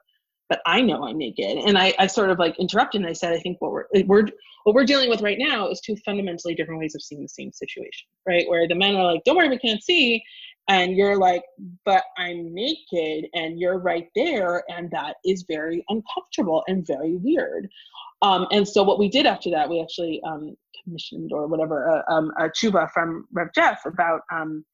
But 0.49 0.61
I 0.65 0.81
know 0.81 1.03
I'm 1.03 1.19
naked, 1.19 1.59
and 1.59 1.77
I, 1.77 1.93
I 1.99 2.07
sort 2.07 2.31
of 2.31 2.39
like 2.39 2.57
interrupted 2.57 3.01
and 3.01 3.07
I 3.07 3.13
said, 3.13 3.33
I 3.33 3.39
think 3.39 3.61
what 3.61 3.71
we're 3.71 3.85
we're 4.07 4.25
what 4.63 4.73
we're 4.73 4.83
dealing 4.83 5.07
with 5.07 5.21
right 5.21 5.37
now 5.37 5.69
is 5.69 5.79
two 5.79 5.95
fundamentally 5.97 6.55
different 6.55 6.79
ways 6.79 6.95
of 6.95 7.03
seeing 7.03 7.21
the 7.21 7.29
same 7.29 7.51
situation, 7.51 8.07
right? 8.27 8.49
Where 8.49 8.67
the 8.67 8.73
men 8.73 8.95
are 8.95 9.13
like, 9.13 9.23
"Don't 9.25 9.37
worry, 9.37 9.47
we 9.47 9.59
can't 9.59 9.83
see," 9.83 10.23
and 10.69 10.95
you're 10.95 11.17
like 11.17 11.43
but 11.83 12.03
i'm 12.17 12.53
naked 12.53 13.25
and 13.33 13.59
you're 13.59 13.79
right 13.79 14.07
there 14.15 14.63
and 14.69 14.89
that 14.91 15.17
is 15.25 15.43
very 15.47 15.83
uncomfortable 15.89 16.63
and 16.67 16.87
very 16.87 17.15
weird. 17.17 17.67
Um, 18.21 18.47
and 18.51 18.67
so 18.67 18.83
what 18.83 18.99
we 18.99 19.07
did 19.09 19.25
after 19.25 19.49
that, 19.51 19.69
we 19.69 19.81
actually 19.81 20.21
um, 20.25 20.55
commissioned 20.83 21.31
or 21.31 21.47
whatever 21.47 21.89
uh, 21.89 22.13
um, 22.13 22.31
a 22.37 22.49
tshuva 22.49 22.91
from 22.91 23.25
Rav 23.31 23.47
Jeff 23.55 23.85
about, 23.85 24.21
um, 24.31 24.65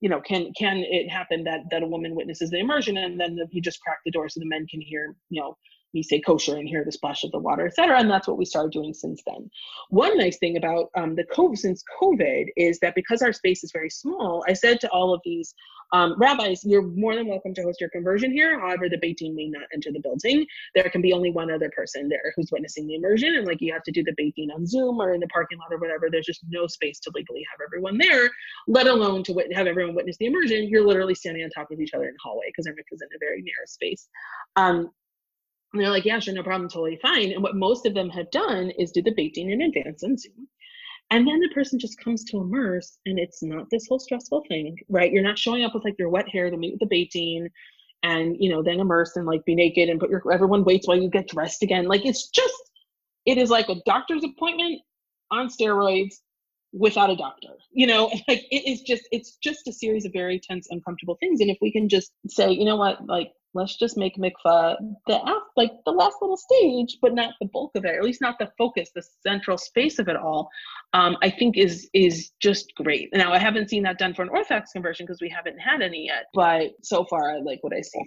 you 0.00 0.08
know, 0.08 0.20
can 0.20 0.52
can 0.56 0.78
it 0.78 1.08
happen 1.08 1.44
that 1.44 1.60
that 1.70 1.82
a 1.82 1.86
woman 1.86 2.14
witnesses 2.14 2.50
the 2.50 2.58
immersion 2.58 2.96
and 2.98 3.20
then 3.20 3.38
you 3.50 3.60
just 3.60 3.80
crack 3.80 3.98
the 4.04 4.10
door 4.10 4.28
so 4.28 4.40
the 4.40 4.46
men 4.46 4.66
can 4.66 4.80
hear, 4.80 5.14
you 5.28 5.40
know, 5.40 5.56
me 5.94 6.02
say 6.02 6.20
kosher 6.20 6.56
and 6.56 6.68
hear 6.68 6.84
the 6.84 6.92
splash 6.92 7.24
of 7.24 7.30
the 7.32 7.38
water, 7.38 7.66
et 7.66 7.74
cetera. 7.74 7.98
And 7.98 8.10
that's 8.10 8.28
what 8.28 8.38
we 8.38 8.44
started 8.44 8.72
doing 8.72 8.94
since 8.94 9.22
then. 9.26 9.50
One 9.88 10.16
nice 10.18 10.38
thing 10.38 10.56
about 10.56 10.90
um, 10.96 11.16
the 11.16 11.24
COVID 11.24 11.58
since 11.58 11.82
COVID 12.00 12.46
is 12.56 12.78
that 12.80 12.94
because 12.94 13.22
our 13.22 13.32
space 13.32 13.64
is 13.64 13.72
very 13.72 13.90
small, 13.90 14.44
I 14.48 14.52
said 14.52 14.80
to 14.80 14.90
all 14.90 15.14
of 15.14 15.20
these 15.24 15.54
um, 15.92 16.14
rabbis, 16.18 16.64
you're 16.64 16.82
more 16.82 17.16
than 17.16 17.26
welcome 17.26 17.52
to 17.54 17.62
host 17.62 17.80
your 17.80 17.90
conversion 17.90 18.30
here. 18.30 18.60
However, 18.60 18.88
the 18.88 18.98
beit 18.98 19.18
din 19.18 19.34
may 19.34 19.48
not 19.48 19.64
enter 19.74 19.90
the 19.92 19.98
building. 19.98 20.46
There 20.74 20.88
can 20.88 21.02
be 21.02 21.12
only 21.12 21.32
one 21.32 21.50
other 21.50 21.70
person 21.70 22.08
there 22.08 22.32
who's 22.36 22.50
witnessing 22.52 22.86
the 22.86 22.94
immersion, 22.94 23.34
and 23.34 23.46
like 23.46 23.60
you 23.60 23.72
have 23.72 23.82
to 23.84 23.92
do 23.92 24.04
the 24.04 24.14
beit 24.16 24.36
din 24.36 24.50
on 24.52 24.66
Zoom 24.66 25.00
or 25.00 25.14
in 25.14 25.20
the 25.20 25.26
parking 25.28 25.58
lot 25.58 25.72
or 25.72 25.78
whatever. 25.78 26.08
There's 26.08 26.26
just 26.26 26.44
no 26.48 26.68
space 26.68 27.00
to 27.00 27.10
legally 27.12 27.44
have 27.50 27.60
everyone 27.66 27.98
there, 27.98 28.30
let 28.68 28.86
alone 28.86 29.24
to 29.24 29.32
wit- 29.32 29.52
have 29.52 29.66
everyone 29.66 29.96
witness 29.96 30.16
the 30.18 30.26
immersion. 30.26 30.68
You're 30.68 30.86
literally 30.86 31.14
standing 31.14 31.42
on 31.42 31.50
top 31.50 31.72
of 31.72 31.80
each 31.80 31.92
other 31.92 32.04
in 32.04 32.12
the 32.12 32.20
hallway 32.22 32.46
because 32.48 32.68
mikvah 32.68 32.92
is 32.92 33.02
in 33.02 33.08
a 33.14 33.18
very 33.18 33.42
narrow 33.42 33.66
space. 33.66 34.08
Um, 34.54 34.90
And 35.72 35.80
they're 35.80 35.90
like, 35.90 36.04
yeah, 36.04 36.18
sure, 36.18 36.34
no 36.34 36.42
problem, 36.42 36.68
totally 36.68 36.98
fine. 37.00 37.32
And 37.32 37.42
what 37.42 37.54
most 37.54 37.86
of 37.86 37.94
them 37.94 38.10
have 38.10 38.30
done 38.30 38.70
is 38.78 38.90
do 38.90 39.02
the 39.02 39.12
beit 39.12 39.34
din 39.34 39.50
in 39.50 39.62
advance 39.62 40.02
on 40.02 40.16
Zoom. 40.16 40.48
And 41.10 41.26
then 41.26 41.40
the 41.40 41.48
person 41.54 41.78
just 41.78 41.98
comes 41.98 42.24
to 42.24 42.38
immerse 42.38 42.98
and 43.06 43.18
it's 43.18 43.42
not 43.42 43.66
this 43.70 43.86
whole 43.88 43.98
stressful 43.98 44.44
thing, 44.48 44.76
right? 44.88 45.12
You're 45.12 45.22
not 45.22 45.38
showing 45.38 45.64
up 45.64 45.74
with 45.74 45.84
like 45.84 45.98
your 45.98 46.08
wet 46.08 46.28
hair 46.28 46.50
to 46.50 46.56
meet 46.56 46.72
with 46.72 46.80
the 46.80 46.86
beit 46.86 47.10
din 47.12 47.48
and, 48.02 48.36
you 48.38 48.50
know, 48.50 48.62
then 48.62 48.80
immerse 48.80 49.16
and 49.16 49.26
like 49.26 49.44
be 49.44 49.54
naked 49.54 49.88
and 49.88 50.00
put 50.00 50.10
your, 50.10 50.22
everyone 50.32 50.64
waits 50.64 50.86
while 50.86 51.00
you 51.00 51.10
get 51.10 51.28
dressed 51.28 51.62
again. 51.62 51.86
Like 51.86 52.04
it's 52.04 52.28
just, 52.28 52.70
it 53.26 53.38
is 53.38 53.50
like 53.50 53.68
a 53.68 53.80
doctor's 53.86 54.24
appointment 54.24 54.80
on 55.30 55.48
steroids 55.48 56.14
without 56.72 57.10
a 57.10 57.16
doctor 57.16 57.48
you 57.72 57.86
know 57.86 58.06
like 58.28 58.44
it 58.50 58.70
is 58.70 58.82
just 58.82 59.02
it's 59.10 59.36
just 59.42 59.66
a 59.66 59.72
series 59.72 60.04
of 60.04 60.12
very 60.12 60.38
tense 60.38 60.68
uncomfortable 60.70 61.16
things 61.18 61.40
and 61.40 61.50
if 61.50 61.58
we 61.60 61.72
can 61.72 61.88
just 61.88 62.12
say 62.28 62.50
you 62.50 62.64
know 62.64 62.76
what 62.76 63.04
like 63.06 63.32
let's 63.54 63.76
just 63.76 63.96
make 63.96 64.16
mikvah 64.16 64.76
the 65.06 65.18
like 65.56 65.72
the 65.84 65.90
last 65.90 66.16
little 66.20 66.36
stage, 66.36 66.98
but 67.02 67.14
not 67.14 67.34
the 67.40 67.48
bulk 67.52 67.72
of 67.74 67.84
it, 67.84 67.94
at 67.94 68.04
least 68.04 68.20
not 68.20 68.38
the 68.38 68.50
focus, 68.56 68.90
the 68.94 69.02
central 69.26 69.58
space 69.58 69.98
of 69.98 70.08
it 70.08 70.16
all. 70.16 70.48
Um, 70.92 71.16
I 71.22 71.30
think 71.30 71.56
is 71.56 71.88
is 71.92 72.30
just 72.40 72.72
great. 72.76 73.08
Now 73.12 73.32
I 73.32 73.38
haven't 73.38 73.70
seen 73.70 73.82
that 73.84 73.98
done 73.98 74.14
for 74.14 74.22
an 74.22 74.28
Orthodox 74.28 74.72
conversion 74.72 75.06
because 75.06 75.20
we 75.20 75.28
haven't 75.28 75.58
had 75.58 75.82
any 75.82 76.06
yet, 76.06 76.26
but 76.34 76.70
so 76.82 77.04
far 77.08 77.30
I 77.30 77.38
like 77.38 77.58
what 77.62 77.74
I 77.74 77.80
see. 77.80 78.00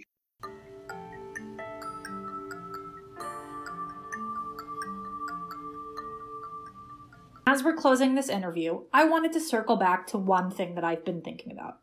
As 7.46 7.62
we're 7.62 7.76
closing 7.76 8.16
this 8.16 8.30
interview, 8.30 8.84
I 8.94 9.04
wanted 9.04 9.34
to 9.34 9.40
circle 9.42 9.76
back 9.76 10.08
to 10.08 10.18
one 10.18 10.50
thing 10.50 10.76
that 10.76 10.84
I've 10.84 11.04
been 11.04 11.22
thinking 11.22 11.52
about. 11.52 11.83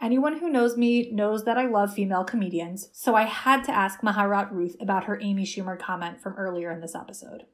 Anyone 0.00 0.38
who 0.38 0.50
knows 0.50 0.76
me 0.76 1.10
knows 1.12 1.44
that 1.44 1.56
I 1.56 1.66
love 1.66 1.94
female 1.94 2.24
comedians, 2.24 2.88
so 2.92 3.14
I 3.14 3.22
had 3.22 3.62
to 3.64 3.72
ask 3.72 4.00
Maharat 4.00 4.50
Ruth 4.50 4.76
about 4.80 5.04
her 5.04 5.20
Amy 5.22 5.44
Schumer 5.44 5.78
comment 5.78 6.20
from 6.20 6.34
earlier 6.34 6.72
in 6.72 6.80
this 6.80 6.96
episode. 6.96 7.44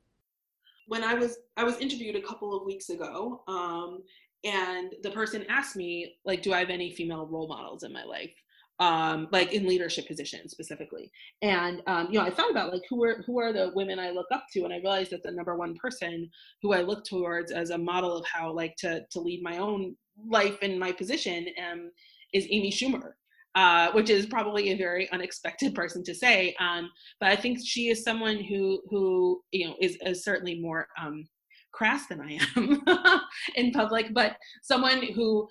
When 0.86 1.04
I 1.04 1.14
was 1.14 1.36
I 1.56 1.64
was 1.64 1.76
interviewed 1.78 2.16
a 2.16 2.22
couple 2.22 2.56
of 2.56 2.64
weeks 2.64 2.88
ago, 2.88 3.42
um, 3.46 4.02
and 4.42 4.94
the 5.02 5.10
person 5.10 5.44
asked 5.50 5.76
me 5.76 6.14
like, 6.24 6.42
"Do 6.42 6.54
I 6.54 6.60
have 6.60 6.70
any 6.70 6.90
female 6.92 7.26
role 7.26 7.46
models 7.46 7.82
in 7.82 7.92
my 7.92 8.04
life?" 8.04 8.32
Um, 8.78 9.28
like 9.30 9.52
in 9.52 9.66
leadership 9.68 10.08
positions 10.08 10.50
specifically. 10.50 11.12
And 11.42 11.82
um, 11.86 12.08
you 12.10 12.18
know, 12.18 12.24
I 12.24 12.30
thought 12.30 12.50
about 12.50 12.72
like 12.72 12.82
who 12.88 13.04
are 13.04 13.22
who 13.26 13.38
are 13.38 13.52
the 13.52 13.70
women 13.74 13.98
I 13.98 14.10
look 14.10 14.28
up 14.32 14.46
to, 14.54 14.64
and 14.64 14.72
I 14.72 14.78
realized 14.78 15.12
that 15.12 15.22
the 15.22 15.30
number 15.30 15.54
one 15.56 15.76
person 15.76 16.30
who 16.62 16.72
I 16.72 16.80
look 16.80 17.04
towards 17.04 17.52
as 17.52 17.68
a 17.68 17.78
model 17.78 18.16
of 18.16 18.24
how 18.26 18.50
like 18.50 18.76
to 18.76 19.04
to 19.10 19.20
lead 19.20 19.42
my 19.42 19.58
own 19.58 19.94
life 20.26 20.56
and 20.62 20.80
my 20.80 20.92
position 20.92 21.46
um, 21.70 21.90
is 22.32 22.46
Amy 22.50 22.70
Schumer, 22.70 23.12
uh, 23.54 23.92
which 23.92 24.10
is 24.10 24.26
probably 24.26 24.70
a 24.70 24.76
very 24.76 25.10
unexpected 25.10 25.74
person 25.74 26.02
to 26.04 26.14
say. 26.14 26.54
Um, 26.60 26.90
but 27.20 27.30
I 27.30 27.36
think 27.36 27.58
she 27.64 27.88
is 27.88 28.04
someone 28.04 28.42
who 28.42 28.80
who 28.90 29.42
you 29.52 29.68
know 29.68 29.76
is, 29.80 29.96
is 30.04 30.24
certainly 30.24 30.60
more 30.60 30.86
um, 31.00 31.26
crass 31.72 32.06
than 32.06 32.20
I 32.20 32.38
am 32.56 33.20
in 33.56 33.72
public, 33.72 34.12
but 34.12 34.36
someone 34.62 35.02
who 35.14 35.48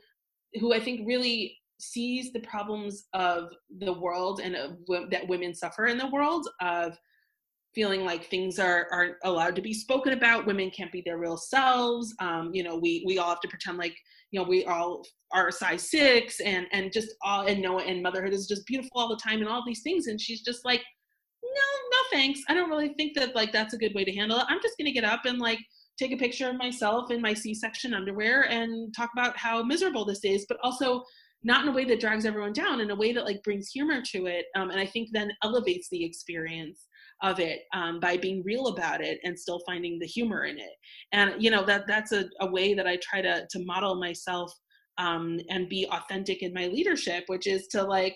who 0.59 0.73
I 0.73 0.79
think 0.79 1.01
really 1.05 1.57
sees 1.79 2.33
the 2.33 2.41
problems 2.41 3.05
of 3.13 3.53
the 3.79 3.93
world 3.93 4.41
and 4.43 4.55
of, 4.55 4.77
that 5.09 5.27
women 5.27 5.53
suffer 5.55 5.85
in 5.85 5.97
the 5.97 6.09
world 6.09 6.47
of 6.61 6.97
feeling 7.79 8.03
like 8.03 8.25
things 8.25 8.59
are 8.59 8.87
aren't 8.91 9.15
allowed 9.23 9.55
to 9.55 9.61
be 9.61 9.73
spoken 9.73 10.11
about. 10.11 10.45
Women 10.45 10.69
can't 10.69 10.91
be 10.91 11.01
their 11.05 11.17
real 11.17 11.37
selves. 11.37 12.13
Um, 12.19 12.51
you 12.53 12.61
know 12.61 12.75
we 12.75 13.03
we 13.07 13.19
all 13.19 13.29
have 13.29 13.39
to 13.39 13.47
pretend 13.47 13.77
like 13.77 13.95
you 14.31 14.39
know 14.39 14.45
we 14.45 14.65
all 14.65 15.05
are 15.31 15.49
size 15.49 15.89
six 15.89 16.41
and 16.41 16.67
and 16.73 16.91
just 16.91 17.07
all 17.23 17.47
and 17.47 17.61
no 17.61 17.79
and 17.79 18.03
motherhood 18.03 18.33
is 18.33 18.47
just 18.47 18.67
beautiful 18.67 18.91
all 18.95 19.07
the 19.07 19.15
time 19.23 19.39
and 19.39 19.47
all 19.47 19.63
these 19.65 19.81
things. 19.81 20.07
And 20.07 20.19
she's 20.19 20.41
just 20.41 20.65
like 20.65 20.83
no 21.41 21.69
no 21.93 21.97
thanks. 22.11 22.41
I 22.49 22.53
don't 22.53 22.69
really 22.69 22.93
think 22.97 23.17
that 23.17 23.33
like 23.33 23.53
that's 23.53 23.73
a 23.73 23.77
good 23.77 23.95
way 23.95 24.03
to 24.03 24.11
handle 24.13 24.39
it. 24.39 24.45
I'm 24.49 24.61
just 24.61 24.77
gonna 24.77 24.91
get 24.91 25.05
up 25.05 25.21
and 25.23 25.39
like 25.39 25.59
take 25.97 26.11
a 26.11 26.17
picture 26.17 26.49
of 26.49 26.57
myself 26.57 27.11
in 27.11 27.21
my 27.21 27.33
c-section 27.33 27.93
underwear 27.93 28.49
and 28.49 28.93
talk 28.93 29.09
about 29.13 29.37
how 29.37 29.63
miserable 29.63 30.05
this 30.05 30.23
is 30.23 30.45
but 30.47 30.57
also 30.63 31.03
not 31.43 31.63
in 31.63 31.69
a 31.69 31.73
way 31.73 31.83
that 31.83 31.99
drags 31.99 32.25
everyone 32.25 32.53
down 32.53 32.79
in 32.79 32.91
a 32.91 32.95
way 32.95 33.11
that 33.11 33.25
like 33.25 33.43
brings 33.43 33.69
humor 33.69 34.01
to 34.01 34.25
it 34.25 34.45
um, 34.55 34.69
and 34.71 34.79
i 34.79 34.85
think 34.85 35.09
then 35.11 35.29
elevates 35.43 35.89
the 35.89 36.01
experience 36.05 36.87
of 37.21 37.39
it 37.39 37.61
um, 37.73 37.99
by 37.99 38.17
being 38.17 38.43
real 38.43 38.67
about 38.67 39.01
it 39.01 39.19
and 39.23 39.37
still 39.37 39.61
finding 39.65 39.99
the 39.99 40.05
humor 40.05 40.45
in 40.45 40.57
it. 40.57 40.71
And 41.11 41.33
you 41.39 41.51
know 41.51 41.63
that 41.65 41.87
that's 41.87 42.11
a, 42.11 42.25
a 42.41 42.49
way 42.49 42.73
that 42.73 42.87
i 42.87 42.97
try 42.97 43.21
to 43.21 43.47
to 43.49 43.65
model 43.65 43.95
myself 43.95 44.53
um, 44.97 45.39
and 45.49 45.69
be 45.69 45.87
authentic 45.91 46.43
in 46.43 46.53
my 46.53 46.67
leadership 46.67 47.23
which 47.27 47.47
is 47.47 47.67
to 47.67 47.83
like 47.83 48.15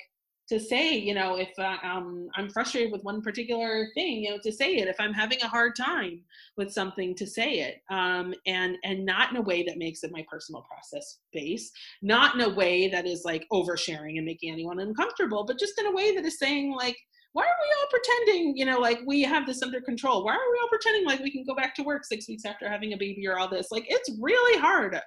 to 0.50 0.60
say 0.60 0.94
you 0.98 1.14
know 1.14 1.38
if 1.38 1.50
uh, 1.58 1.78
um, 1.84 2.28
i'm 2.36 2.50
frustrated 2.50 2.92
with 2.92 3.04
one 3.04 3.22
particular 3.22 3.88
thing 3.94 4.24
you 4.24 4.30
know 4.30 4.38
to 4.44 4.52
say 4.52 4.76
it. 4.76 4.88
If 4.88 4.98
i'm 5.00 5.14
having 5.14 5.40
a 5.42 5.48
hard 5.48 5.76
time 5.76 6.22
with 6.58 6.72
something 6.72 7.16
to 7.16 7.26
say 7.26 7.60
it. 7.60 7.78
Um, 7.90 8.34
and 8.46 8.78
and 8.84 9.06
not 9.06 9.32
in 9.32 9.38
a 9.38 9.42
way 9.42 9.64
that 9.64 9.78
makes 9.78 10.04
it 10.04 10.12
my 10.12 10.26
personal 10.30 10.66
process 10.70 11.20
base. 11.32 11.72
Not 12.02 12.36
in 12.36 12.42
a 12.42 12.54
way 12.54 12.90
that 12.90 13.08
is 13.08 13.24
like 13.26 13.48
oversharing 13.52 14.18
and 14.18 14.26
making 14.26 14.52
anyone 14.52 14.80
uncomfortable 14.80 15.46
but 15.46 15.60
just 15.60 15.80
in 15.80 15.88
a 15.88 15.96
way 15.96 16.16
that 16.16 16.26
is 16.26 16.40
saying 16.40 16.74
like 16.74 16.98
why 17.34 17.44
are 17.44 17.58
we 17.62 17.76
all 17.80 17.88
pretending, 17.90 18.56
you 18.56 18.66
know, 18.66 18.80
like 18.80 19.00
we 19.06 19.24
have 19.24 19.46
this 19.46 19.62
under 19.62 19.82
control? 19.82 20.24
Why 20.24 20.34
are 20.34 20.52
we 20.52 20.60
all 20.62 20.70
pretending 20.70 21.06
like 21.06 21.20
we 21.20 21.32
can 21.32 21.44
go 21.44 21.56
back 21.56 21.76
to 21.76 21.84
work 21.84 22.06
six 22.06 22.28
weeks 22.28 22.46
after 22.46 22.70
having 22.70 22.94
a 22.94 22.98
baby 22.98 23.28
or 23.28 23.38
all 23.38 23.50
this? 23.50 23.72
Like, 23.72 23.86
it's 23.88 24.12
really 24.22 24.60
hard. 24.60 25.00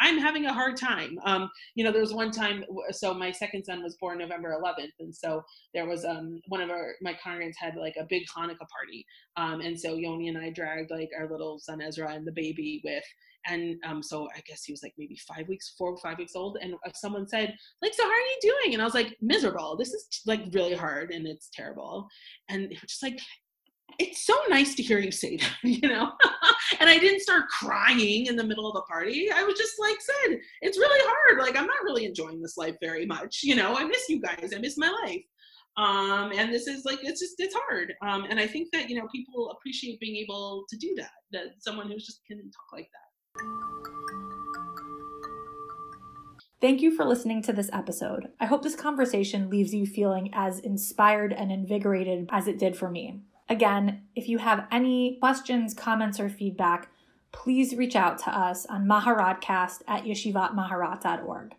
I'm 0.00 0.18
having 0.18 0.46
a 0.46 0.52
hard 0.52 0.76
time. 0.76 1.18
Um, 1.24 1.50
you 1.74 1.84
know, 1.84 1.92
there 1.92 2.00
was 2.00 2.12
one 2.12 2.30
time, 2.30 2.64
so 2.90 3.14
my 3.14 3.30
second 3.30 3.64
son 3.64 3.82
was 3.82 3.96
born 3.96 4.18
November 4.18 4.56
11th, 4.60 4.92
and 4.98 5.14
so 5.14 5.42
there 5.72 5.86
was 5.86 6.04
um, 6.04 6.40
one 6.48 6.60
of 6.60 6.70
our 6.70 6.94
my 7.00 7.16
congregants 7.24 7.54
had 7.58 7.76
like 7.76 7.94
a 7.98 8.06
big 8.08 8.24
Hanukkah 8.36 8.68
party, 8.68 9.06
um, 9.36 9.60
and 9.60 9.78
so 9.78 9.94
Yoni 9.94 10.28
and 10.28 10.38
I 10.38 10.50
dragged 10.50 10.90
like 10.90 11.10
our 11.18 11.30
little 11.30 11.58
son 11.60 11.80
Ezra 11.80 12.12
and 12.12 12.26
the 12.26 12.32
baby 12.32 12.80
with, 12.84 13.04
and 13.46 13.76
um, 13.86 14.02
so 14.02 14.28
I 14.36 14.40
guess 14.46 14.64
he 14.64 14.72
was 14.72 14.82
like 14.82 14.94
maybe 14.98 15.16
five 15.28 15.48
weeks, 15.48 15.74
four 15.76 15.90
or 15.90 15.96
five 15.98 16.18
weeks 16.18 16.34
old, 16.34 16.58
and 16.60 16.74
uh, 16.74 16.90
someone 16.94 17.28
said 17.28 17.54
like, 17.82 17.94
so 17.94 18.02
how 18.02 18.10
are 18.10 18.12
you 18.12 18.38
doing? 18.42 18.74
And 18.74 18.82
I 18.82 18.84
was 18.84 18.94
like, 18.94 19.16
miserable. 19.20 19.76
This 19.76 19.92
is 19.92 20.06
like 20.26 20.42
really 20.52 20.74
hard 20.74 21.10
and 21.10 21.26
it's 21.26 21.50
terrible, 21.52 22.08
and 22.48 22.64
it 22.64 22.80
was 22.80 22.90
just 22.90 23.02
like 23.02 23.18
it's 23.98 24.26
so 24.26 24.34
nice 24.48 24.74
to 24.74 24.82
hear 24.82 24.98
you 24.98 25.10
say 25.10 25.36
that, 25.36 25.56
you 25.62 25.88
know? 25.88 26.10
and 26.80 26.88
I 26.88 26.98
didn't 26.98 27.20
start 27.20 27.48
crying 27.48 28.26
in 28.26 28.36
the 28.36 28.44
middle 28.44 28.68
of 28.68 28.74
the 28.74 28.82
party. 28.82 29.30
I 29.30 29.42
was 29.44 29.56
just 29.56 29.78
like 29.78 29.96
said, 30.00 30.38
it's 30.62 30.78
really 30.78 31.00
hard. 31.04 31.40
Like 31.40 31.56
I'm 31.56 31.66
not 31.66 31.84
really 31.84 32.04
enjoying 32.04 32.40
this 32.40 32.56
life 32.56 32.74
very 32.80 33.06
much. 33.06 33.40
You 33.42 33.56
know, 33.56 33.76
I 33.76 33.84
miss 33.84 34.08
you 34.08 34.20
guys. 34.20 34.52
I 34.54 34.58
miss 34.58 34.78
my 34.78 34.90
life. 35.04 35.22
Um, 35.76 36.32
and 36.36 36.52
this 36.52 36.68
is 36.68 36.84
like 36.84 37.00
it's 37.02 37.20
just 37.20 37.34
it's 37.38 37.56
hard. 37.66 37.94
Um, 38.02 38.26
and 38.30 38.38
I 38.38 38.46
think 38.46 38.68
that, 38.72 38.88
you 38.88 38.96
know, 38.96 39.08
people 39.12 39.50
appreciate 39.50 39.98
being 40.00 40.16
able 40.16 40.64
to 40.68 40.76
do 40.76 40.94
that, 40.96 41.10
that 41.32 41.46
someone 41.58 41.90
who's 41.90 42.06
just 42.06 42.20
can 42.26 42.38
talk 42.38 42.72
like 42.72 42.88
that. 42.92 43.03
Thank 46.64 46.80
you 46.80 46.96
for 46.96 47.04
listening 47.04 47.42
to 47.42 47.52
this 47.52 47.68
episode. 47.74 48.28
I 48.40 48.46
hope 48.46 48.62
this 48.62 48.74
conversation 48.74 49.50
leaves 49.50 49.74
you 49.74 49.84
feeling 49.84 50.30
as 50.32 50.60
inspired 50.60 51.30
and 51.30 51.52
invigorated 51.52 52.26
as 52.32 52.48
it 52.48 52.58
did 52.58 52.74
for 52.74 52.90
me. 52.90 53.20
Again, 53.50 54.04
if 54.16 54.30
you 54.30 54.38
have 54.38 54.66
any 54.72 55.18
questions, 55.20 55.74
comments, 55.74 56.18
or 56.18 56.30
feedback, 56.30 56.88
please 57.32 57.76
reach 57.76 57.94
out 57.94 58.16
to 58.20 58.30
us 58.30 58.64
on 58.64 58.86
maharatcast 58.86 59.82
at 59.86 60.04
yeshivatmaharat.org. 60.04 61.52